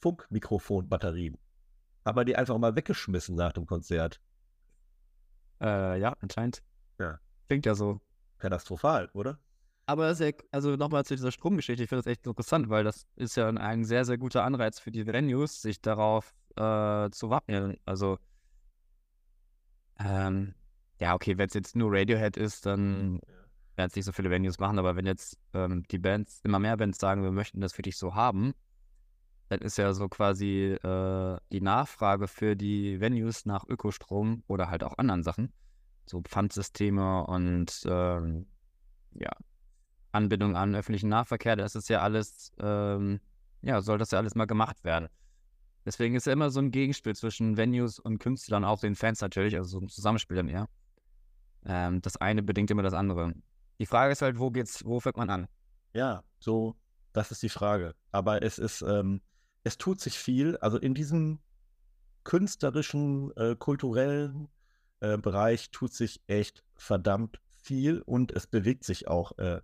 Funkmikrofonbatterien. 0.00 1.38
Aber 2.04 2.24
die 2.24 2.36
einfach 2.36 2.58
mal 2.58 2.76
weggeschmissen 2.76 3.36
nach 3.36 3.52
dem 3.52 3.66
Konzert. 3.66 4.20
Äh, 5.60 6.00
ja, 6.00 6.14
anscheinend. 6.20 6.62
Ja. 6.98 7.20
Klingt 7.48 7.66
ja 7.66 7.74
so. 7.74 8.00
Katastrophal, 8.38 9.08
oder? 9.12 9.38
Aber 9.92 10.06
das 10.06 10.20
ist 10.20 10.26
ja, 10.26 10.46
also 10.52 10.76
nochmal 10.76 11.04
zu 11.04 11.14
dieser 11.14 11.30
Stromgeschichte, 11.30 11.82
ich 11.82 11.88
finde 11.90 12.02
das 12.02 12.10
echt 12.10 12.26
interessant, 12.26 12.70
weil 12.70 12.82
das 12.82 13.06
ist 13.16 13.36
ja 13.36 13.50
ein 13.50 13.84
sehr, 13.84 14.06
sehr 14.06 14.16
guter 14.16 14.42
Anreiz 14.42 14.78
für 14.80 14.90
die 14.90 15.06
Venues, 15.06 15.60
sich 15.60 15.82
darauf 15.82 16.34
äh, 16.56 17.10
zu 17.10 17.28
wappnen. 17.28 17.76
Also, 17.84 18.16
ähm, 20.00 20.54
ja, 20.98 21.12
okay, 21.14 21.36
wenn 21.36 21.46
es 21.46 21.52
jetzt 21.52 21.76
nur 21.76 21.92
Radiohead 21.92 22.38
ist, 22.38 22.64
dann 22.64 23.20
werden 23.76 23.90
es 23.90 23.94
nicht 23.94 24.06
so 24.06 24.12
viele 24.12 24.30
Venues 24.30 24.58
machen, 24.58 24.78
aber 24.78 24.96
wenn 24.96 25.04
jetzt 25.04 25.36
ähm, 25.52 25.82
die 25.90 25.98
Bands, 25.98 26.40
immer 26.42 26.58
mehr 26.58 26.78
Bands 26.78 26.98
sagen, 26.98 27.22
wir 27.22 27.30
möchten 27.30 27.60
das 27.60 27.74
für 27.74 27.82
dich 27.82 27.98
so 27.98 28.14
haben, 28.14 28.54
dann 29.50 29.60
ist 29.60 29.76
ja 29.76 29.92
so 29.92 30.08
quasi 30.08 30.78
äh, 30.82 31.36
die 31.52 31.60
Nachfrage 31.60 32.28
für 32.28 32.56
die 32.56 32.98
Venues 32.98 33.44
nach 33.44 33.68
Ökostrom 33.68 34.42
oder 34.46 34.70
halt 34.70 34.84
auch 34.84 34.96
anderen 34.96 35.22
Sachen, 35.22 35.52
so 36.06 36.22
Pfandsysteme 36.22 37.26
und 37.26 37.82
ähm, 37.84 38.46
ja, 39.12 39.32
Anbindung 40.12 40.56
an 40.56 40.74
öffentlichen 40.74 41.08
Nahverkehr, 41.08 41.56
das 41.56 41.74
ist 41.74 41.88
ja 41.88 42.00
alles, 42.00 42.52
ähm, 42.60 43.20
ja, 43.62 43.80
soll 43.80 43.98
das 43.98 44.10
ja 44.10 44.18
alles 44.18 44.34
mal 44.34 44.46
gemacht 44.46 44.84
werden. 44.84 45.08
Deswegen 45.84 46.14
ist 46.14 46.26
ja 46.26 46.32
immer 46.32 46.50
so 46.50 46.60
ein 46.60 46.70
Gegenspiel 46.70 47.16
zwischen 47.16 47.56
Venues 47.56 47.98
und 47.98 48.18
Künstlern, 48.18 48.64
auch 48.64 48.80
den 48.80 48.94
Fans 48.94 49.20
natürlich, 49.20 49.56
also 49.56 49.78
so 49.78 49.84
ein 49.84 49.88
Zusammenspiel 49.88 50.36
dann 50.36 50.48
eher. 50.48 50.68
Ähm, 51.64 52.00
das 52.02 52.16
eine 52.16 52.42
bedingt 52.42 52.70
immer 52.70 52.82
das 52.82 52.94
andere. 52.94 53.34
Die 53.78 53.86
Frage 53.86 54.12
ist 54.12 54.22
halt, 54.22 54.38
wo 54.38 54.50
geht's, 54.50 54.84
wo 54.84 55.00
fängt 55.00 55.16
man 55.16 55.30
an? 55.30 55.48
Ja, 55.92 56.22
so, 56.38 56.76
das 57.12 57.32
ist 57.32 57.42
die 57.42 57.48
Frage. 57.48 57.94
Aber 58.12 58.42
es 58.42 58.58
ist, 58.58 58.82
ähm, 58.82 59.22
es 59.64 59.78
tut 59.78 60.00
sich 60.00 60.18
viel. 60.18 60.56
Also 60.58 60.78
in 60.78 60.94
diesem 60.94 61.40
künstlerischen, 62.24 63.36
äh, 63.36 63.56
kulturellen 63.56 64.48
äh, 65.00 65.18
Bereich 65.18 65.70
tut 65.70 65.92
sich 65.92 66.22
echt 66.26 66.64
verdammt 66.76 67.40
viel 67.62 68.02
und 68.02 68.32
es 68.32 68.46
bewegt 68.46 68.84
sich 68.84 69.08
auch 69.08 69.36
äh, 69.38 69.60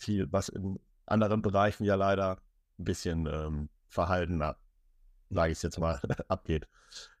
viel, 0.00 0.30
was 0.32 0.48
in 0.48 0.80
anderen 1.06 1.42
Bereichen 1.42 1.84
ja 1.84 1.94
leider 1.94 2.38
ein 2.78 2.84
bisschen 2.84 3.26
ähm, 3.26 3.68
verhaltener, 3.88 4.56
sage 5.30 5.52
ich 5.52 5.58
es 5.58 5.62
jetzt 5.62 5.78
mal, 5.78 6.00
abgeht. 6.28 6.68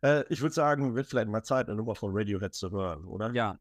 Äh, 0.02 0.24
ich 0.28 0.40
würde 0.40 0.54
sagen, 0.54 0.94
wird 0.94 1.06
vielleicht 1.06 1.28
mal 1.28 1.42
Zeit, 1.42 1.68
eine 1.68 1.76
Nummer 1.76 1.94
von 1.94 2.10
Radiohead 2.12 2.54
zu 2.54 2.70
hören, 2.70 3.04
oder? 3.04 3.32
Ja. 3.32 3.58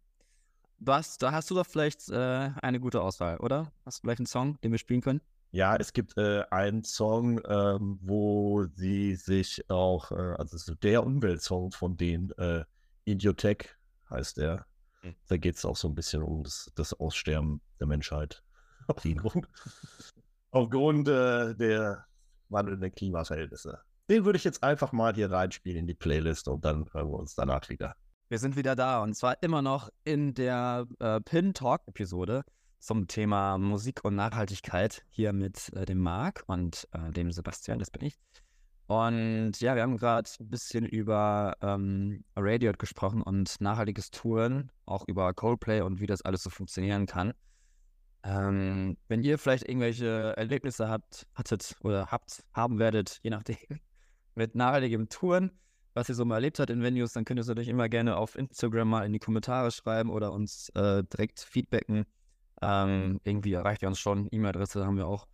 Was, 0.81 1.17
da 1.17 1.33
hast 1.33 1.51
du 1.51 1.55
doch 1.55 1.65
vielleicht 1.65 2.09
äh, 2.09 2.51
eine 2.61 2.79
gute 2.79 3.01
Auswahl, 3.01 3.37
oder? 3.37 3.71
Hast 3.85 3.99
du 3.99 4.01
vielleicht 4.01 4.19
einen 4.19 4.27
Song, 4.27 4.57
den 4.61 4.71
wir 4.71 4.79
spielen 4.79 5.01
können? 5.01 5.21
Ja, 5.51 5.75
es 5.75 5.93
gibt 5.93 6.15
äh, 6.17 6.43
einen 6.51 6.83
Song, 6.83 7.41
ähm, 7.47 7.99
wo 8.01 8.65
sie 8.75 9.15
sich 9.15 9.69
auch, 9.69 10.11
äh, 10.11 10.35
also 10.37 10.55
ist 10.55 10.73
der 10.83 11.03
Umweltsong 11.03 11.71
von 11.71 11.97
denen, 11.97 12.31
äh, 12.37 12.63
Idiotech 13.05 13.75
heißt 14.09 14.37
der. 14.37 14.65
Mhm. 15.01 15.15
Da 15.27 15.37
geht 15.37 15.55
es 15.55 15.65
auch 15.65 15.75
so 15.75 15.87
ein 15.87 15.95
bisschen 15.95 16.21
um 16.21 16.43
das, 16.43 16.71
das 16.75 16.93
Aussterben 16.93 17.61
der 17.79 17.87
Menschheit. 17.87 18.43
Aufgrund, 18.89 19.47
aufgrund 20.51 21.07
äh, 21.07 21.55
der 21.55 22.05
wandelnden 22.49 22.91
Klimaverhältnisse. 22.91 23.79
Den 24.09 24.25
würde 24.25 24.37
ich 24.37 24.43
jetzt 24.43 24.63
einfach 24.63 24.91
mal 24.91 25.13
hier 25.13 25.31
reinspielen 25.31 25.81
in 25.81 25.87
die 25.87 25.93
Playlist 25.93 26.47
und 26.47 26.65
dann 26.65 26.91
hören 26.91 27.11
wir 27.11 27.19
uns 27.19 27.35
danach 27.35 27.69
wieder. 27.69 27.95
Wir 28.29 28.39
sind 28.39 28.55
wieder 28.55 28.75
da 28.75 29.01
und 29.01 29.15
zwar 29.15 29.41
immer 29.43 29.61
noch 29.61 29.89
in 30.03 30.33
der 30.33 30.87
äh, 30.99 31.21
Pin 31.21 31.53
Talk 31.53 31.81
Episode 31.87 32.43
zum 32.79 33.07
Thema 33.07 33.57
Musik 33.57 34.03
und 34.03 34.15
Nachhaltigkeit 34.15 35.03
hier 35.09 35.33
mit 35.33 35.71
äh, 35.73 35.85
dem 35.85 35.99
Marc 35.99 36.43
und 36.47 36.87
äh, 36.91 37.11
dem 37.11 37.31
Sebastian, 37.31 37.79
das 37.79 37.91
bin 37.91 38.07
ich. 38.07 38.17
Und 38.87 39.59
ja, 39.59 39.75
wir 39.75 39.83
haben 39.83 39.97
gerade 39.97 40.27
ein 40.39 40.49
bisschen 40.49 40.85
über 40.85 41.55
ähm, 41.61 42.23
Radiohead 42.35 42.79
gesprochen 42.79 43.21
und 43.21 43.61
nachhaltiges 43.61 44.09
Touren, 44.09 44.71
auch 44.87 45.07
über 45.07 45.31
Coldplay 45.35 45.81
und 45.81 45.99
wie 45.99 46.07
das 46.07 46.23
alles 46.23 46.41
so 46.41 46.49
funktionieren 46.49 47.05
kann. 47.05 47.33
Ähm, 48.23 48.97
wenn 49.07 49.23
ihr 49.23 49.37
vielleicht 49.37 49.67
irgendwelche 49.67 50.35
Erlebnisse 50.35 50.89
habt, 50.89 51.25
hattet 51.35 51.75
oder 51.81 52.07
habt, 52.07 52.43
haben 52.53 52.79
werdet, 52.79 53.19
je 53.23 53.29
nachdem, 53.29 53.57
mit 54.35 54.55
nachhaltigem 54.55 55.09
Touren, 55.09 55.51
was 55.93 56.09
ihr 56.09 56.15
so 56.15 56.25
mal 56.25 56.35
erlebt 56.35 56.59
habt 56.59 56.69
in 56.69 56.81
Venues, 56.81 57.13
dann 57.13 57.25
könnt 57.25 57.39
ihr 57.39 57.41
es 57.41 57.47
natürlich 57.47 57.69
immer 57.69 57.89
gerne 57.89 58.17
auf 58.17 58.35
Instagram 58.35 58.89
mal 58.89 59.05
in 59.05 59.13
die 59.13 59.19
Kommentare 59.19 59.71
schreiben 59.71 60.09
oder 60.09 60.31
uns 60.31 60.69
äh, 60.75 61.03
direkt 61.03 61.39
feedbacken. 61.39 62.05
Ähm, 62.61 63.19
irgendwie 63.23 63.53
erreicht 63.53 63.81
ihr 63.81 63.87
uns 63.87 63.99
schon. 63.99 64.27
E-Mail-Adresse 64.31 64.85
haben 64.85 64.97
wir 64.97 65.07
auch. 65.07 65.27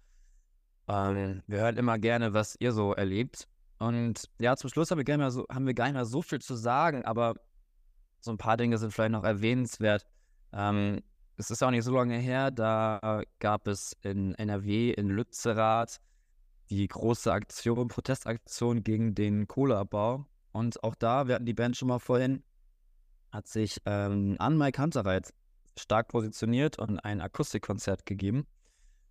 Ähm, 0.88 1.42
wir 1.48 1.60
hören 1.60 1.78
immer 1.78 1.98
gerne, 1.98 2.34
was 2.34 2.56
ihr 2.60 2.72
so 2.72 2.94
erlebt. 2.94 3.48
Und 3.80 4.30
ja, 4.40 4.56
zum 4.56 4.70
Schluss 4.70 4.92
haben 4.92 5.00
wir, 5.00 5.06
gerne 5.06 5.30
so, 5.32 5.46
haben 5.50 5.66
wir 5.66 5.74
gar 5.74 5.86
nicht 5.86 5.96
mehr 5.96 6.06
so 6.06 6.22
viel 6.22 6.40
zu 6.40 6.56
sagen, 6.56 7.04
aber 7.04 7.36
so 8.22 8.32
ein 8.32 8.38
paar 8.38 8.58
Dinge 8.58 8.78
sind 8.78 8.92
vielleicht 8.92 9.12
noch 9.12 9.24
erwähnenswert. 9.24 10.06
Ähm, 10.54 11.02
es 11.38 11.52
ist 11.52 11.64
auch 11.64 11.72
nicht 11.72 11.84
so 11.84 11.94
lange 11.96 12.18
her, 12.18 12.52
da 12.52 13.24
gab 13.40 13.68
es 13.68 13.96
in 14.02 14.36
NRW, 14.36 14.92
in 14.92 15.10
Lützerath, 15.10 16.00
die 16.70 16.88
große 16.88 17.32
Aktion, 17.32 17.88
Protestaktion 17.88 18.84
gegen 18.84 19.16
den 19.16 19.48
Kohleabbau. 19.48 20.26
Und 20.52 20.84
auch 20.84 20.96
da, 20.96 21.28
wir 21.28 21.36
hatten 21.36 21.46
die 21.46 21.54
Band 21.54 21.76
schon 21.76 21.90
mal 21.90 22.00
vorhin, 22.00 22.44
hat 23.32 23.48
sich 23.48 23.82
ähm, 23.86 24.38
an 24.40 24.58
Mike 24.58 24.82
Hunterreit 24.82 25.34
stark 25.78 26.08
positioniert 26.08 26.80
und 26.80 27.00
ein 27.00 27.22
Akustikkonzert 27.22 28.06
gegeben. 28.06 28.48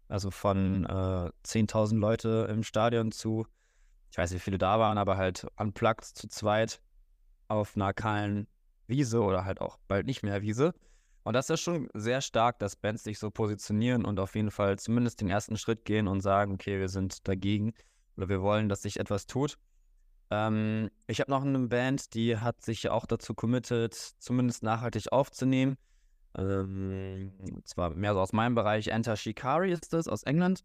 Also 0.08 0.30
von 0.30 0.84
äh, 0.84 0.88
10.000 1.44 1.98
Leute 1.98 2.48
im 2.50 2.62
Stadion 2.62 3.12
zu, 3.12 3.46
ich 4.10 4.18
weiß 4.18 4.30
nicht, 4.30 4.40
wie 4.40 4.44
viele 4.44 4.58
da 4.58 4.78
waren, 4.78 4.96
aber 4.96 5.16
halt 5.16 5.46
unplugged 5.56 6.04
zu 6.04 6.28
zweit 6.28 6.80
auf 7.48 7.76
einer 7.76 7.92
kahlen 7.92 8.46
Wiese 8.86 9.22
oder 9.22 9.44
halt 9.44 9.60
auch 9.60 9.78
bald 9.88 10.06
nicht 10.06 10.22
mehr 10.22 10.42
Wiese. 10.42 10.72
Und 11.24 11.32
das 11.32 11.50
ist 11.50 11.60
schon 11.60 11.88
sehr 11.94 12.20
stark, 12.20 12.58
dass 12.58 12.76
Bands 12.76 13.02
sich 13.02 13.18
so 13.18 13.30
positionieren 13.30 14.04
und 14.04 14.20
auf 14.20 14.34
jeden 14.34 14.50
Fall 14.50 14.78
zumindest 14.78 15.20
den 15.20 15.30
ersten 15.30 15.56
Schritt 15.56 15.84
gehen 15.84 16.06
und 16.06 16.20
sagen, 16.20 16.52
okay, 16.52 16.78
wir 16.78 16.88
sind 16.88 17.26
dagegen 17.26 17.72
oder 18.16 18.28
wir 18.28 18.42
wollen, 18.42 18.68
dass 18.68 18.82
sich 18.82 19.00
etwas 19.00 19.26
tut. 19.26 19.56
Ähm, 20.30 20.90
ich 21.06 21.20
habe 21.20 21.30
noch 21.30 21.42
eine 21.42 21.58
Band, 21.60 22.14
die 22.14 22.36
hat 22.36 22.62
sich 22.62 22.90
auch 22.90 23.06
dazu 23.06 23.34
committed, 23.34 23.94
zumindest 23.94 24.62
nachhaltig 24.62 25.12
aufzunehmen. 25.12 25.76
Ähm, 26.36 27.32
zwar 27.64 27.90
mehr 27.90 28.12
so 28.12 28.20
aus 28.20 28.32
meinem 28.32 28.54
Bereich, 28.54 28.88
Enter 28.88 29.16
Shikari 29.16 29.72
ist 29.72 29.92
das, 29.92 30.08
aus 30.08 30.24
England. 30.24 30.62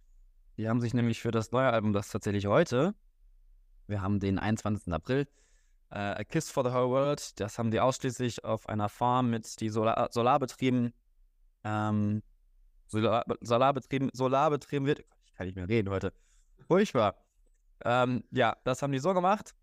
Die 0.57 0.67
haben 0.67 0.81
sich 0.81 0.93
nämlich 0.93 1.21
für 1.21 1.31
das 1.31 1.51
neue 1.51 1.69
Album, 1.69 1.93
das 1.93 2.09
tatsächlich 2.09 2.47
heute, 2.47 2.93
wir 3.87 4.01
haben 4.01 4.19
den 4.19 4.39
21. 4.39 4.91
April, 4.93 5.25
A 5.89 6.23
Kiss 6.23 6.49
for 6.51 6.63
the 6.63 6.71
Whole 6.71 6.89
World, 6.89 7.39
das 7.39 7.57
haben 7.57 7.71
die 7.71 7.79
ausschließlich 7.79 8.43
auf 8.43 8.69
einer 8.69 8.89
Farm 8.89 9.29
mit 9.29 9.59
die 9.59 9.69
Solar 9.69 10.09
Solarbetrieben, 10.11 10.93
ähm, 11.63 12.21
Solar 12.87 13.25
Solarbetrieben, 13.41 14.09
Solarbetrieben 14.13 14.87
wird. 14.87 14.99
Ich 15.25 15.33
kann 15.33 15.47
nicht 15.47 15.55
mehr 15.55 15.67
reden 15.67 15.89
heute. 15.89 16.13
Furchtbar. 16.67 17.15
Ähm, 17.83 18.23
ja, 18.31 18.57
das 18.63 18.81
haben 18.81 18.91
die 18.91 18.99
so 18.99 19.13
gemacht. 19.13 19.55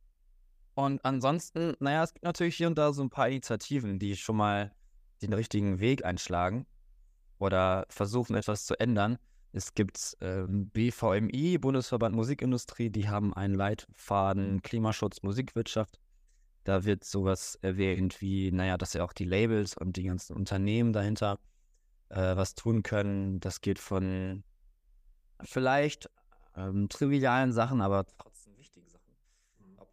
Und 0.75 1.05
ansonsten, 1.05 1.75
naja, 1.81 2.03
es 2.03 2.13
gibt 2.13 2.25
natürlich 2.25 2.57
hier 2.57 2.67
und 2.67 2.77
da 2.77 2.93
so 2.93 3.03
ein 3.03 3.11
paar 3.11 3.29
Initiativen, 3.29 3.99
die 3.99 4.17
schon 4.17 4.37
mal 4.37 4.75
den 5.23 5.33
richtigen 5.33 5.81
Weg 5.81 6.05
einschlagen 6.05 6.67
oder 7.39 7.87
versuchen 7.89 8.37
etwas 8.37 8.67
zu 8.67 8.79
ändern. 8.79 9.19
Es 9.53 9.73
gibt 9.75 10.17
ähm, 10.21 10.69
BVMI, 10.71 11.59
Bundesverband 11.59 12.15
Musikindustrie, 12.15 12.91
die 12.91 13.09
haben 13.09 13.33
einen 13.33 13.55
Leitfaden 13.55 14.61
Klimaschutz, 14.61 15.23
Musikwirtschaft. 15.23 15.99
Da 16.67 16.85
wird 16.85 17.05
sowas 17.05 17.55
erwähnt 17.63 18.21
wie, 18.21 18.51
naja, 18.51 18.77
dass 18.77 18.93
ja 18.93 19.05
auch 19.05 19.13
die 19.13 19.25
Labels 19.25 19.77
und 19.77 19.97
die 19.97 20.03
ganzen 20.03 20.35
Unternehmen 20.35 20.93
dahinter 20.93 21.39
äh, 22.09 22.35
was 22.37 22.57
tun 22.57 22.83
können. 22.83 23.39
Das 23.39 23.61
geht 23.61 23.79
von 23.79 24.43
vielleicht 25.45 26.11
ähm, 26.57 26.89
trivialen 26.89 27.53
Sachen, 27.53 27.81
aber 27.81 28.05
trotzdem 28.19 28.57
wichtigen 28.59 28.89
Sachen. 28.89 29.15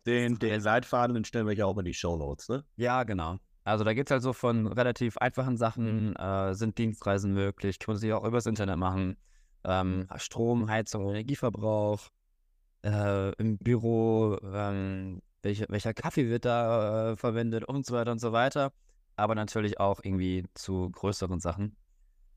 Den, 0.07 0.39
den 0.39 0.61
Leitfaden, 0.61 1.13
den 1.13 1.25
stellen 1.25 1.45
wir 1.45 1.53
ja 1.53 1.67
auch 1.67 1.77
in 1.77 1.85
die 1.85 1.93
Show 1.93 2.17
Notes, 2.17 2.49
ne? 2.49 2.65
Ja, 2.75 3.03
genau. 3.03 3.37
Also 3.63 3.83
da 3.83 3.93
geht 3.93 4.07
es 4.07 4.11
halt 4.11 4.23
so 4.23 4.33
von 4.33 4.65
relativ 4.65 5.17
einfachen 5.17 5.57
Sachen, 5.57 6.15
äh, 6.15 6.55
sind 6.55 6.79
Dienstreisen 6.79 7.35
möglich, 7.35 7.77
kann 7.77 7.93
man 7.93 7.99
sich 7.99 8.11
auch 8.13 8.25
übers 8.25 8.47
Internet 8.47 8.77
machen. 8.77 9.15
Ähm, 9.63 10.07
Strom, 10.15 10.67
Heizung, 10.71 11.07
Energieverbrauch, 11.07 12.09
äh, 12.83 13.31
im 13.35 13.59
Büro, 13.59 14.39
ähm, 14.43 15.21
welche, 15.43 15.65
welcher 15.69 15.93
Kaffee 15.93 16.29
wird 16.29 16.45
da 16.45 17.11
äh, 17.11 17.17
verwendet 17.17 17.65
und 17.65 17.85
so 17.85 17.93
weiter 17.93 18.11
und 18.11 18.19
so 18.19 18.31
weiter. 18.31 18.73
Aber 19.15 19.35
natürlich 19.35 19.79
auch 19.79 19.99
irgendwie 20.03 20.45
zu 20.55 20.89
größeren 20.89 21.39
Sachen. 21.39 21.75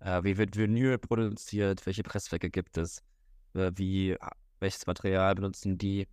Äh, 0.01 0.23
wie 0.25 0.37
wird 0.37 0.57
Vinyl 0.57 0.99
produziert? 0.99 1.87
Welche 1.87 2.03
Presswerke 2.03 2.51
gibt 2.51 2.77
es? 2.77 3.03
Äh, 3.55 3.73
wie, 3.77 4.17
welches 4.61 4.87
Material 4.87 5.35
benutzen 5.35 5.79
die? 5.79 6.07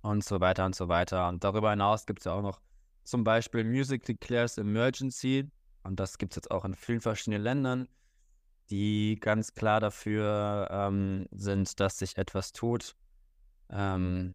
Und 0.00 0.24
so 0.24 0.40
weiter 0.40 0.64
und 0.64 0.74
so 0.74 0.88
weiter. 0.88 1.28
Und 1.28 1.44
darüber 1.44 1.70
hinaus 1.70 2.06
gibt 2.06 2.20
es 2.20 2.24
ja 2.24 2.32
auch 2.32 2.42
noch 2.42 2.60
zum 3.04 3.24
Beispiel 3.24 3.64
Music 3.64 4.04
Declares 4.04 4.58
Emergency. 4.58 5.48
Und 5.82 6.00
das 6.00 6.18
gibt 6.18 6.32
es 6.32 6.36
jetzt 6.36 6.50
auch 6.50 6.64
in 6.64 6.74
vielen 6.74 7.00
verschiedenen 7.00 7.42
Ländern, 7.42 7.88
die 8.70 9.18
ganz 9.20 9.54
klar 9.54 9.80
dafür 9.80 10.68
ähm, 10.70 11.26
sind, 11.30 11.78
dass 11.80 11.98
sich 11.98 12.16
etwas 12.16 12.52
tut. 12.52 12.96
Ähm, 13.70 14.34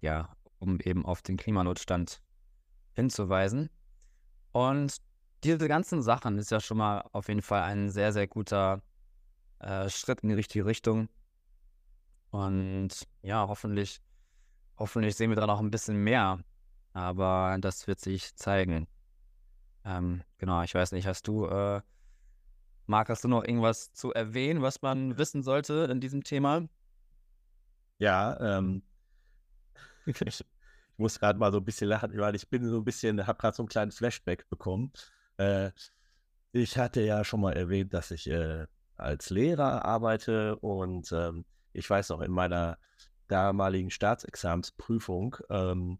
ja, 0.00 0.34
um 0.60 0.78
eben 0.80 1.04
auf 1.04 1.22
den 1.22 1.36
Klimanotstand 1.36 2.22
hinzuweisen. 2.92 3.70
Und 4.52 4.96
diese 5.42 5.68
ganzen 5.68 6.02
Sachen 6.02 6.38
ist 6.38 6.50
ja 6.50 6.60
schon 6.60 6.76
mal 6.76 7.04
auf 7.12 7.28
jeden 7.28 7.42
Fall 7.42 7.62
ein 7.62 7.90
sehr, 7.90 8.12
sehr 8.12 8.28
guter 8.28 8.82
äh, 9.58 9.88
Schritt 9.88 10.20
in 10.20 10.28
die 10.28 10.34
richtige 10.34 10.66
Richtung. 10.66 11.08
Und 12.30 13.08
ja, 13.22 13.48
hoffentlich, 13.48 14.00
hoffentlich 14.78 15.16
sehen 15.16 15.30
wir 15.30 15.36
da 15.36 15.46
noch 15.46 15.60
ein 15.60 15.70
bisschen 15.70 15.96
mehr. 15.96 16.38
Aber 16.92 17.56
das 17.60 17.86
wird 17.86 18.00
sich 18.00 18.34
zeigen. 18.36 18.86
Ähm, 19.84 20.22
genau, 20.38 20.62
ich 20.62 20.74
weiß 20.74 20.92
nicht, 20.92 21.06
hast 21.06 21.26
du, 21.26 21.46
äh, 21.46 21.80
Marc, 22.86 23.08
hast 23.08 23.24
du 23.24 23.28
noch 23.28 23.44
irgendwas 23.44 23.92
zu 23.92 24.12
erwähnen, 24.12 24.62
was 24.62 24.82
man 24.82 25.16
wissen 25.16 25.42
sollte 25.42 25.88
in 25.90 26.00
diesem 26.00 26.24
Thema? 26.24 26.68
Ja, 27.98 28.58
ähm, 28.58 28.82
ich 30.06 30.44
muss 30.96 31.18
gerade 31.18 31.38
mal 31.38 31.52
so 31.52 31.58
ein 31.58 31.64
bisschen 31.64 31.88
lachen, 31.88 32.16
weil 32.16 32.34
ich 32.34 32.48
bin 32.48 32.68
so 32.68 32.78
ein 32.78 32.84
bisschen, 32.84 33.26
habe 33.26 33.38
gerade 33.38 33.56
so 33.56 33.62
einen 33.62 33.68
kleinen 33.68 33.92
Flashback 33.92 34.48
bekommen. 34.48 34.92
Äh, 35.36 35.70
ich 36.52 36.78
hatte 36.78 37.00
ja 37.00 37.24
schon 37.24 37.40
mal 37.40 37.52
erwähnt, 37.52 37.94
dass 37.94 38.10
ich 38.10 38.28
äh, 38.28 38.66
als 38.96 39.30
Lehrer 39.30 39.84
arbeite 39.84 40.56
und 40.56 41.10
ähm, 41.12 41.44
ich 41.72 41.88
weiß 41.88 42.10
noch, 42.10 42.20
in 42.20 42.32
meiner 42.32 42.78
damaligen 43.28 43.90
Staatsexamensprüfung, 43.90 45.36
ähm, 45.48 45.98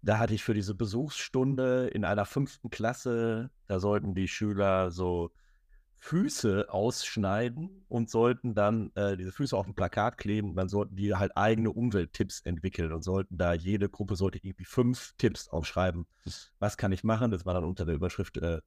da 0.00 0.18
hatte 0.18 0.34
ich 0.34 0.44
für 0.44 0.54
diese 0.54 0.74
Besuchsstunde 0.74 1.88
in 1.88 2.04
einer 2.04 2.24
fünften 2.24 2.70
Klasse, 2.70 3.50
da 3.66 3.80
sollten 3.80 4.14
die 4.14 4.28
Schüler 4.28 4.90
so 4.90 5.32
Füße 6.00 6.72
ausschneiden 6.72 7.84
und 7.88 8.08
sollten 8.08 8.54
dann 8.54 8.92
äh, 8.94 9.16
diese 9.16 9.32
Füße 9.32 9.56
auf 9.56 9.66
ein 9.66 9.74
Plakat 9.74 10.16
kleben. 10.16 10.54
Dann 10.54 10.68
sollten 10.68 10.96
die 10.96 11.14
halt 11.14 11.36
eigene 11.36 11.70
Umwelttipps 11.72 12.40
entwickeln 12.40 12.92
und 12.92 13.02
sollten 13.02 13.36
da, 13.36 13.52
jede 13.52 13.88
Gruppe 13.88 14.16
sollte 14.16 14.38
irgendwie 14.38 14.64
fünf 14.64 15.14
Tipps 15.18 15.48
aufschreiben. 15.48 16.06
Was 16.60 16.76
kann 16.76 16.92
ich 16.92 17.02
machen? 17.02 17.30
Das 17.30 17.44
war 17.44 17.54
dann 17.54 17.64
unter 17.64 17.84
der 17.84 17.96
Überschrift 17.96 18.36
äh, 18.38 18.60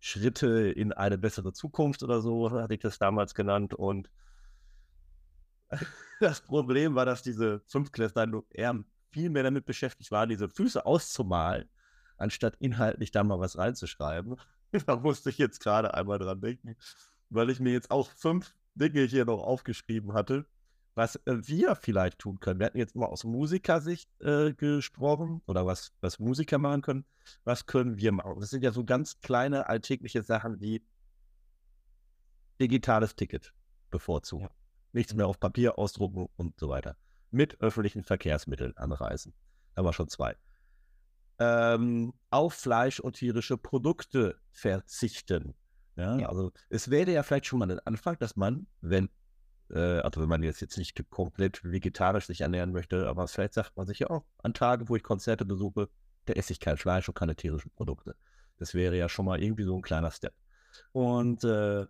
Schritte 0.00 0.70
in 0.70 0.92
eine 0.92 1.18
bessere 1.18 1.52
Zukunft 1.52 2.02
oder 2.02 2.20
so, 2.20 2.50
hatte 2.50 2.74
ich 2.74 2.80
das 2.80 2.98
damals 2.98 3.34
genannt. 3.34 3.72
Und 3.72 4.10
das 6.20 6.42
Problem 6.42 6.94
war, 6.94 7.06
dass 7.06 7.22
diese 7.22 7.62
Fünftklässler 7.66 8.42
eher 8.50 8.84
viel 9.10 9.30
mehr 9.30 9.44
damit 9.44 9.64
beschäftigt 9.64 10.10
waren, 10.10 10.28
diese 10.28 10.50
Füße 10.50 10.84
auszumalen, 10.84 11.70
anstatt 12.18 12.56
inhaltlich 12.58 13.10
da 13.10 13.24
mal 13.24 13.40
was 13.40 13.56
reinzuschreiben. 13.56 14.36
da 14.86 14.96
musste 14.96 15.30
ich 15.30 15.38
jetzt 15.38 15.60
gerade 15.60 15.94
einmal 15.94 16.18
dran 16.18 16.40
denken, 16.40 16.76
weil 17.30 17.50
ich 17.50 17.60
mir 17.60 17.72
jetzt 17.72 17.90
auch 17.90 18.10
fünf 18.10 18.54
Dinge 18.74 19.02
hier 19.02 19.24
noch 19.24 19.42
aufgeschrieben 19.42 20.12
hatte, 20.12 20.46
was 20.94 21.16
äh, 21.26 21.46
wir 21.46 21.74
vielleicht 21.76 22.18
tun 22.18 22.40
können. 22.40 22.58
Wir 22.58 22.66
hatten 22.66 22.78
jetzt 22.78 22.96
mal 22.96 23.06
aus 23.06 23.24
Musikersicht 23.24 24.10
äh, 24.20 24.52
gesprochen 24.54 25.42
oder 25.46 25.66
was, 25.66 25.92
was 26.00 26.18
Musiker 26.18 26.58
machen 26.58 26.82
können. 26.82 27.04
Was 27.44 27.66
können 27.66 27.98
wir 27.98 28.12
machen? 28.12 28.40
Das 28.40 28.50
sind 28.50 28.62
ja 28.62 28.72
so 28.72 28.84
ganz 28.84 29.20
kleine 29.20 29.68
alltägliche 29.68 30.22
Sachen 30.22 30.60
wie 30.60 30.84
digitales 32.60 33.16
Ticket 33.16 33.52
bevorzugen. 33.90 34.46
Ja. 34.46 34.50
Nichts 34.92 35.14
mehr 35.14 35.26
auf 35.26 35.38
Papier 35.38 35.78
ausdrucken 35.78 36.28
und 36.36 36.58
so 36.58 36.68
weiter. 36.68 36.96
Mit 37.30 37.60
öffentlichen 37.60 38.02
Verkehrsmitteln 38.02 38.76
anreisen. 38.76 39.34
Da 39.74 39.84
war 39.84 39.92
schon 39.92 40.08
zwei 40.08 40.36
ähm, 41.38 42.12
auf 42.30 42.54
Fleisch 42.54 43.00
und 43.00 43.16
tierische 43.16 43.56
Produkte 43.56 44.36
verzichten. 44.52 45.54
Ja, 45.96 46.18
ja, 46.18 46.28
also 46.28 46.52
es 46.68 46.90
wäre 46.90 47.10
ja 47.10 47.22
vielleicht 47.22 47.46
schon 47.46 47.58
mal 47.58 47.70
ein 47.70 47.80
Anfang, 47.80 48.18
dass 48.18 48.36
man, 48.36 48.66
wenn, 48.80 49.08
äh, 49.70 50.00
also 50.00 50.20
wenn 50.20 50.28
man 50.28 50.42
jetzt, 50.42 50.60
jetzt 50.60 50.76
nicht 50.76 51.08
komplett 51.10 51.64
vegetarisch 51.64 52.26
sich 52.26 52.42
ernähren 52.42 52.72
möchte, 52.72 53.08
aber 53.08 53.26
vielleicht 53.28 53.54
sagt 53.54 53.76
man 53.76 53.86
sich 53.86 54.00
ja 54.00 54.10
auch, 54.10 54.24
an 54.38 54.52
Tagen, 54.52 54.88
wo 54.88 54.96
ich 54.96 55.02
Konzerte 55.02 55.44
besuche, 55.44 55.88
da 56.26 56.34
esse 56.34 56.52
ich 56.52 56.60
kein 56.60 56.76
Fleisch 56.76 57.08
und 57.08 57.14
keine 57.14 57.34
tierischen 57.34 57.70
Produkte. 57.70 58.14
Das 58.58 58.74
wäre 58.74 58.96
ja 58.96 59.08
schon 59.08 59.24
mal 59.24 59.42
irgendwie 59.42 59.64
so 59.64 59.74
ein 59.76 59.82
kleiner 59.82 60.10
Step. 60.10 60.34
Und 60.92 61.44
äh, 61.44 61.86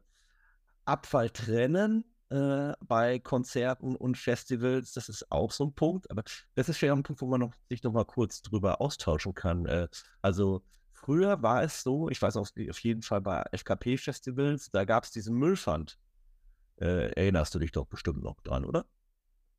Abfall 0.84 1.30
trennen 1.30 2.04
äh, 2.30 2.72
bei 2.80 3.18
Konzerten 3.18 3.94
und 3.94 4.16
Festivals, 4.16 4.92
das 4.92 5.08
ist 5.08 5.30
auch 5.30 5.52
so 5.52 5.64
ein 5.64 5.74
Punkt. 5.74 6.10
Aber 6.10 6.22
das 6.54 6.68
ist 6.68 6.80
ja 6.80 6.92
ein 6.92 7.02
Punkt, 7.02 7.22
wo 7.22 7.26
man 7.26 7.40
noch, 7.40 7.52
sich 7.68 7.82
noch 7.82 7.92
mal 7.92 8.04
kurz 8.04 8.42
drüber 8.42 8.80
austauschen 8.80 9.34
kann. 9.34 9.66
Äh, 9.66 9.88
also 10.22 10.62
früher 10.92 11.42
war 11.42 11.62
es 11.62 11.82
so, 11.82 12.08
ich 12.08 12.20
weiß 12.20 12.36
auch 12.36 12.48
auf 12.48 12.78
jeden 12.80 13.02
Fall 13.02 13.20
bei 13.20 13.44
FKP-Festivals, 13.52 14.70
da 14.70 14.84
gab 14.84 15.04
es 15.04 15.10
diesen 15.10 15.36
Müllpfand. 15.36 15.98
Äh, 16.78 17.12
erinnerst 17.12 17.54
du 17.54 17.58
dich 17.58 17.72
doch 17.72 17.86
bestimmt 17.86 18.22
noch 18.22 18.40
dran, 18.40 18.64
oder? 18.64 18.84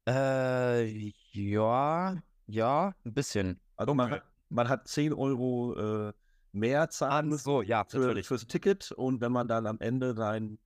Äh, 0.07 1.11
ja, 1.31 2.15
ja, 2.45 2.95
ein 3.03 3.13
bisschen. 3.13 3.59
Also 3.75 3.93
man, 3.93 4.21
man 4.49 4.69
hat 4.69 4.87
10 4.87 5.13
Euro 5.13 6.09
äh, 6.09 6.13
mehr 6.51 6.89
zahlen 6.89 7.29
müssen 7.29 7.43
so, 7.43 7.61
ja, 7.61 7.85
für, 7.85 8.23
fürs 8.23 8.47
Ticket 8.47 8.91
und 8.91 9.21
wenn 9.21 9.31
man 9.31 9.47
dann 9.47 9.67
am 9.67 9.79
Ende 9.79 10.15
sein 10.15 10.59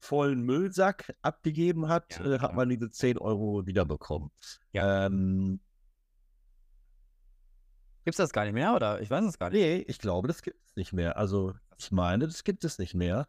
vollen 0.00 0.42
Müllsack 0.42 1.14
abgegeben 1.22 1.88
hat, 1.88 2.18
ja, 2.18 2.34
äh, 2.34 2.38
hat 2.38 2.54
man 2.54 2.68
diese 2.68 2.90
10 2.90 3.18
Euro 3.18 3.66
wiederbekommen. 3.66 4.30
Ja. 4.72 5.06
Ähm, 5.06 5.60
gibt 8.04 8.14
es 8.14 8.16
das 8.16 8.32
gar 8.32 8.44
nicht 8.44 8.54
mehr 8.54 8.74
oder? 8.74 9.00
Ich 9.00 9.10
weiß 9.10 9.24
es 9.24 9.38
gar 9.38 9.50
nicht. 9.50 9.60
Nee, 9.60 9.84
ich 9.86 9.98
glaube, 9.98 10.28
das 10.28 10.42
gibt 10.42 10.64
es 10.66 10.76
nicht 10.76 10.92
mehr. 10.92 11.16
Also 11.16 11.54
ich 11.78 11.90
meine, 11.90 12.26
das 12.26 12.44
gibt 12.44 12.64
es 12.64 12.78
nicht 12.78 12.94
mehr, 12.94 13.26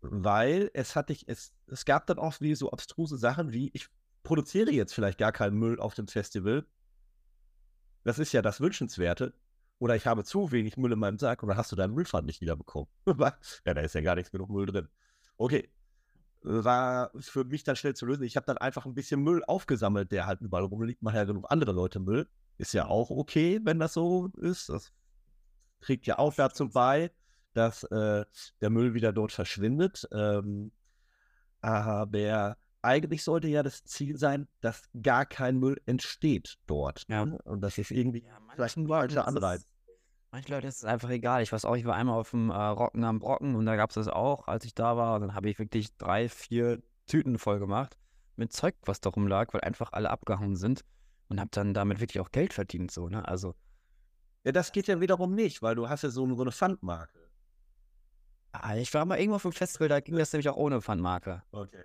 weil 0.00 0.70
es 0.74 0.96
hatte 0.96 1.12
ich, 1.12 1.28
es, 1.28 1.52
es 1.66 1.84
gab 1.84 2.06
dann 2.06 2.18
auch 2.18 2.40
wie 2.40 2.54
so 2.54 2.70
abstruse 2.70 3.18
Sachen 3.18 3.52
wie, 3.52 3.70
ich 3.74 3.88
produziere 4.22 4.70
jetzt 4.70 4.94
vielleicht 4.94 5.18
gar 5.18 5.32
keinen 5.32 5.58
Müll 5.58 5.78
auf 5.80 5.94
dem 5.94 6.08
Festival. 6.08 6.64
Das 8.04 8.18
ist 8.18 8.32
ja 8.32 8.42
das 8.42 8.60
Wünschenswerte. 8.60 9.34
oder 9.78 9.96
ich 9.96 10.06
habe 10.06 10.24
zu 10.24 10.52
wenig 10.52 10.76
Müll 10.76 10.92
in 10.92 10.98
meinem 10.98 11.18
Sack 11.18 11.42
und 11.42 11.48
dann 11.48 11.58
hast 11.58 11.72
du 11.72 11.76
deinen 11.76 11.94
Müllpfand 11.94 12.26
nicht 12.26 12.40
wiederbekommen. 12.40 12.88
ja, 13.06 13.74
da 13.74 13.80
ist 13.80 13.94
ja 13.94 14.00
gar 14.00 14.14
nichts 14.14 14.30
genug 14.30 14.50
Müll 14.50 14.66
drin. 14.66 14.88
Okay, 15.36 15.68
war 16.44 17.10
für 17.18 17.44
mich 17.44 17.64
dann 17.64 17.76
schnell 17.76 17.94
zu 17.94 18.06
lösen. 18.06 18.22
Ich 18.22 18.36
habe 18.36 18.46
dann 18.46 18.58
einfach 18.58 18.84
ein 18.84 18.94
bisschen 18.94 19.22
Müll 19.22 19.42
aufgesammelt, 19.44 20.12
der 20.12 20.26
halt 20.26 20.40
überall 20.40 20.64
rumliegt. 20.64 21.02
Machen 21.02 21.16
ja 21.16 21.24
genug 21.24 21.46
andere 21.48 21.72
Leute 21.72 22.00
Müll. 22.00 22.28
Ist 22.58 22.74
ja 22.74 22.86
auch 22.86 23.10
okay, 23.10 23.60
wenn 23.64 23.78
das 23.78 23.94
so 23.94 24.28
ist. 24.36 24.68
Das 24.68 24.92
trägt 25.80 26.06
ja 26.06 26.18
auch 26.18 26.34
dazu 26.34 26.68
bei, 26.68 27.10
dass 27.54 27.82
äh, 27.84 28.24
der 28.60 28.70
Müll 28.70 28.94
wieder 28.94 29.12
dort 29.12 29.32
verschwindet. 29.32 30.06
Ähm, 30.12 30.70
aber 31.60 32.56
eigentlich 32.82 33.24
sollte 33.24 33.48
ja 33.48 33.62
das 33.62 33.82
Ziel 33.84 34.18
sein, 34.18 34.46
dass 34.60 34.82
gar 35.02 35.24
kein 35.24 35.58
Müll 35.58 35.80
entsteht 35.86 36.58
dort. 36.66 37.06
Ja. 37.08 37.24
Ne? 37.24 37.38
Und 37.44 37.62
das 37.62 37.78
ist 37.78 37.90
irgendwie 37.90 38.22
ja, 38.22 38.38
vielleicht 38.54 38.76
ein 38.76 38.86
falscher 38.86 39.26
Anreiz. 39.26 39.66
Manche 40.34 40.50
Leute 40.50 40.66
ist 40.66 40.78
es 40.78 40.84
einfach 40.84 41.10
egal. 41.10 41.44
Ich 41.44 41.52
weiß 41.52 41.64
auch, 41.64 41.76
ich 41.76 41.84
war 41.84 41.94
einmal 41.94 42.18
auf 42.18 42.32
dem 42.32 42.50
äh, 42.50 42.54
Rocken 42.56 43.04
am 43.04 43.20
Brocken 43.20 43.54
und 43.54 43.66
da 43.66 43.76
gab 43.76 43.90
es 43.90 43.94
das 43.94 44.08
auch, 44.08 44.48
als 44.48 44.64
ich 44.64 44.74
da 44.74 44.96
war. 44.96 45.14
Und 45.14 45.20
dann 45.20 45.34
habe 45.36 45.48
ich 45.48 45.60
wirklich 45.60 45.96
drei, 45.96 46.28
vier 46.28 46.82
Tüten 47.06 47.38
voll 47.38 47.60
gemacht 47.60 47.96
mit 48.34 48.52
Zeug, 48.52 48.74
was 48.82 49.00
da 49.00 49.10
rumlag, 49.10 49.54
weil 49.54 49.60
einfach 49.60 49.92
alle 49.92 50.10
abgehauen 50.10 50.56
sind 50.56 50.84
und 51.28 51.38
habe 51.38 51.50
dann 51.52 51.72
damit 51.72 52.00
wirklich 52.00 52.18
auch 52.20 52.32
Geld 52.32 52.52
verdient. 52.52 52.90
So, 52.90 53.08
ne? 53.08 53.28
Also. 53.28 53.54
Ja, 54.42 54.50
das 54.50 54.72
geht 54.72 54.88
ja 54.88 55.00
wiederum 55.00 55.36
nicht, 55.36 55.62
weil 55.62 55.76
du 55.76 55.88
hast 55.88 56.02
ja 56.02 56.10
so, 56.10 56.26
so 56.34 56.42
eine 56.42 56.50
Pfandmarke. 56.50 57.30
Ah, 58.50 58.74
ich 58.74 58.92
war 58.92 59.04
mal 59.04 59.20
irgendwo 59.20 59.36
auf 59.36 59.42
dem 59.42 59.52
Festival, 59.52 59.86
da 59.86 60.00
ging 60.00 60.16
das 60.16 60.32
nämlich 60.32 60.48
auch 60.48 60.56
ohne 60.56 60.82
Pfandmarke. 60.82 61.44
Okay. 61.52 61.84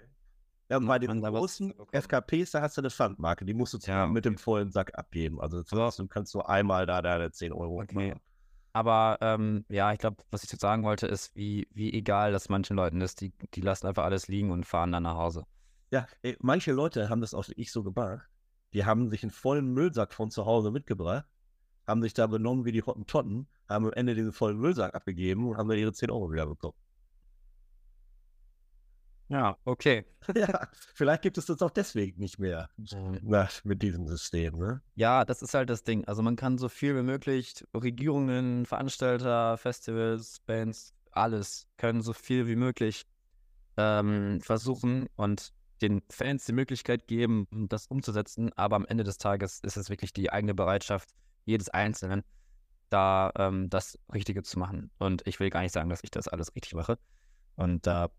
Ja, 0.70 0.80
bei 0.80 0.98
den 0.98 1.22
großen 1.22 1.72
FKPs, 1.92 2.50
da 2.50 2.62
hast 2.62 2.78
du 2.78 2.82
eine 2.82 2.90
Pfandmarke, 2.90 3.46
die 3.46 3.54
musst 3.54 3.76
du 3.76 3.78
ja, 3.84 4.06
okay. 4.06 4.12
mit 4.12 4.26
dem 4.26 4.40
vollen 4.40 4.72
Sack 4.72 4.98
abgeben. 4.98 5.40
Also 5.40 5.62
das 5.62 5.72
heißt, 5.72 6.00
du 6.00 6.08
kannst 6.08 6.34
nur 6.34 6.50
einmal 6.50 6.88
da 6.88 7.04
deine 7.04 7.32
10 7.32 7.54
Euro 7.54 7.82
okay. 7.82 8.16
Aber 8.74 9.18
ähm, 9.22 9.66
ja, 9.70 9.92
ich 9.94 10.00
glaube, 10.00 10.18
was 10.32 10.44
ich 10.44 10.52
jetzt 10.52 10.62
sagen 10.62 10.84
wollte, 10.84 11.08
ist, 11.08 11.36
wie, 11.36 11.68
wie 11.72 11.92
egal 11.94 12.32
das 12.32 12.50
manchen 12.50 12.76
Leuten 12.76 13.02
ist. 13.02 13.22
Die, 13.22 13.34
die 13.54 13.62
lassen 13.62 13.88
einfach 13.88 14.04
alles 14.04 14.28
liegen 14.28 14.52
und 14.52 14.66
fahren 14.66 14.92
dann 14.92 15.04
nach 15.04 15.16
Hause. 15.16 15.46
Ja, 15.92 16.08
ey, 16.22 16.38
manche 16.40 16.72
Leute 16.72 17.10
haben 17.10 17.22
das 17.22 17.34
auch 17.34 17.46
ich 17.56 17.72
so 17.72 17.84
gemacht. 17.84 18.30
Die 18.74 18.86
haben 18.86 19.10
sich 19.10 19.24
einen 19.24 19.32
vollen 19.32 19.74
Müllsack 19.74 20.14
von 20.14 20.30
zu 20.30 20.46
Hause 20.46 20.70
mitgebracht, 20.70 21.26
haben 21.88 22.04
sich 22.04 22.14
da 22.14 22.28
benommen 22.28 22.66
wie 22.66 22.72
die 22.72 22.84
Hottentotten, 22.84 23.48
haben 23.68 23.86
am 23.86 23.94
Ende 23.94 24.14
diesen 24.14 24.32
vollen 24.32 24.58
Müllsack 24.58 24.94
abgegeben 24.94 25.48
und 25.48 25.58
haben 25.58 25.68
dann 25.68 25.80
ihre 25.80 25.94
10 25.94 26.12
Euro 26.12 26.32
wieder 26.32 26.46
bekommen. 26.46 26.78
Ja, 29.30 29.58
okay. 29.64 30.06
ja, 30.36 30.68
vielleicht 30.96 31.22
gibt 31.22 31.38
es 31.38 31.46
das 31.46 31.62
auch 31.62 31.70
deswegen 31.70 32.20
nicht 32.20 32.40
mehr 32.40 32.70
mhm. 32.78 33.20
na, 33.22 33.48
mit 33.64 33.82
diesem 33.82 34.08
System. 34.08 34.58
Ne? 34.58 34.82
Ja, 34.96 35.24
das 35.24 35.42
ist 35.42 35.54
halt 35.54 35.70
das 35.70 35.84
Ding. 35.84 36.04
Also 36.06 36.22
man 36.24 36.36
kann 36.36 36.58
so 36.58 36.68
viel 36.68 36.96
wie 36.96 37.04
möglich, 37.04 37.64
Regierungen, 37.76 38.66
Veranstalter, 38.66 39.58
Festivals, 39.58 40.40
Bands, 40.46 40.94
alles 41.12 41.68
können 41.78 42.02
so 42.02 42.14
viel 42.14 42.48
wie 42.48 42.56
möglich 42.56 43.06
ähm, 43.78 44.42
versuchen 44.42 45.08
und 45.16 45.54
den 45.82 46.02
Fans 46.10 46.46
die 46.46 46.54
Möglichkeit 46.54 47.08
geben, 47.08 47.48
das 47.70 47.88
umzusetzen. 47.88 48.52
Aber 48.54 48.76
am 48.76 48.86
Ende 48.86 49.04
des 49.04 49.18
Tages 49.18 49.60
ist 49.62 49.78
es 49.78 49.90
wirklich 49.90 50.12
die 50.12 50.32
eigene 50.32 50.54
Bereitschaft 50.54 51.10
jedes 51.46 51.70
Einzelnen, 51.70 52.24
da 52.90 53.32
ähm, 53.38 53.70
das 53.70 53.98
Richtige 54.14 54.44
zu 54.44 54.60
machen. 54.60 54.92
Und 54.98 55.26
ich 55.26 55.40
will 55.40 55.50
gar 55.50 55.62
nicht 55.62 55.72
sagen, 55.72 55.90
dass 55.90 56.04
ich 56.04 56.12
das 56.12 56.28
alles 56.28 56.56
richtig 56.56 56.74
mache. 56.74 56.98
Und 57.56 57.88
da, 57.88 58.10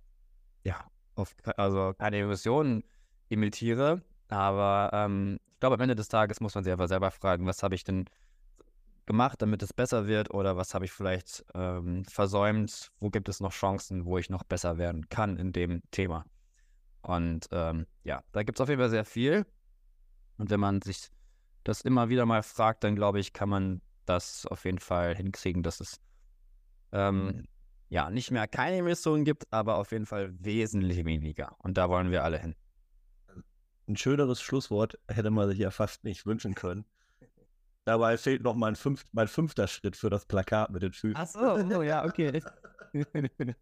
ja, 0.64 0.86
auf, 1.14 1.34
also 1.56 1.94
keine 1.98 2.18
Emotionen 2.18 2.84
imitiere. 3.28 4.02
Aber 4.28 4.90
ähm, 4.92 5.38
ich 5.50 5.61
glaube, 5.61 5.74
am 5.74 5.80
Ende 5.80 5.96
des 5.96 6.08
Tages 6.08 6.40
muss 6.40 6.54
man 6.54 6.64
sich 6.64 6.72
einfach 6.72 6.88
selber 6.88 7.11
fragen, 7.11 7.46
was 7.46 7.62
habe 7.62 7.74
ich 7.74 7.84
denn 7.84 8.06
gemacht, 9.06 9.42
damit 9.42 9.62
es 9.62 9.72
besser 9.72 10.06
wird 10.06 10.30
oder 10.32 10.56
was 10.56 10.72
habe 10.72 10.84
ich 10.84 10.92
vielleicht 10.92 11.44
ähm, 11.54 12.04
versäumt, 12.04 12.92
wo 13.00 13.11
gibt 13.11 13.28
es 13.28 13.40
noch 13.40 13.52
Chancen, 13.52 14.04
wo 14.04 14.18
ich 14.18 14.30
noch 14.30 14.44
besser 14.44 14.78
werden 14.78 15.08
kann 15.08 15.36
in 15.36 15.52
dem 15.52 15.82
Thema. 15.90 16.24
Und 17.02 17.48
ähm, 17.50 17.86
ja, 18.04 18.22
da 18.32 18.42
gibt 18.42 18.58
es 18.58 18.61
auf 18.61 18.68
jeden 18.68 18.80
Fall 18.80 18.90
sehr 18.90 19.04
viel. 19.04 19.46
Und 20.38 20.50
wenn 20.50 20.61
man 20.61 20.80
sich 20.80 21.08
das 21.64 21.80
immer 21.80 22.08
wieder 22.08 22.24
mal 22.24 22.42
fragt, 22.42 22.84
dann 22.84 22.94
glaube 22.94 23.20
ich, 23.20 23.32
kann 23.32 23.48
man 23.48 23.80
das 24.06 24.46
auf 24.46 24.64
jeden 24.64 24.78
Fall 24.78 25.14
hinkriegen, 25.14 25.62
dass 25.62 25.80
es 25.80 26.00
ähm, 26.92 27.44
ja, 27.91 28.09
nicht 28.09 28.30
mehr 28.30 28.47
keine 28.47 28.78
Emissionen 28.78 29.24
gibt, 29.24 29.53
aber 29.53 29.76
auf 29.76 29.91
jeden 29.93 30.07
Fall 30.07 30.32
wesentlich 30.38 31.05
weniger. 31.05 31.57
Und 31.59 31.76
da 31.76 31.88
wollen 31.91 32.11
wir 32.11 32.24
alle 32.24 32.38
hin. 32.38 32.55
Ein 33.88 33.97
schöneres 33.97 34.41
Schlusswort 34.41 34.99
hätte 35.09 35.30
man 35.30 35.49
sich 35.49 35.59
ja 35.59 35.72
fast 35.72 36.05
nicht 36.05 36.24
wünschen 36.24 36.55
können. 36.55 36.84
Dabei 37.84 38.16
fehlt 38.16 38.43
noch 38.43 38.55
mein, 38.55 38.76
fünft, 38.76 39.09
mein 39.12 39.26
fünfter 39.26 39.66
Schritt 39.66 39.97
für 39.97 40.09
das 40.09 40.24
Plakat 40.24 40.70
mit 40.70 40.82
den 40.82 40.93
Füßen. 40.93 41.16
Ach 41.16 41.26
so, 41.26 41.55
oh, 41.78 41.82
ja, 41.82 42.05
okay. 42.05 42.41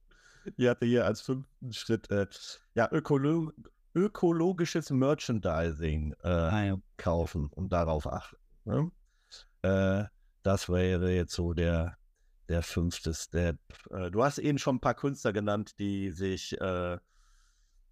ich 0.57 0.68
hatte 0.68 0.85
hier 0.85 1.07
als 1.07 1.22
fünften 1.22 1.72
Schritt 1.72 2.11
äh, 2.11 2.26
ja, 2.74 2.89
ökolo 2.93 3.53
ökologisches 3.95 4.91
Merchandising 4.91 6.14
äh, 6.22 6.29
ah, 6.29 6.64
ja. 6.64 6.76
kaufen 6.99 7.49
und 7.55 7.72
darauf 7.72 8.07
achten. 8.07 8.37
Ne? 8.64 8.91
Äh, 9.62 10.05
das 10.43 10.68
wäre 10.68 11.11
jetzt 11.11 11.33
so 11.33 11.55
der, 11.55 11.97
der 12.49 12.62
fünfte 12.62 13.14
Step. 13.14 13.59
Äh, 13.90 14.11
du 14.11 14.24
hast 14.24 14.38
eben 14.38 14.59
schon 14.59 14.76
ein 14.76 14.80
paar 14.80 14.94
Künstler 14.94 15.32
genannt, 15.32 15.78
die 15.78 16.11
sich 16.11 16.59
äh, 16.61 16.99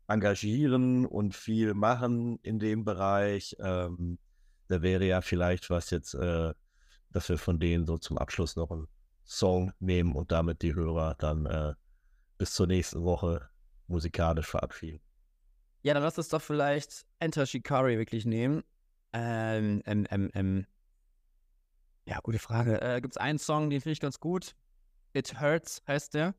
engagieren 0.08 1.06
und 1.06 1.34
viel 1.34 1.74
machen 1.74 2.38
in 2.42 2.58
dem 2.58 2.84
Bereich. 2.84 3.56
Ähm, 3.58 4.18
da 4.68 4.82
wäre 4.82 5.04
ja 5.04 5.20
vielleicht 5.20 5.70
was 5.70 5.90
jetzt, 5.90 6.14
äh, 6.14 6.52
dass 7.10 7.28
wir 7.28 7.38
von 7.38 7.58
denen 7.58 7.86
so 7.86 7.98
zum 7.98 8.18
Abschluss 8.18 8.56
noch 8.56 8.70
einen 8.70 8.88
Song 9.24 9.72
nehmen 9.80 10.14
und 10.14 10.32
damit 10.32 10.62
die 10.62 10.74
Hörer 10.74 11.16
dann 11.18 11.46
äh, 11.46 11.74
bis 12.38 12.52
zur 12.52 12.66
nächsten 12.66 13.02
Woche 13.02 13.48
musikalisch 13.88 14.46
verabschieden. 14.46 15.00
Ja, 15.82 15.94
dann 15.94 16.02
lass 16.02 16.18
uns 16.18 16.28
doch 16.28 16.42
vielleicht 16.42 17.06
Enter 17.18 17.46
Shikari 17.46 17.98
wirklich 17.98 18.26
nehmen. 18.26 18.62
Ähm, 19.12 19.82
ähm, 19.86 20.06
ähm, 20.10 20.30
ähm 20.34 20.66
ja, 22.06 22.20
gute 22.22 22.38
Frage. 22.38 22.80
Äh, 22.80 23.00
Gibt 23.00 23.14
es 23.14 23.16
einen 23.18 23.38
Song, 23.38 23.68
den 23.70 23.80
finde 23.80 23.92
ich 23.92 24.00
ganz 24.00 24.20
gut. 24.20 24.54
It 25.12 25.40
Hurts 25.40 25.82
heißt 25.86 26.14
der. 26.14 26.34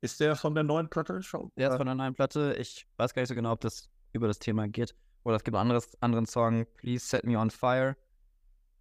Ist 0.00 0.20
der 0.20 0.36
von 0.36 0.54
der 0.54 0.62
neuen 0.62 0.88
Platte 0.88 1.22
schon? 1.22 1.50
Der 1.56 1.70
ist 1.70 1.76
von 1.76 1.86
der 1.86 1.96
neuen 1.96 2.14
Platte. 2.14 2.54
Ich 2.58 2.86
weiß 2.96 3.12
gar 3.12 3.22
nicht 3.22 3.28
so 3.28 3.34
genau, 3.34 3.52
ob 3.52 3.60
das 3.60 3.90
über 4.12 4.28
das 4.28 4.38
Thema 4.38 4.68
geht. 4.68 4.94
Oder 5.24 5.36
es 5.36 5.44
gibt 5.44 5.56
einen 5.56 5.62
anderes, 5.62 6.00
anderen 6.00 6.26
Song, 6.26 6.66
Please 6.76 7.04
Set 7.04 7.24
Me 7.24 7.36
on 7.36 7.50
Fire. 7.50 7.96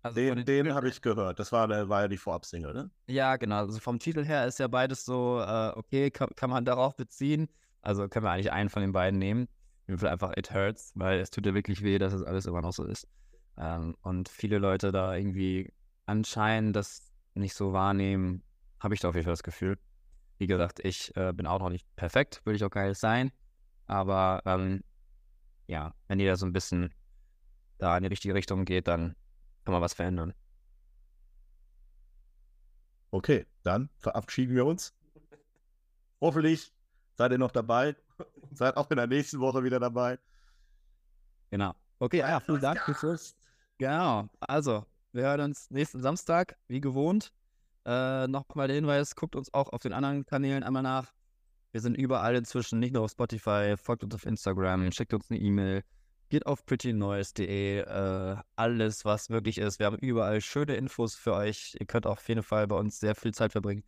Also 0.03 0.15
den, 0.15 0.45
den, 0.45 0.65
den 0.65 0.73
habe 0.75 0.87
ich 0.87 1.01
gehört. 1.01 1.39
Das 1.39 1.51
war, 1.51 1.67
war 1.89 2.01
ja 2.01 2.07
die 2.07 2.17
Vorab-Single, 2.17 2.73
ne? 2.73 2.91
Ja, 3.07 3.35
genau. 3.37 3.57
Also 3.57 3.79
vom 3.79 3.97
Titel 3.97 4.23
her 4.23 4.45
ist 4.45 4.59
ja 4.59 4.67
beides 4.67 5.03
so, 5.03 5.41
äh, 5.41 5.71
okay, 5.75 6.11
kann, 6.11 6.29
kann, 6.35 6.51
man 6.51 6.63
darauf 6.63 6.95
beziehen. 6.95 7.49
Also 7.81 8.07
können 8.07 8.25
wir 8.25 8.31
eigentlich 8.31 8.51
einen 8.51 8.69
von 8.69 8.83
den 8.83 8.91
beiden 8.91 9.17
nehmen. 9.17 9.47
Im 9.87 9.97
Fall 9.97 10.09
einfach 10.09 10.37
It 10.37 10.53
Hurts, 10.53 10.91
weil 10.95 11.19
es 11.19 11.31
tut 11.31 11.45
ja 11.45 11.53
wirklich 11.53 11.81
weh, 11.81 11.97
dass 11.97 12.13
es 12.13 12.21
alles 12.21 12.45
immer 12.45 12.61
noch 12.61 12.73
so 12.73 12.83
ist. 12.83 13.07
Ähm, 13.57 13.95
und 14.01 14.29
viele 14.29 14.59
Leute 14.59 14.91
da 14.91 15.15
irgendwie 15.15 15.73
anscheinend 16.07 16.75
das 16.75 17.13
nicht 17.35 17.53
so 17.53 17.73
wahrnehmen, 17.73 18.43
habe 18.79 18.95
ich 18.95 19.01
da 19.01 19.09
auf 19.09 19.15
jeden 19.15 19.25
Fall 19.25 19.33
das 19.33 19.43
Gefühl. 19.43 19.77
Wie 20.39 20.47
gesagt, 20.47 20.79
ich 20.83 21.15
äh, 21.15 21.33
bin 21.33 21.45
auch 21.45 21.59
noch 21.59 21.69
nicht 21.69 21.87
perfekt, 21.95 22.41
würde 22.45 22.55
ich 22.55 22.63
auch 22.63 22.71
gar 22.71 22.87
nicht 22.87 22.99
sein. 22.99 23.31
Aber 23.85 24.41
ähm, 24.45 24.83
ja, 25.67 25.93
wenn 26.07 26.19
jeder 26.19 26.35
so 26.35 26.45
ein 26.45 26.53
bisschen 26.53 26.93
da 27.77 27.95
in 27.97 28.03
die 28.03 28.09
richtige 28.09 28.33
Richtung 28.33 28.65
geht, 28.65 28.87
dann 28.87 29.15
kann 29.63 29.73
man 29.73 29.81
was 29.81 29.93
verändern. 29.93 30.33
Okay, 33.11 33.45
dann 33.63 33.89
verabschieden 33.97 34.55
wir 34.55 34.65
uns. 34.65 34.93
Hoffentlich 36.19 36.73
seid 37.15 37.31
ihr 37.31 37.37
noch 37.37 37.51
dabei. 37.51 37.95
seid 38.51 38.77
auch 38.77 38.89
in 38.91 38.97
der 38.97 39.07
nächsten 39.07 39.39
Woche 39.39 39.63
wieder 39.63 39.79
dabei. 39.79 40.19
Genau. 41.49 41.73
Okay, 41.99 42.19
ja, 42.19 42.39
vielen 42.39 42.61
Dank 42.61 42.79
fürs. 42.95 43.35
Genau. 43.77 44.27
Also, 44.39 44.85
wir 45.17 45.23
hören 45.23 45.41
uns 45.41 45.69
nächsten 45.71 45.99
Samstag, 45.99 46.55
wie 46.67 46.79
gewohnt. 46.79 47.33
Äh, 47.85 48.27
Nochmal 48.27 48.67
der 48.67 48.75
Hinweis, 48.75 49.15
guckt 49.15 49.35
uns 49.35 49.53
auch 49.53 49.69
auf 49.69 49.81
den 49.81 49.91
anderen 49.91 50.25
Kanälen 50.25 50.63
einmal 50.63 50.83
nach. 50.83 51.11
Wir 51.71 51.81
sind 51.81 51.95
überall 51.95 52.35
inzwischen, 52.35 52.79
nicht 52.79 52.93
nur 52.93 53.03
auf 53.03 53.11
Spotify, 53.11 53.75
folgt 53.81 54.03
uns 54.03 54.15
auf 54.15 54.25
Instagram, 54.25 54.91
schickt 54.91 55.13
uns 55.13 55.29
eine 55.29 55.39
E-Mail, 55.39 55.83
geht 56.29 56.45
auf 56.45 56.65
prettynoise.de, 56.65 57.79
äh, 57.79 58.35
alles, 58.55 59.05
was 59.05 59.29
möglich 59.29 59.57
ist. 59.57 59.79
Wir 59.79 59.87
haben 59.87 59.97
überall 59.97 60.39
schöne 60.39 60.75
Infos 60.75 61.15
für 61.15 61.33
euch. 61.33 61.75
Ihr 61.79 61.87
könnt 61.87 62.05
auf 62.05 62.27
jeden 62.29 62.43
Fall 62.43 62.67
bei 62.67 62.75
uns 62.75 62.99
sehr 62.99 63.15
viel 63.15 63.33
Zeit 63.33 63.51
verbringen. 63.51 63.83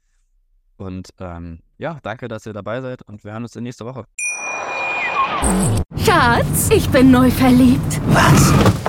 Und 0.78 1.10
ähm, 1.20 1.60
ja, 1.78 2.00
danke, 2.02 2.28
dass 2.28 2.46
ihr 2.46 2.54
dabei 2.54 2.82
seid 2.82 3.04
und 3.04 3.24
wir 3.24 3.34
hören 3.34 3.44
uns 3.44 3.56
in 3.56 3.64
nächster 3.64 3.86
Woche. 3.86 4.06
Schatz, 5.98 6.70
ich 6.72 6.90
bin 6.90 7.12
neu 7.12 7.30
verliebt. 7.30 8.02
Was? 8.08 8.89